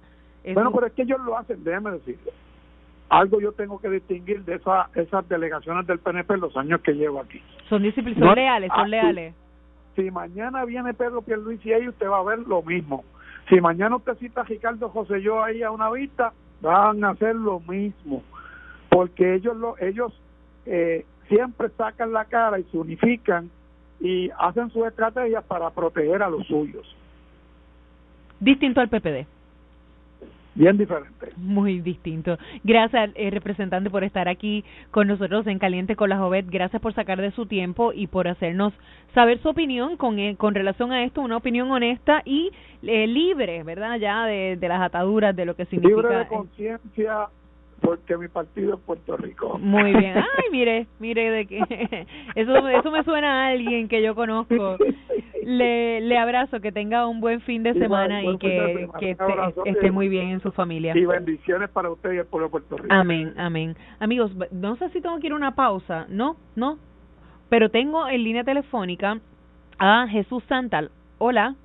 Bueno, 0.53 0.71
pero 0.71 0.87
es 0.87 0.93
que 0.93 1.01
ellos 1.01 1.19
lo 1.25 1.37
hacen, 1.37 1.63
déjeme 1.63 1.91
decirlo 1.91 2.31
algo 3.09 3.41
yo 3.41 3.51
tengo 3.53 3.79
que 3.79 3.89
distinguir 3.89 4.43
de 4.45 4.55
esa, 4.55 4.89
esas 4.95 5.27
delegaciones 5.27 5.85
del 5.87 5.99
PNP 5.99 6.35
en 6.35 6.39
los 6.41 6.55
años 6.55 6.81
que 6.81 6.93
llevo 6.93 7.19
aquí. 7.19 7.41
Son 7.67 7.81
disciplinas, 7.81 8.23
son 8.23 8.35
leales, 8.35 8.71
son 8.73 8.89
leales. 8.89 9.33
Si, 9.95 10.11
mañana 10.11 10.63
viene 10.65 10.93
Pedro 10.93 11.21
Pierluisi 11.21 11.73
ahí, 11.73 11.87
usted 11.87 12.07
va 12.07 12.19
a 12.19 12.23
ver 12.23 12.39
lo 12.39 12.61
mismo. 12.61 13.03
Si 13.49 13.59
mañana 13.59 13.95
usted 13.95 14.15
cita 14.17 14.41
a 14.41 14.43
Ricardo 14.43 14.89
José 14.89 15.21
yo 15.21 15.43
ahí 15.43 15.63
a 15.63 15.71
una 15.71 15.89
vista, 15.89 16.31
van 16.61 17.03
a 17.03 17.09
hacer 17.09 17.35
lo 17.35 17.59
mismo. 17.61 18.23
Porque 18.89 19.35
ellos, 19.35 19.57
lo, 19.57 19.77
ellos 19.79 20.13
eh, 20.65 21.05
siempre 21.27 21.69
sacan 21.69 22.13
la 22.13 22.25
cara 22.25 22.59
y 22.59 22.63
se 22.65 22.77
unifican 22.77 23.49
y 23.99 24.29
hacen 24.37 24.69
sus 24.69 24.85
estrategias 24.85 25.43
para 25.45 25.71
proteger 25.71 26.21
a 26.21 26.29
los 26.29 26.45
suyos. 26.45 26.95
Distinto 28.39 28.79
al 28.79 28.89
PPD 28.89 29.38
bien 30.55 30.77
diferente. 30.77 31.31
Muy 31.37 31.79
distinto. 31.79 32.37
Gracias, 32.63 33.11
eh, 33.15 33.29
representante, 33.29 33.89
por 33.89 34.03
estar 34.03 34.27
aquí 34.27 34.63
con 34.91 35.07
nosotros 35.07 35.47
en 35.47 35.59
Caliente 35.59 35.95
con 35.95 36.09
la 36.09 36.17
Jovet. 36.17 36.49
Gracias 36.49 36.81
por 36.81 36.93
sacar 36.93 37.21
de 37.21 37.31
su 37.31 37.45
tiempo 37.45 37.91
y 37.93 38.07
por 38.07 38.27
hacernos 38.27 38.73
saber 39.13 39.39
su 39.39 39.49
opinión 39.49 39.97
con, 39.97 40.19
eh, 40.19 40.35
con 40.37 40.53
relación 40.53 40.91
a 40.91 41.03
esto, 41.03 41.21
una 41.21 41.37
opinión 41.37 41.71
honesta 41.71 42.21
y 42.25 42.51
eh, 42.83 43.07
libre, 43.07 43.63
¿verdad? 43.63 43.97
Ya 43.97 44.25
de, 44.25 44.57
de 44.57 44.67
las 44.67 44.81
ataduras 44.81 45.35
de 45.35 45.45
lo 45.45 45.55
que 45.55 45.65
significa. 45.65 46.01
Libre 46.01 46.17
de 46.17 46.27
conciencia 46.27 47.27
porque 47.81 48.17
mi 48.17 48.27
partido 48.27 48.75
es 48.75 48.79
Puerto 48.81 49.17
Rico. 49.17 49.57
Muy 49.59 49.93
bien. 49.93 50.17
Ay, 50.37 50.49
mire, 50.51 50.87
mire 50.99 51.31
de 51.31 51.45
que 51.45 51.59
eso 52.35 52.67
eso 52.67 52.91
me 52.91 53.03
suena 53.03 53.45
a 53.45 53.47
alguien 53.49 53.87
que 53.87 54.01
yo 54.01 54.15
conozco. 54.15 54.77
Le 55.43 56.01
le 56.01 56.17
abrazo, 56.17 56.59
que 56.59 56.71
tenga 56.71 57.07
un 57.07 57.21
buen 57.21 57.41
fin 57.41 57.63
de 57.63 57.73
semana 57.73 58.23
y, 58.23 58.37
que, 58.37 58.87
que 58.99 59.15
esté, 59.65 59.91
muy 59.91 60.09
bien 60.09 60.29
en 60.29 60.41
su 60.41 60.51
familia. 60.51 60.97
Y 60.97 61.05
bendiciones 61.05 61.69
para 61.69 61.89
usted 61.89 62.13
y 62.13 62.17
el 62.17 62.25
pueblo 62.25 62.47
de 62.47 62.51
Puerto 62.51 62.77
Rico. 62.77 62.93
Amén, 62.93 63.33
amén. 63.37 63.75
Amigos, 63.99 64.31
no 64.51 64.75
sé 64.77 64.89
si 64.89 65.01
tengo 65.01 65.19
que 65.19 65.27
ir 65.27 65.33
a 65.33 65.35
una 65.35 65.55
pausa, 65.55 66.05
no, 66.09 66.35
no. 66.55 66.77
Pero 67.49 67.69
tengo 67.69 68.07
en 68.07 68.23
línea 68.23 68.43
telefónica 68.43 69.19
a 69.77 70.07
Jesús 70.07 70.43
Santal. 70.47 70.91
Hola. 71.17 71.55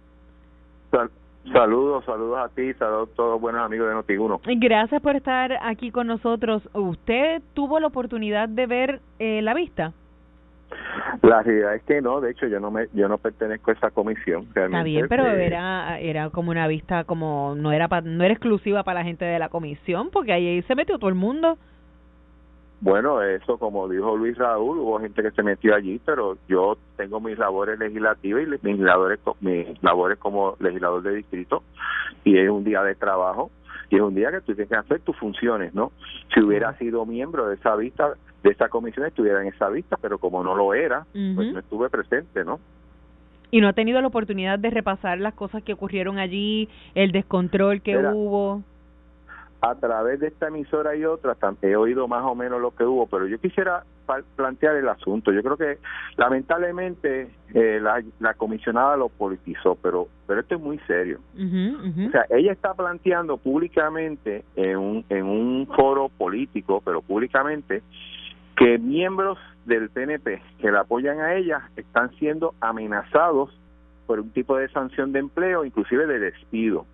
Saludos, 1.53 2.05
saludos 2.05 2.39
a 2.39 2.49
ti, 2.49 2.73
saludos 2.75 3.11
a 3.13 3.17
todos 3.17 3.33
los 3.33 3.41
buenos 3.41 3.63
amigos 3.63 3.89
de 3.89 3.95
Notiguno. 3.95 4.41
Gracias 4.45 5.03
por 5.03 5.15
estar 5.17 5.59
aquí 5.63 5.91
con 5.91 6.07
nosotros. 6.07 6.63
¿Usted 6.73 7.43
tuvo 7.53 7.81
la 7.81 7.89
oportunidad 7.89 8.49
de 8.49 8.67
ver 8.67 9.01
eh, 9.19 9.43
la 9.43 9.55
vista? 9.55 9.93
La 11.23 11.43
realidad 11.43 11.75
es 11.75 11.83
que 11.83 12.01
no, 12.01 12.21
de 12.21 12.31
hecho 12.31 12.47
yo 12.47 12.61
no 12.61 12.71
me 12.71 12.87
yo 12.93 13.09
no 13.09 13.19
pertenezco 13.19 13.71
a 13.71 13.75
esa 13.75 13.91
comisión. 13.91 14.47
Está 14.55 14.83
bien, 14.83 15.07
pero 15.09 15.27
era 15.27 16.01
era 16.01 16.31
como 16.31 16.51
una 16.51 16.67
vista 16.67 17.05
como 17.05 17.55
no 17.57 17.73
era 17.73 17.89
no 18.03 18.25
era 18.25 18.33
exclusiva 18.33 18.83
para 18.83 19.01
la 19.01 19.05
gente 19.05 19.25
de 19.25 19.39
la 19.39 19.49
comisión, 19.49 20.11
porque 20.11 20.33
ahí 20.33 20.63
se 20.63 20.75
metió 20.75 20.99
todo 20.99 21.09
el 21.09 21.15
mundo. 21.15 21.59
Bueno, 22.85 23.23
eso 23.23 23.57
como 23.57 23.89
dijo 23.89 24.15
Luis 24.15 24.37
Raúl, 24.37 24.79
hubo 24.79 25.01
gente 25.01 25.23
que 25.23 25.31
se 25.31 25.43
metió 25.43 25.75
allí, 25.75 25.99
pero 26.05 26.37
yo 26.47 26.77
tengo 26.99 27.19
mis 27.19 27.39
labores 27.39 27.79
legislativas 27.79 28.43
y 28.43 28.67
mis 28.69 28.79
labores, 28.79 29.21
mis 29.41 29.83
labores 29.83 30.19
como 30.19 30.55
legislador 30.61 31.03
de 31.03 31.15
distrito 31.15 31.63
y 32.25 32.37
es 32.37 32.51
un 32.51 32.63
día 32.63 32.83
de 32.83 32.95
trabajo 32.95 33.51
y 33.89 33.97
es 33.97 34.03
un 34.03 34.15
día 34.15 34.31
que 34.31 34.43
tú 34.43 34.53
tienes 34.53 34.69
que 34.69 34.77
hacer 34.77 35.01
tus 35.01 35.17
funciones, 35.17 35.75
¿no? 35.75 35.93
Si 36.35 36.43
hubiera 36.43 36.77
sido 36.77 37.07
miembro 37.07 37.49
de 37.49 37.55
esa 37.55 37.75
vista, 37.75 38.13
de 38.43 38.51
esa 38.51 38.69
comisión, 38.69 39.07
estuviera 39.07 39.41
en 39.41 39.49
esa 39.49 39.71
vista, 39.71 39.97
pero 39.97 40.19
como 40.19 40.45
no 40.45 40.55
lo 40.55 40.75
era, 40.75 41.07
pues 41.11 41.55
no 41.55 41.59
estuve 41.61 41.89
presente, 41.89 42.45
¿no? 42.45 42.61
Y 43.51 43.63
no 43.63 43.69
ha 43.69 43.73
tenido 43.73 43.99
la 44.03 44.09
oportunidad 44.09 44.59
de 44.59 44.69
repasar 44.69 45.21
las 45.21 45.33
cosas 45.33 45.63
que 45.63 45.73
ocurrieron 45.73 46.19
allí, 46.19 46.69
el 46.95 47.13
descontrol 47.13 47.81
que 47.81 47.97
hubo 47.97 48.63
a 49.65 49.75
través 49.77 50.21
de 50.21 50.29
esta 50.29 50.49
emisora 50.49 50.95
y 50.95 51.07
otras 51.07 51.39
he 51.63 51.75
oído 51.75 52.07
más 52.07 52.23
o 52.25 52.35
menos 52.35 52.61
lo 52.61 52.73
que 52.73 52.85
hubo, 52.85 53.07
pero 53.07 53.27
yo 53.27 53.39
quisiera 53.39 53.85
plantear 54.37 54.77
el 54.77 54.89
asunto. 54.89 55.33
Yo 55.33 55.43
creo 55.43 55.57
que 55.57 55.79
lamentablemente 56.17 57.31
eh, 57.55 57.81
la, 57.81 58.35
comisionada 58.35 58.97
lo 58.97 59.09
politizó, 59.09 59.77
pero 59.77 60.09
pero 60.27 60.41
esto 60.41 60.57
es 60.57 60.61
muy 60.61 60.79
serio. 60.87 61.21
O 61.35 62.11
sea, 62.11 62.27
ella 62.29 62.53
está 62.53 62.75
planteando 62.75 63.39
públicamente 63.39 64.45
en 64.55 64.77
un, 64.77 65.05
en 65.09 65.25
un 65.25 65.67
foro 65.75 66.11
político, 66.11 66.83
pero 66.85 67.01
públicamente, 67.01 67.83
que 68.57 68.79
miembros 68.79 69.39
del 69.65 69.89
PNP 69.89 70.43
que 70.61 70.71
la 70.71 70.81
apoyan 70.81 71.21
a 71.21 71.37
ella 71.37 71.71
están 71.77 72.11
siendo 72.17 72.55
amenazados 72.61 73.51
por 74.07 74.21
un 74.21 74.31
tipo 74.31 74.59
de 74.59 74.69
sanción 74.69 75.13
de 75.13 75.21
empleo, 75.21 75.65
inclusive 75.65 76.07
de 76.07 76.19
despido. 76.19 76.85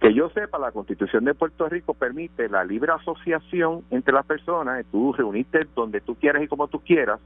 Que 0.00 0.14
yo 0.14 0.30
sepa, 0.30 0.58
la 0.58 0.72
Constitución 0.72 1.24
de 1.24 1.34
Puerto 1.34 1.68
Rico 1.68 1.92
permite 1.92 2.48
la 2.48 2.64
libre 2.64 2.90
asociación 2.92 3.82
entre 3.90 4.14
las 4.14 4.24
personas, 4.24 4.84
tú 4.90 5.12
reuniste 5.12 5.66
donde 5.74 6.00
tú 6.00 6.14
quieras 6.14 6.42
y 6.42 6.48
como 6.48 6.68
tú 6.68 6.80
quieras, 6.80 7.20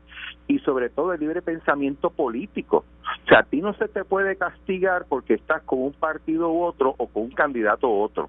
y 0.49 0.59
sobre 0.59 0.91
todo 0.91 1.13
el 1.13 1.21
libre 1.21 1.41
pensamiento 1.41 2.11
político. 2.11 2.85
O 3.25 3.29
sea, 3.29 3.41
a 3.41 3.43
ti 3.45 3.61
no 3.61 3.75
se 3.75 3.87
te 3.87 4.05
puede 4.05 4.35
castigar 4.37 5.07
porque 5.09 5.35
estás 5.35 5.63
con 5.63 5.83
un 5.83 5.93
partido 5.93 6.51
u 6.51 6.63
otro 6.63 6.97
o 6.99 7.07
con 7.07 7.23
un 7.23 7.31
candidato 7.31 7.89
u 7.89 8.03
otro. 8.03 8.29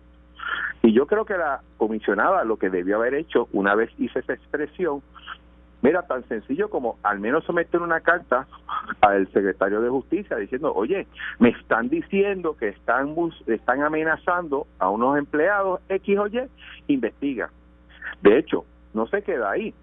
Y 0.83 0.93
yo 0.93 1.07
creo 1.07 1.25
que 1.25 1.37
la 1.37 1.61
comisionada 1.77 2.43
lo 2.43 2.57
que 2.57 2.69
debió 2.69 2.97
haber 2.97 3.15
hecho 3.15 3.47
una 3.51 3.73
vez 3.73 3.89
hice 3.97 4.19
esa 4.19 4.33
expresión 4.33 5.01
Mira, 5.85 6.01
tan 6.01 6.27
sencillo 6.27 6.67
como 6.67 6.97
al 7.03 7.19
menos 7.19 7.43
someter 7.43 7.79
una 7.79 7.99
carta 7.99 8.47
al 9.01 9.27
secretario 9.27 9.81
de 9.81 9.89
Justicia 9.89 10.35
diciendo, 10.35 10.73
oye, 10.73 11.05
me 11.37 11.49
están 11.49 11.89
diciendo 11.89 12.57
que 12.57 12.69
están, 12.69 13.13
están 13.45 13.83
amenazando 13.83 14.65
a 14.79 14.89
unos 14.89 15.15
empleados 15.19 15.81
X 15.87 16.17
o 16.17 16.25
Y, 16.25 16.41
investiga. 16.87 17.51
De 18.23 18.39
hecho, 18.39 18.65
no 18.95 19.05
se 19.05 19.21
queda 19.21 19.51
ahí. 19.51 19.75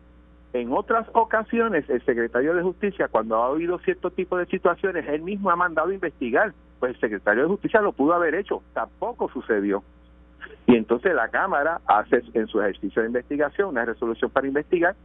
En 0.52 0.72
otras 0.72 1.06
ocasiones, 1.12 1.88
el 1.88 2.04
secretario 2.04 2.56
de 2.56 2.62
Justicia, 2.64 3.06
cuando 3.06 3.36
ha 3.36 3.50
oído 3.50 3.78
cierto 3.78 4.10
tipo 4.10 4.36
de 4.36 4.46
situaciones, 4.46 5.06
él 5.08 5.22
mismo 5.22 5.50
ha 5.50 5.56
mandado 5.56 5.92
investigar. 5.92 6.52
Pues 6.80 6.94
el 6.96 7.00
secretario 7.00 7.44
de 7.44 7.48
Justicia 7.48 7.80
lo 7.80 7.92
pudo 7.92 8.14
haber 8.14 8.34
hecho, 8.34 8.60
tampoco 8.74 9.28
sucedió. 9.28 9.84
Y 10.66 10.74
entonces 10.74 11.14
la 11.14 11.28
Cámara 11.28 11.80
hace 11.86 12.24
en 12.34 12.48
su 12.48 12.60
ejercicio 12.60 13.02
de 13.02 13.08
investigación 13.08 13.68
una 13.68 13.84
resolución 13.84 14.32
para 14.32 14.48
investigar 14.48 14.96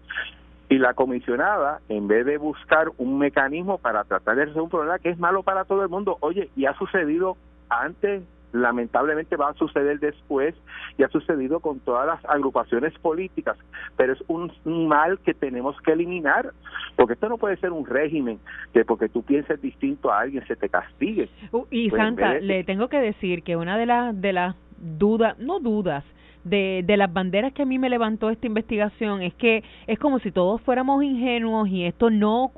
y 0.70 0.78
la 0.78 0.94
comisionada, 0.94 1.80
en 1.88 2.08
vez 2.08 2.26
de 2.26 2.38
buscar 2.38 2.92
un 2.98 3.18
mecanismo 3.18 3.78
para 3.78 4.04
tratar 4.04 4.36
de 4.36 4.46
resolver 4.46 4.64
un 4.64 4.70
problema 4.70 5.00
que 5.00 5.10
es 5.10 5.20
malo 5.20 5.44
para 5.44 5.66
todo 5.66 5.84
el 5.84 5.90
mundo, 5.90 6.18
oye, 6.20 6.50
y 6.56 6.66
ha 6.66 6.74
sucedido 6.74 7.38
antes, 7.70 8.24
lamentablemente 8.52 9.36
va 9.38 9.50
a 9.50 9.54
suceder 9.54 10.00
después, 10.00 10.56
y 10.98 11.04
ha 11.04 11.10
sucedido 11.10 11.62
con 11.62 11.80
todas 11.80 12.08
las 12.08 12.26
agrupaciones 12.26 12.94
políticas, 13.00 13.58
pero 13.96 14.14
es 14.14 14.24
un, 14.28 14.52
mal 14.88 15.20
que 15.20 15.34
tenemos 15.34 15.80
que 15.82 15.94
eliminar, 15.94 16.52
porque 16.98 17.14
esto 17.14 17.30
no 17.30 17.38
puede 17.38 17.58
ser 17.58 17.72
un 17.72 17.86
régimen 17.86 18.40
que 18.74 18.84
porque 18.84 19.08
tú 19.08 19.24
pienses 19.24 19.62
distinto 19.62 20.12
a 20.12 20.22
alguien 20.22 20.46
se 20.48 20.56
te 20.56 20.68
castigue. 20.68 21.30
Uh, 21.52 21.66
y 21.70 21.90
pues, 21.90 22.02
Santa, 22.02 22.40
le 22.40 22.64
tengo 22.64 22.90
que 22.90 23.00
decir 23.00 23.44
que 23.44 23.56
una 23.56 23.78
de 23.78 23.86
las 23.86 24.20
de 24.20 24.34
las 24.34 24.56
dudas, 24.78 25.38
no 25.40 25.60
dudas, 25.60 26.04
de, 26.50 26.84
de 26.86 26.98
las 26.98 27.12
banderas 27.12 27.54
que 27.54 27.64
a 27.64 27.66
mí 27.66 27.80
me 27.80 27.90
levantó 27.90 28.30
esta 28.30 28.48
investigación 28.48 29.22
es 29.22 29.34
que 29.36 29.64
es 29.88 30.00
como 30.00 30.20
si 30.20 30.32
todos 30.32 30.62
fuéramos 30.62 31.04
ingenuos 31.04 31.68
y 31.70 31.86
esto 31.86 32.10
no, 32.10 32.52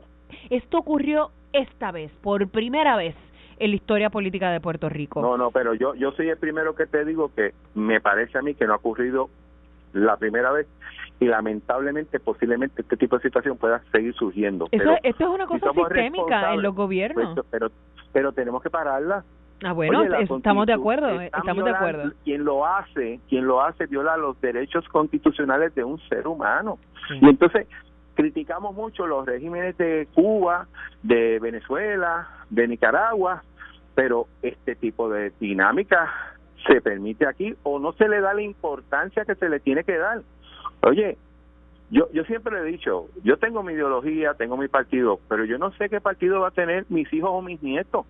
esto 0.49 0.77
ocurrió 0.77 1.31
esta 1.53 1.91
vez, 1.91 2.11
por 2.21 2.47
primera 2.49 2.95
vez 2.95 3.15
en 3.59 3.71
la 3.71 3.75
historia 3.75 4.09
política 4.09 4.51
de 4.51 4.61
Puerto 4.61 4.89
Rico. 4.89 5.21
No, 5.21 5.37
no, 5.37 5.51
pero 5.51 5.73
yo, 5.73 5.93
yo 5.95 6.11
soy 6.13 6.29
el 6.29 6.37
primero 6.37 6.75
que 6.75 6.85
te 6.85 7.03
digo 7.05 7.31
que 7.35 7.53
me 7.75 7.99
parece 7.99 8.37
a 8.37 8.41
mí 8.41 8.55
que 8.55 8.65
no 8.65 8.73
ha 8.73 8.77
ocurrido 8.77 9.29
la 9.93 10.17
primera 10.17 10.51
vez 10.51 10.67
y 11.19 11.25
lamentablemente 11.25 12.19
posiblemente 12.19 12.81
este 12.81 12.95
tipo 12.95 13.17
de 13.17 13.23
situación 13.23 13.57
pueda 13.57 13.81
seguir 13.91 14.13
surgiendo. 14.13 14.67
Eso, 14.71 14.95
esto 15.03 15.23
es 15.25 15.29
una 15.29 15.45
cosa 15.47 15.71
sistémica 15.73 16.53
en 16.53 16.61
los 16.61 16.73
gobiernos. 16.73 17.33
Pues, 17.33 17.45
pero, 17.51 17.69
pero 18.13 18.31
tenemos 18.31 18.63
que 18.63 18.69
pararla. 18.69 19.25
Ah, 19.64 19.74
bueno, 19.74 20.03
estamos 20.03 20.66
de 20.66 20.74
acuerdo, 20.74 21.20
estamos 21.20 21.66
de 21.66 21.72
acuerdo. 21.72 22.14
Quien 22.24 22.45
lo 22.45 22.66
hace, 22.66 23.20
quien 23.28 23.45
lo 23.45 23.62
hace 23.62 23.88
viola 23.88 24.16
los 24.18 24.39
derechos 24.39 24.88
constitucionales 24.89 25.76
de 25.76 25.84
un 25.84 25.99
ser 26.07 26.28
humano. 26.28 26.80
Y 27.22 27.28
entonces 27.28 27.68
criticamos 28.14 28.76
mucho 28.76 29.07
los 29.07 29.26
regímenes 29.26 29.78
de 29.78 30.07
Cuba, 30.14 30.68
de 31.03 31.39
Venezuela, 31.39 32.28
de 32.49 32.68
Nicaragua, 32.68 33.43
pero 33.95 34.28
este 34.41 34.76
tipo 34.76 35.10
de 35.10 35.32
dinámica 35.39 36.10
se 36.68 36.82
permite 36.82 37.28
aquí 37.28 37.55
o 37.64 37.80
no 37.80 37.93
se 37.93 38.07
le 38.07 38.22
da 38.22 38.34
la 38.34 38.41
importancia 38.41 39.26
que 39.26 39.36
se 39.36 39.49
le 39.49 39.60
tiene 39.60 39.84
que 39.84 39.97
dar. 39.97 40.22
Oye, 40.84 41.18
yo, 41.91 42.10
yo 42.14 42.24
siempre 42.26 42.53
le 42.53 42.68
he 42.68 42.72
dicho, 42.72 43.07
yo 43.24 43.38
tengo 43.38 43.64
mi 43.64 43.74
ideología, 43.74 44.34
tengo 44.36 44.57
mi 44.57 44.68
partido, 44.68 45.20
pero 45.28 45.45
yo 45.45 45.57
no 45.57 45.72
sé 45.72 45.89
qué 45.89 45.99
partido 45.99 46.41
va 46.41 46.49
a 46.49 46.51
tener 46.51 46.86
mis 46.89 47.12
hijos 47.14 47.30
o 47.34 47.41
mis 47.41 47.62
nietos. 47.64 48.05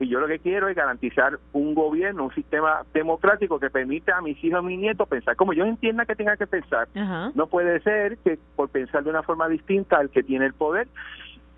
Y 0.00 0.08
yo 0.08 0.20
lo 0.20 0.28
que 0.28 0.38
quiero 0.38 0.68
es 0.68 0.76
garantizar 0.76 1.38
un 1.52 1.74
gobierno, 1.74 2.24
un 2.24 2.34
sistema 2.34 2.82
democrático 2.94 3.58
que 3.58 3.68
permita 3.68 4.16
a 4.16 4.22
mis 4.22 4.42
hijos 4.44 4.62
y 4.62 4.66
mis 4.66 4.78
nietos 4.78 5.08
pensar 5.08 5.34
como 5.36 5.52
yo 5.52 5.64
entienda 5.64 6.06
que 6.06 6.14
tenga 6.14 6.36
que 6.36 6.46
pensar. 6.46 6.88
No 7.34 7.46
puede 7.48 7.80
ser 7.80 8.18
que 8.18 8.38
por 8.54 8.68
pensar 8.68 9.02
de 9.02 9.10
una 9.10 9.22
forma 9.22 9.48
distinta 9.48 9.98
al 9.98 10.10
que 10.10 10.22
tiene 10.22 10.46
el 10.46 10.54
poder, 10.54 10.88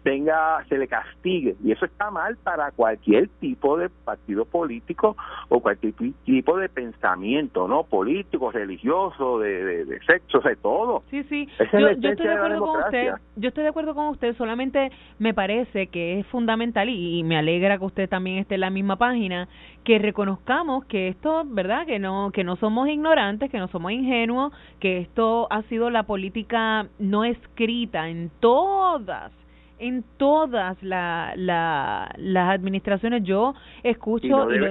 tenga 0.03 0.64
se 0.68 0.78
le 0.78 0.88
castigue. 0.88 1.57
Y 1.64 1.72
eso 1.72 1.84
está 1.84 2.11
mal 2.11 2.36
para 2.36 2.70
cualquier 2.72 3.28
tipo 3.40 3.76
de 3.76 3.88
partido 3.88 4.44
político 4.44 5.16
o 5.48 5.61
cualquier 5.61 5.94
tipo 6.24 6.57
de 6.57 6.68
pensamiento 6.68 7.68
no 7.68 7.84
político 7.84 8.51
religioso 8.51 9.38
de, 9.38 9.84
de, 9.84 10.01
sexo 10.01 10.40
de 10.40 10.57
todo. 10.57 11.03
Sí 11.11 11.22
sí. 11.24 11.48
Yo, 11.72 11.88
estoy 11.88 12.26
de 12.26 12.32
acuerdo 12.32 12.61
con 12.61 12.82
usted 12.84 13.12
yo 13.36 13.48
estoy 13.48 13.62
de 13.62 13.70
acuerdo 13.70 13.94
con 13.94 14.09
usted 14.09 14.36
solamente 14.36 14.90
me 15.18 15.34
parece 15.34 15.86
que 15.88 16.20
es 16.20 16.26
fundamental 16.26 16.88
y, 16.88 17.18
y, 17.18 17.22
me 17.22 17.36
alegra 17.36 17.78
que 17.78 17.84
usted 17.84 18.09
también 18.09 18.38
esté 18.38 18.57
en 18.57 18.61
la 18.62 18.70
misma 18.70 18.96
página 18.96 19.48
que 19.84 19.98
reconozcamos 19.98 20.84
que 20.84 21.09
esto 21.09 21.44
verdad 21.46 21.86
que 21.86 21.98
no 21.98 22.30
que 22.32 22.44
no 22.44 22.57
somos 22.57 22.88
ignorantes 22.88 23.51
que 23.51 23.59
no 23.59 23.68
somos 23.68 23.92
ingenuos 23.92 24.53
que 24.78 24.98
esto 24.98 25.46
ha 25.51 25.62
sido 25.62 25.90
la 25.90 26.03
política 26.03 26.86
no 26.98 27.24
escrita 27.24 28.09
en 28.09 28.30
todas 28.40 29.32
en 29.81 30.05
todas 30.18 30.81
la, 30.83 31.33
la, 31.37 32.14
las 32.18 32.51
administraciones 32.51 33.24
yo 33.24 33.55
escucho 33.83 34.26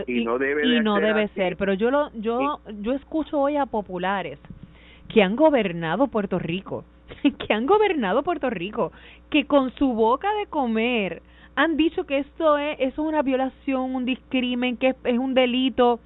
y 0.08 0.24
no 0.24 0.38
debe, 0.38 0.82
no 0.82 1.00
debe, 1.00 1.28
ser 1.30 1.58
pero 1.58 1.74
yo 1.74 1.90
lo 1.90 2.12
yo 2.14 2.60
yo 2.80 2.94
escucho 2.94 3.40
hoy 3.40 3.58
a 3.58 3.66
populares 3.66 4.40
que 5.12 5.24
han 5.24 5.36
gobernado 5.36 6.08
Puerto 6.08 6.38
Rico 6.38 6.86
que 7.24 7.54
han 7.54 7.66
gobernado 7.66 8.22
Puerto 8.22 8.50
Rico 8.50 8.92
que 9.32 9.46
con 9.46 9.74
su 9.76 9.94
boca 9.94 10.32
de 10.36 10.46
comer 10.46 11.24
han 11.56 11.76
dicho 11.76 12.06
que 12.06 12.20
esto 12.20 12.58
es, 12.58 12.78
eso 12.80 13.02
es 13.02 13.08
una 13.10 13.24
violación 13.24 13.96
un 13.96 14.06
discrimen 14.06 14.78
que 14.78 14.96
es 15.04 15.18
un 15.18 15.34
delito 15.34 16.00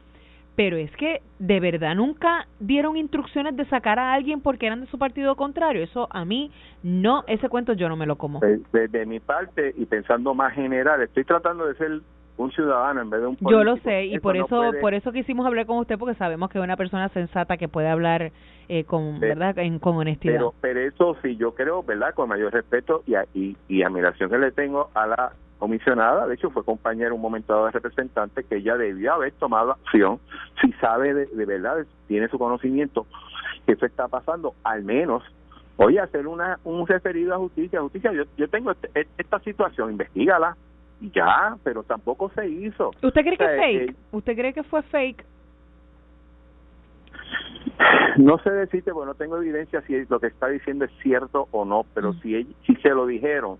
pero 0.55 0.77
es 0.77 0.91
que 0.97 1.21
de 1.39 1.59
verdad 1.59 1.95
nunca 1.95 2.47
dieron 2.59 2.95
instrucciones 2.97 3.55
de 3.55 3.65
sacar 3.65 3.99
a 3.99 4.13
alguien 4.13 4.41
porque 4.41 4.67
eran 4.67 4.81
de 4.81 4.87
su 4.87 4.97
partido 4.97 5.35
contrario. 5.35 5.83
Eso 5.83 6.07
a 6.11 6.25
mí 6.25 6.51
no, 6.83 7.23
ese 7.27 7.49
cuento 7.49 7.73
yo 7.73 7.89
no 7.89 7.95
me 7.95 8.05
lo 8.05 8.17
como. 8.17 8.39
De, 8.39 9.05
mi 9.05 9.19
parte 9.19 9.73
y 9.75 9.85
pensando 9.85 10.33
más 10.33 10.53
general, 10.53 11.01
estoy 11.01 11.23
tratando 11.23 11.65
de 11.65 11.75
ser 11.75 12.01
un 12.37 12.51
ciudadano 12.51 13.01
en 13.01 13.09
vez 13.09 13.21
de 13.21 13.27
un 13.27 13.35
político. 13.35 13.51
Yo 13.51 13.63
lo 13.63 13.77
sé 13.77 14.05
y 14.05 14.19
por 14.19 14.35
eso 14.35 14.71
por 14.81 14.93
eso 14.93 15.11
quisimos 15.11 15.45
hablar 15.45 15.65
con 15.65 15.77
usted 15.77 15.97
porque 15.97 16.15
sabemos 16.15 16.49
que 16.49 16.57
es 16.57 16.63
una 16.63 16.77
persona 16.77 17.09
sensata 17.09 17.57
que 17.57 17.67
puede 17.67 17.89
hablar 17.89 18.31
eh, 18.69 18.83
con 18.85 19.19
verdad 19.19 19.57
en, 19.59 19.79
con 19.79 19.97
honestidad. 19.97 20.35
Pero, 20.35 20.53
pero 20.61 20.79
eso 20.79 21.17
sí 21.21 21.35
yo 21.35 21.53
creo, 21.53 21.83
verdad, 21.83 22.13
con 22.13 22.29
mayor 22.29 22.53
respeto 22.53 23.03
y, 23.05 23.13
y, 23.37 23.57
y 23.67 23.83
admiración 23.83 24.29
que 24.29 24.37
le 24.37 24.51
tengo 24.51 24.89
a 24.93 25.07
la 25.07 25.33
comisionada, 25.63 26.27
de 26.27 26.35
hecho 26.35 26.49
fue 26.49 26.65
compañera 26.65 27.13
un 27.13 27.21
momento 27.21 27.53
dado 27.53 27.67
de 27.67 27.71
representante 27.71 28.43
que 28.43 28.57
ella 28.57 28.75
debió 28.75 29.13
haber 29.13 29.31
tomado 29.31 29.71
acción, 29.71 30.19
si 30.61 30.73
sabe 30.73 31.13
de, 31.13 31.45
verdad, 31.45 31.85
tiene 32.07 32.27
su 32.27 32.37
conocimiento 32.37 33.05
que 33.65 33.71
eso 33.71 33.85
está 33.85 34.09
pasando, 34.09 34.55
al 34.65 34.83
menos 34.83 35.23
oye, 35.77 36.01
hacer 36.01 36.27
una, 36.27 36.59
un 36.65 36.85
referido 36.85 37.33
a 37.33 37.37
justicia, 37.37 37.79
justicia, 37.79 38.11
yo, 38.11 38.23
yo 38.35 38.49
tengo 38.49 38.71
este, 38.71 38.89
e, 38.93 39.07
esta 39.17 39.39
situación, 39.39 39.91
investigala, 39.91 40.57
ya, 41.11 41.57
pero 41.63 41.83
tampoco 41.83 42.31
se 42.35 42.47
hizo. 42.47 42.91
¿Usted 43.01 43.21
cree 43.21 43.37
que 43.37 43.45
es 43.45 43.59
fake? 43.59 43.89
Eh, 43.89 43.95
¿Usted 44.11 44.35
cree 44.35 44.53
que 44.53 44.63
fue 44.63 44.81
fake? 44.83 45.25
No 48.17 48.37
sé 48.39 48.51
decirte, 48.51 48.91
bueno, 48.91 49.11
no 49.11 49.15
tengo 49.15 49.37
evidencia 49.37 49.81
si 49.81 50.05
lo 50.05 50.19
que 50.19 50.27
está 50.27 50.47
diciendo 50.47 50.85
es 50.85 50.91
cierto 51.01 51.47
o 51.51 51.65
no, 51.65 51.85
pero 51.93 52.13
mm. 52.13 52.21
si, 52.21 52.55
si 52.65 52.75
se 52.75 52.89
lo 52.89 53.05
dijeron, 53.05 53.57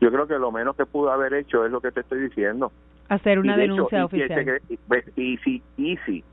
yo 0.00 0.10
creo 0.10 0.26
que 0.26 0.38
lo 0.38 0.52
menos 0.52 0.76
que 0.76 0.86
pudo 0.86 1.10
haber 1.10 1.34
hecho 1.34 1.64
es 1.64 1.72
lo 1.72 1.80
que 1.80 1.90
te 1.90 2.00
estoy 2.00 2.20
diciendo. 2.20 2.70
Hacer 3.08 3.38
una 3.38 3.56
denuncia 3.56 4.04
oficial. 4.04 4.60
y, 5.16 5.36
si, 5.38 5.62
y 5.76 5.96
si 5.98 6.24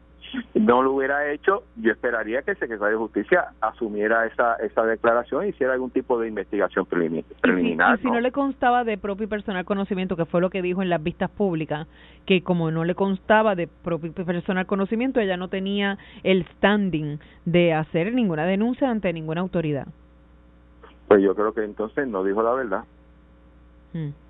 no 0.53 0.81
lo 0.81 0.93
hubiera 0.93 1.31
hecho, 1.31 1.63
yo 1.77 1.91
esperaría 1.91 2.41
que 2.41 2.51
el 2.51 2.57
secretario 2.57 2.97
de 2.97 3.03
Justicia 3.03 3.49
asumiera 3.59 4.25
esa, 4.25 4.55
esa 4.55 4.83
declaración 4.83 5.45
y 5.45 5.49
hiciera 5.49 5.73
algún 5.73 5.91
tipo 5.91 6.19
de 6.19 6.27
investigación 6.27 6.85
preliminar. 6.85 7.99
Y 7.99 8.01
si, 8.01 8.07
¿no? 8.07 8.19
le 8.19 8.31
constaba 8.31 8.83
de 8.83 8.97
propio 8.97 9.25
y 9.25 9.27
personal 9.27 9.65
conocimiento, 9.65 10.15
que 10.15 10.25
fue 10.25 10.41
lo 10.41 10.49
que 10.49 10.61
dijo 10.61 10.81
en 10.81 10.89
las 10.89 11.03
vistas 11.03 11.29
públicas, 11.29 11.87
que 12.25 12.43
como 12.43 12.71
no 12.71 12.83
le 12.83 12.95
constaba 12.95 13.55
de 13.55 13.67
propio 13.67 14.11
y 14.11 14.23
personal 14.23 14.65
conocimiento, 14.65 15.19
ella 15.19 15.37
no 15.37 15.47
tenía 15.47 15.97
el 16.23 16.45
standing 16.57 17.19
de 17.45 17.73
hacer 17.73 18.13
ninguna 18.13 18.45
denuncia 18.45 18.89
ante 18.89 19.11
ninguna 19.13 19.41
autoridad. 19.41 19.87
Pues 21.07 21.21
yo 21.21 21.35
creo 21.35 21.53
que 21.53 21.63
entonces 21.63 22.07
no 22.07 22.23
dijo 22.23 22.41
la 22.41 22.53
verdad. 22.53 22.83
Hmm 23.93 24.20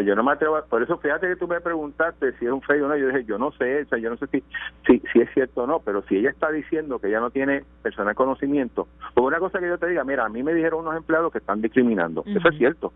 yo 0.00 0.14
no 0.14 0.24
me 0.24 0.32
atrevo, 0.32 0.58
por 0.68 0.82
eso 0.82 0.96
fíjate 0.98 1.28
que 1.28 1.36
tú 1.36 1.46
me 1.46 1.60
preguntaste 1.60 2.32
si 2.38 2.46
es 2.46 2.50
un 2.50 2.62
fake 2.62 2.82
o 2.82 2.88
no, 2.88 2.96
yo 2.96 3.08
dije, 3.08 3.24
yo 3.24 3.38
no 3.38 3.52
sé, 3.52 3.82
o 3.82 3.86
sea, 3.86 3.98
yo 3.98 4.10
no 4.10 4.16
sé 4.16 4.26
si, 4.28 4.42
si, 4.86 5.02
si 5.12 5.20
es 5.20 5.30
cierto 5.34 5.64
o 5.64 5.66
no, 5.66 5.80
pero 5.80 6.02
si 6.02 6.16
ella 6.16 6.30
está 6.30 6.50
diciendo 6.50 6.98
que 6.98 7.08
ella 7.08 7.20
no 7.20 7.30
tiene 7.30 7.64
personal 7.82 8.14
conocimiento, 8.14 8.88
pues 9.14 9.26
una 9.26 9.38
cosa 9.38 9.58
que 9.58 9.68
yo 9.68 9.78
te 9.78 9.88
diga, 9.88 10.04
mira, 10.04 10.24
a 10.24 10.28
mí 10.28 10.42
me 10.42 10.54
dijeron 10.54 10.80
unos 10.80 10.96
empleados 10.96 11.30
que 11.30 11.38
están 11.38 11.60
discriminando, 11.60 12.24
eso 12.26 12.48
es 12.48 12.56
cierto, 12.56 12.92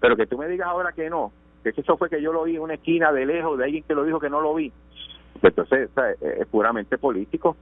pero 0.00 0.16
que 0.16 0.26
tú 0.26 0.38
me 0.38 0.48
digas 0.48 0.68
ahora 0.68 0.92
que 0.92 1.10
no, 1.10 1.32
que 1.62 1.70
eso 1.70 1.96
fue 1.96 2.08
que 2.08 2.22
yo 2.22 2.32
lo 2.32 2.44
vi 2.44 2.56
en 2.56 2.62
una 2.62 2.74
esquina 2.74 3.12
de 3.12 3.26
lejos 3.26 3.58
de 3.58 3.64
alguien 3.64 3.82
que 3.82 3.94
lo 3.94 4.04
dijo 4.04 4.20
que 4.20 4.30
no 4.30 4.40
lo 4.40 4.54
vi, 4.54 4.72
pues 5.40 5.52
entonces 5.56 5.90
es 6.20 6.46
puramente 6.46 6.98
político. 6.98 7.56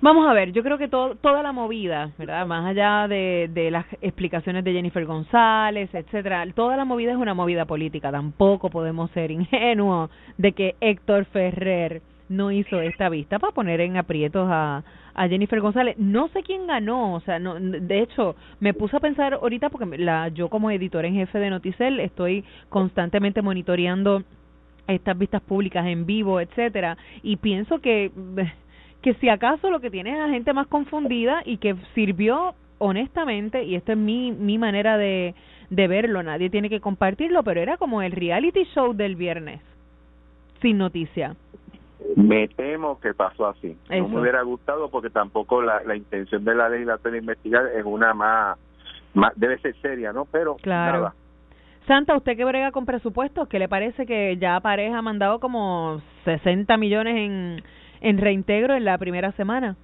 Vamos 0.00 0.28
a 0.28 0.32
ver, 0.32 0.52
yo 0.52 0.62
creo 0.62 0.78
que 0.78 0.86
toda 0.86 1.42
la 1.42 1.50
movida, 1.50 2.12
¿verdad? 2.18 2.46
Más 2.46 2.64
allá 2.64 3.08
de, 3.08 3.50
de 3.52 3.68
las 3.72 3.84
explicaciones 4.00 4.62
de 4.62 4.72
Jennifer 4.72 5.04
González, 5.04 5.92
etcétera, 5.92 6.46
toda 6.54 6.76
la 6.76 6.84
movida 6.84 7.10
es 7.10 7.16
una 7.16 7.34
movida 7.34 7.64
política. 7.64 8.12
Tampoco 8.12 8.70
podemos 8.70 9.10
ser 9.10 9.32
ingenuos 9.32 10.08
de 10.36 10.52
que 10.52 10.76
Héctor 10.80 11.24
Ferrer 11.24 12.00
no 12.28 12.52
hizo 12.52 12.80
esta 12.80 13.08
vista 13.08 13.40
para 13.40 13.52
poner 13.52 13.80
en 13.80 13.96
aprietos 13.96 14.48
a, 14.50 14.84
Jennifer 15.28 15.60
González. 15.60 15.98
No 15.98 16.28
sé 16.28 16.44
quién 16.44 16.68
ganó, 16.68 17.14
o 17.14 17.20
sea, 17.22 17.40
no, 17.40 17.58
de 17.58 18.02
hecho, 18.02 18.36
me 18.60 18.72
puse 18.72 18.96
a 18.96 19.00
pensar 19.00 19.34
ahorita 19.34 19.68
porque 19.68 19.98
la, 19.98 20.28
yo 20.28 20.48
como 20.48 20.70
editor 20.70 21.04
en 21.04 21.14
jefe 21.14 21.40
de 21.40 21.50
Noticel 21.50 21.98
estoy 21.98 22.44
constantemente 22.68 23.42
monitoreando 23.42 24.22
estas 24.86 25.18
vistas 25.18 25.42
públicas 25.42 25.84
en 25.86 26.06
vivo, 26.06 26.40
etcétera, 26.40 26.96
y 27.24 27.34
pienso 27.34 27.80
que 27.80 28.12
que 29.02 29.14
si 29.14 29.28
acaso 29.28 29.70
lo 29.70 29.80
que 29.80 29.90
tiene 29.90 30.14
es 30.14 30.20
a 30.20 30.28
gente 30.28 30.52
más 30.52 30.66
confundida 30.66 31.42
y 31.44 31.58
que 31.58 31.76
sirvió 31.94 32.54
honestamente, 32.78 33.64
y 33.64 33.74
esta 33.74 33.92
es 33.92 33.98
mi, 33.98 34.32
mi 34.32 34.58
manera 34.58 34.96
de, 34.96 35.34
de 35.70 35.88
verlo, 35.88 36.22
nadie 36.22 36.50
tiene 36.50 36.68
que 36.68 36.80
compartirlo, 36.80 37.42
pero 37.42 37.60
era 37.60 37.76
como 37.76 38.02
el 38.02 38.12
reality 38.12 38.64
show 38.74 38.94
del 38.94 39.16
viernes, 39.16 39.60
sin 40.62 40.78
noticia. 40.78 41.34
Me 42.16 42.48
temo 42.48 43.00
que 43.00 43.12
pasó 43.12 43.48
así. 43.48 43.76
No 43.90 44.08
me 44.08 44.20
hubiera 44.20 44.42
gustado 44.42 44.88
porque 44.88 45.10
tampoco 45.10 45.60
la, 45.60 45.82
la 45.84 45.96
intención 45.96 46.44
de 46.44 46.54
la 46.54 46.68
legislatura 46.68 47.12
de 47.12 47.18
investigar 47.18 47.66
es 47.76 47.84
una 47.84 48.14
más, 48.14 48.58
más 49.14 49.32
debe 49.36 49.58
ser 49.58 49.74
seria, 49.82 50.12
¿no? 50.12 50.24
Pero 50.24 50.56
claro. 50.56 50.98
nada. 50.98 51.14
Santa, 51.86 52.16
usted 52.16 52.36
que 52.36 52.44
brega 52.44 52.70
con 52.70 52.84
presupuestos, 52.84 53.48
¿qué 53.48 53.58
le 53.58 53.68
parece 53.68 54.06
que 54.06 54.36
ya 54.36 54.60
Pareja 54.60 54.98
ha 54.98 55.02
mandado 55.02 55.40
como 55.40 56.02
60 56.24 56.76
millones 56.76 57.16
en 57.16 57.62
en 58.00 58.18
reintegro 58.18 58.74
en 58.74 58.84
la 58.84 58.98
primera 58.98 59.32
semana. 59.32 59.76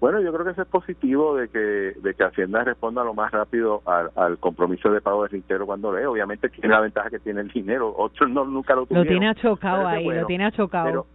Bueno, 0.00 0.22
yo 0.22 0.32
creo 0.32 0.46
que 0.46 0.52
eso 0.52 0.62
es 0.62 0.68
positivo 0.68 1.36
de 1.36 1.48
que, 1.48 1.58
de 1.58 2.14
que 2.14 2.24
Hacienda 2.24 2.64
responda 2.64 3.04
lo 3.04 3.12
más 3.12 3.30
rápido 3.32 3.82
al, 3.84 4.38
compromiso 4.38 4.90
de 4.90 5.02
pago 5.02 5.24
de 5.24 5.28
reintegro 5.28 5.66
cuando 5.66 5.94
lee. 5.94 6.06
Obviamente 6.06 6.48
tiene 6.48 6.68
la 6.68 6.80
ventaja 6.80 7.10
que 7.10 7.18
tiene 7.18 7.42
el 7.42 7.48
dinero, 7.48 7.94
otros 7.94 8.30
no, 8.30 8.46
nunca 8.46 8.74
lo 8.74 8.86
tuvieron. 8.86 9.04
Lo 9.04 9.10
tiene 9.10 9.28
achocado 9.28 9.86
ahí, 9.86 10.06
lo 10.06 10.24
tiene 10.24 10.46
achocado. 10.46 10.86
Pero, 10.86 11.06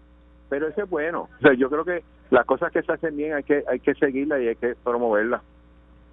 pero 0.49 0.67
ese 0.67 0.83
es 0.83 0.89
bueno. 0.89 1.29
O 1.39 1.41
sea, 1.41 1.53
yo 1.53 1.67
creo 1.67 1.83
que 1.83 2.03
las 2.29 2.45
cosas 2.45 2.71
que 2.71 2.83
se 2.83 2.91
hacen 2.91 3.17
bien 3.17 3.33
hay 3.33 3.43
que, 3.43 3.63
hay 3.67 3.79
que 3.79 3.95
seguirlas 3.95 4.39
y 4.41 4.49
hay 4.49 4.55
que 4.55 4.75
promoverlas. 4.83 5.41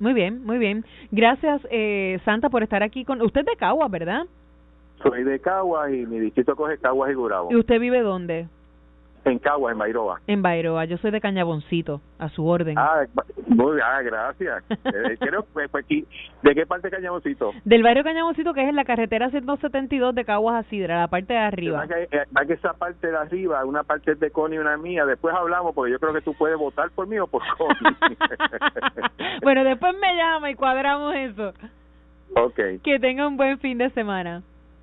Muy 0.00 0.14
bien, 0.14 0.42
muy 0.42 0.56
bien. 0.56 0.84
Gracias, 1.10 1.60
eh, 1.70 2.18
Santa, 2.24 2.48
por 2.48 2.62
estar 2.62 2.82
aquí 2.82 3.04
con... 3.04 3.20
Usted 3.20 3.44
de 3.44 3.54
Caguas, 3.56 3.90
¿verdad? 3.90 4.22
Soy 5.02 5.24
de 5.24 5.38
Caguas 5.40 5.92
y 5.92 6.06
mi 6.06 6.18
distrito 6.18 6.56
coge 6.56 6.78
Caguas 6.78 7.10
y 7.10 7.14
Gurabo. 7.14 7.52
¿Y 7.52 7.56
usted 7.56 7.78
vive 7.78 8.00
dónde? 8.00 8.48
En 9.24 9.38
Cagua, 9.38 9.70
en 9.70 9.78
Bairoa. 9.78 10.20
En 10.26 10.42
Bairoa, 10.42 10.84
yo 10.84 10.98
soy 10.98 11.12
de 11.12 11.20
Cañaboncito, 11.20 12.00
a 12.18 12.28
su 12.28 12.44
orden. 12.46 12.76
Ah, 12.76 13.04
muy, 13.46 13.78
ah 13.80 14.02
gracias. 14.02 14.64
eh, 14.70 15.16
creo 15.20 15.44
que 15.54 15.68
fue 15.68 15.80
aquí. 15.80 16.04
¿De 16.42 16.54
qué 16.54 16.66
parte 16.66 16.88
de 16.88 16.96
Cañaboncito? 16.96 17.52
Del 17.64 17.84
barrio 17.84 18.02
Cañaboncito, 18.02 18.52
que 18.52 18.62
es 18.62 18.68
en 18.68 18.74
la 18.74 18.84
carretera 18.84 19.30
172 19.30 20.14
de 20.14 20.24
Caguas 20.24 20.64
a 20.64 20.68
Sidra, 20.68 21.00
la 21.00 21.08
parte 21.08 21.34
de 21.34 21.38
arriba. 21.38 21.78
Va 21.78 21.86
que, 21.86 22.46
que 22.46 22.52
esa 22.54 22.72
parte 22.74 23.06
de 23.06 23.16
arriba, 23.16 23.64
una 23.64 23.84
parte 23.84 24.12
es 24.12 24.20
de 24.20 24.30
Connie 24.30 24.56
y 24.56 24.58
una 24.58 24.76
mía. 24.76 25.06
Después 25.06 25.34
hablamos, 25.34 25.72
porque 25.72 25.92
yo 25.92 26.00
creo 26.00 26.12
que 26.12 26.22
tú 26.22 26.34
puedes 26.34 26.58
votar 26.58 26.90
por 26.90 27.06
mí 27.06 27.18
o 27.20 27.28
por 27.28 27.42
Connie. 27.56 28.18
bueno, 29.42 29.62
después 29.62 29.94
me 30.00 30.16
llama 30.16 30.50
y 30.50 30.54
cuadramos 30.56 31.14
eso. 31.14 31.52
Ok. 32.34 32.58
Que 32.82 32.98
tenga 32.98 33.28
un 33.28 33.36
buen 33.36 33.58
fin 33.60 33.78
de 33.78 33.90
semana. 33.90 34.42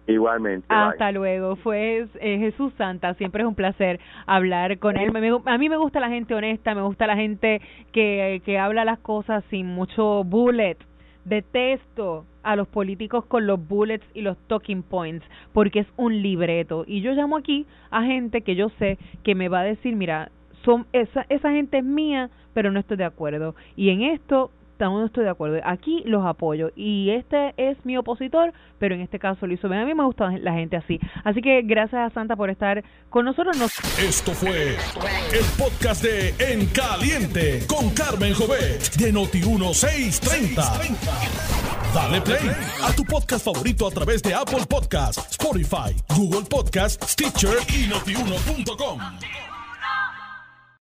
Igualmente. 0.09 0.65
Hasta 0.69 1.11
luego. 1.11 1.55
Fue 1.57 2.07
eh, 2.19 2.37
Jesús 2.39 2.73
Santa. 2.77 3.13
Siempre 3.13 3.43
es 3.43 3.47
un 3.47 3.55
placer 3.55 3.99
hablar 4.25 4.79
con 4.79 4.97
él. 4.97 5.11
a 5.45 5.57
mí 5.57 5.69
me 5.69 5.77
gusta 5.77 5.99
la 5.99 6.09
gente 6.09 6.33
honesta, 6.33 6.73
me 6.73 6.81
gusta 6.81 7.05
la 7.05 7.15
gente 7.15 7.61
que, 7.91 8.41
que 8.43 8.57
habla 8.57 8.85
las 8.85 8.99
cosas 8.99 9.43
sin 9.49 9.67
mucho 9.67 10.23
bullet. 10.23 10.77
Detesto 11.25 12.25
a 12.41 12.55
los 12.55 12.67
políticos 12.67 13.25
con 13.25 13.45
los 13.45 13.59
bullets 13.67 14.05
y 14.15 14.21
los 14.21 14.37
talking 14.47 14.81
points 14.81 15.25
porque 15.53 15.79
es 15.79 15.87
un 15.95 16.21
libreto. 16.23 16.85
Y 16.87 17.01
yo 17.01 17.11
llamo 17.11 17.37
aquí 17.37 17.67
a 17.91 18.03
gente 18.03 18.41
que 18.41 18.55
yo 18.55 18.69
sé 18.79 18.97
que 19.23 19.35
me 19.35 19.47
va 19.47 19.59
a 19.59 19.63
decir, 19.63 19.95
mira, 19.95 20.31
son 20.65 20.87
esa, 20.91 21.25
esa 21.29 21.51
gente 21.51 21.77
es 21.77 21.83
mía, 21.83 22.31
pero 22.53 22.71
no 22.71 22.79
estoy 22.79 22.97
de 22.97 23.05
acuerdo. 23.05 23.53
Y 23.75 23.89
en 23.89 24.01
esto 24.01 24.49
no 24.85 25.05
estoy 25.05 25.25
de 25.25 25.29
acuerdo. 25.29 25.59
Aquí 25.63 26.01
los 26.05 26.25
apoyo 26.25 26.71
y 26.75 27.11
este 27.11 27.53
es 27.57 27.77
mi 27.85 27.97
opositor, 27.97 28.53
pero 28.77 28.95
en 28.95 29.01
este 29.01 29.19
caso 29.19 29.45
lo 29.45 29.53
hizo 29.53 29.67
bien. 29.67 29.81
A 29.81 29.85
mí 29.85 29.93
me 29.93 30.05
gusta 30.05 30.31
la 30.39 30.53
gente 30.53 30.77
así. 30.77 30.99
Así 31.23 31.41
que 31.41 31.61
gracias 31.63 32.11
a 32.11 32.13
Santa 32.13 32.35
por 32.35 32.49
estar 32.49 32.83
con 33.09 33.25
nosotros. 33.25 33.57
Esto 33.99 34.31
fue 34.31 34.69
el 34.69 35.45
podcast 35.57 36.03
de 36.03 36.33
En 36.39 36.65
Caliente 36.67 37.65
con 37.67 37.89
Carmen 37.91 38.33
Jovet 38.33 38.95
de 38.95 39.13
Noti1630. 39.13 41.59
Dale 41.93 42.21
play 42.21 42.51
a 42.83 42.91
tu 42.93 43.03
podcast 43.03 43.43
favorito 43.43 43.87
a 43.87 43.91
través 43.91 44.21
de 44.21 44.33
Apple 44.33 44.65
Podcasts, 44.69 45.31
Spotify, 45.31 45.95
Google 46.15 46.45
Podcasts, 46.47 47.13
Stitcher 47.13 47.57
y 47.73 47.87
notiuno.com. 47.87 49.48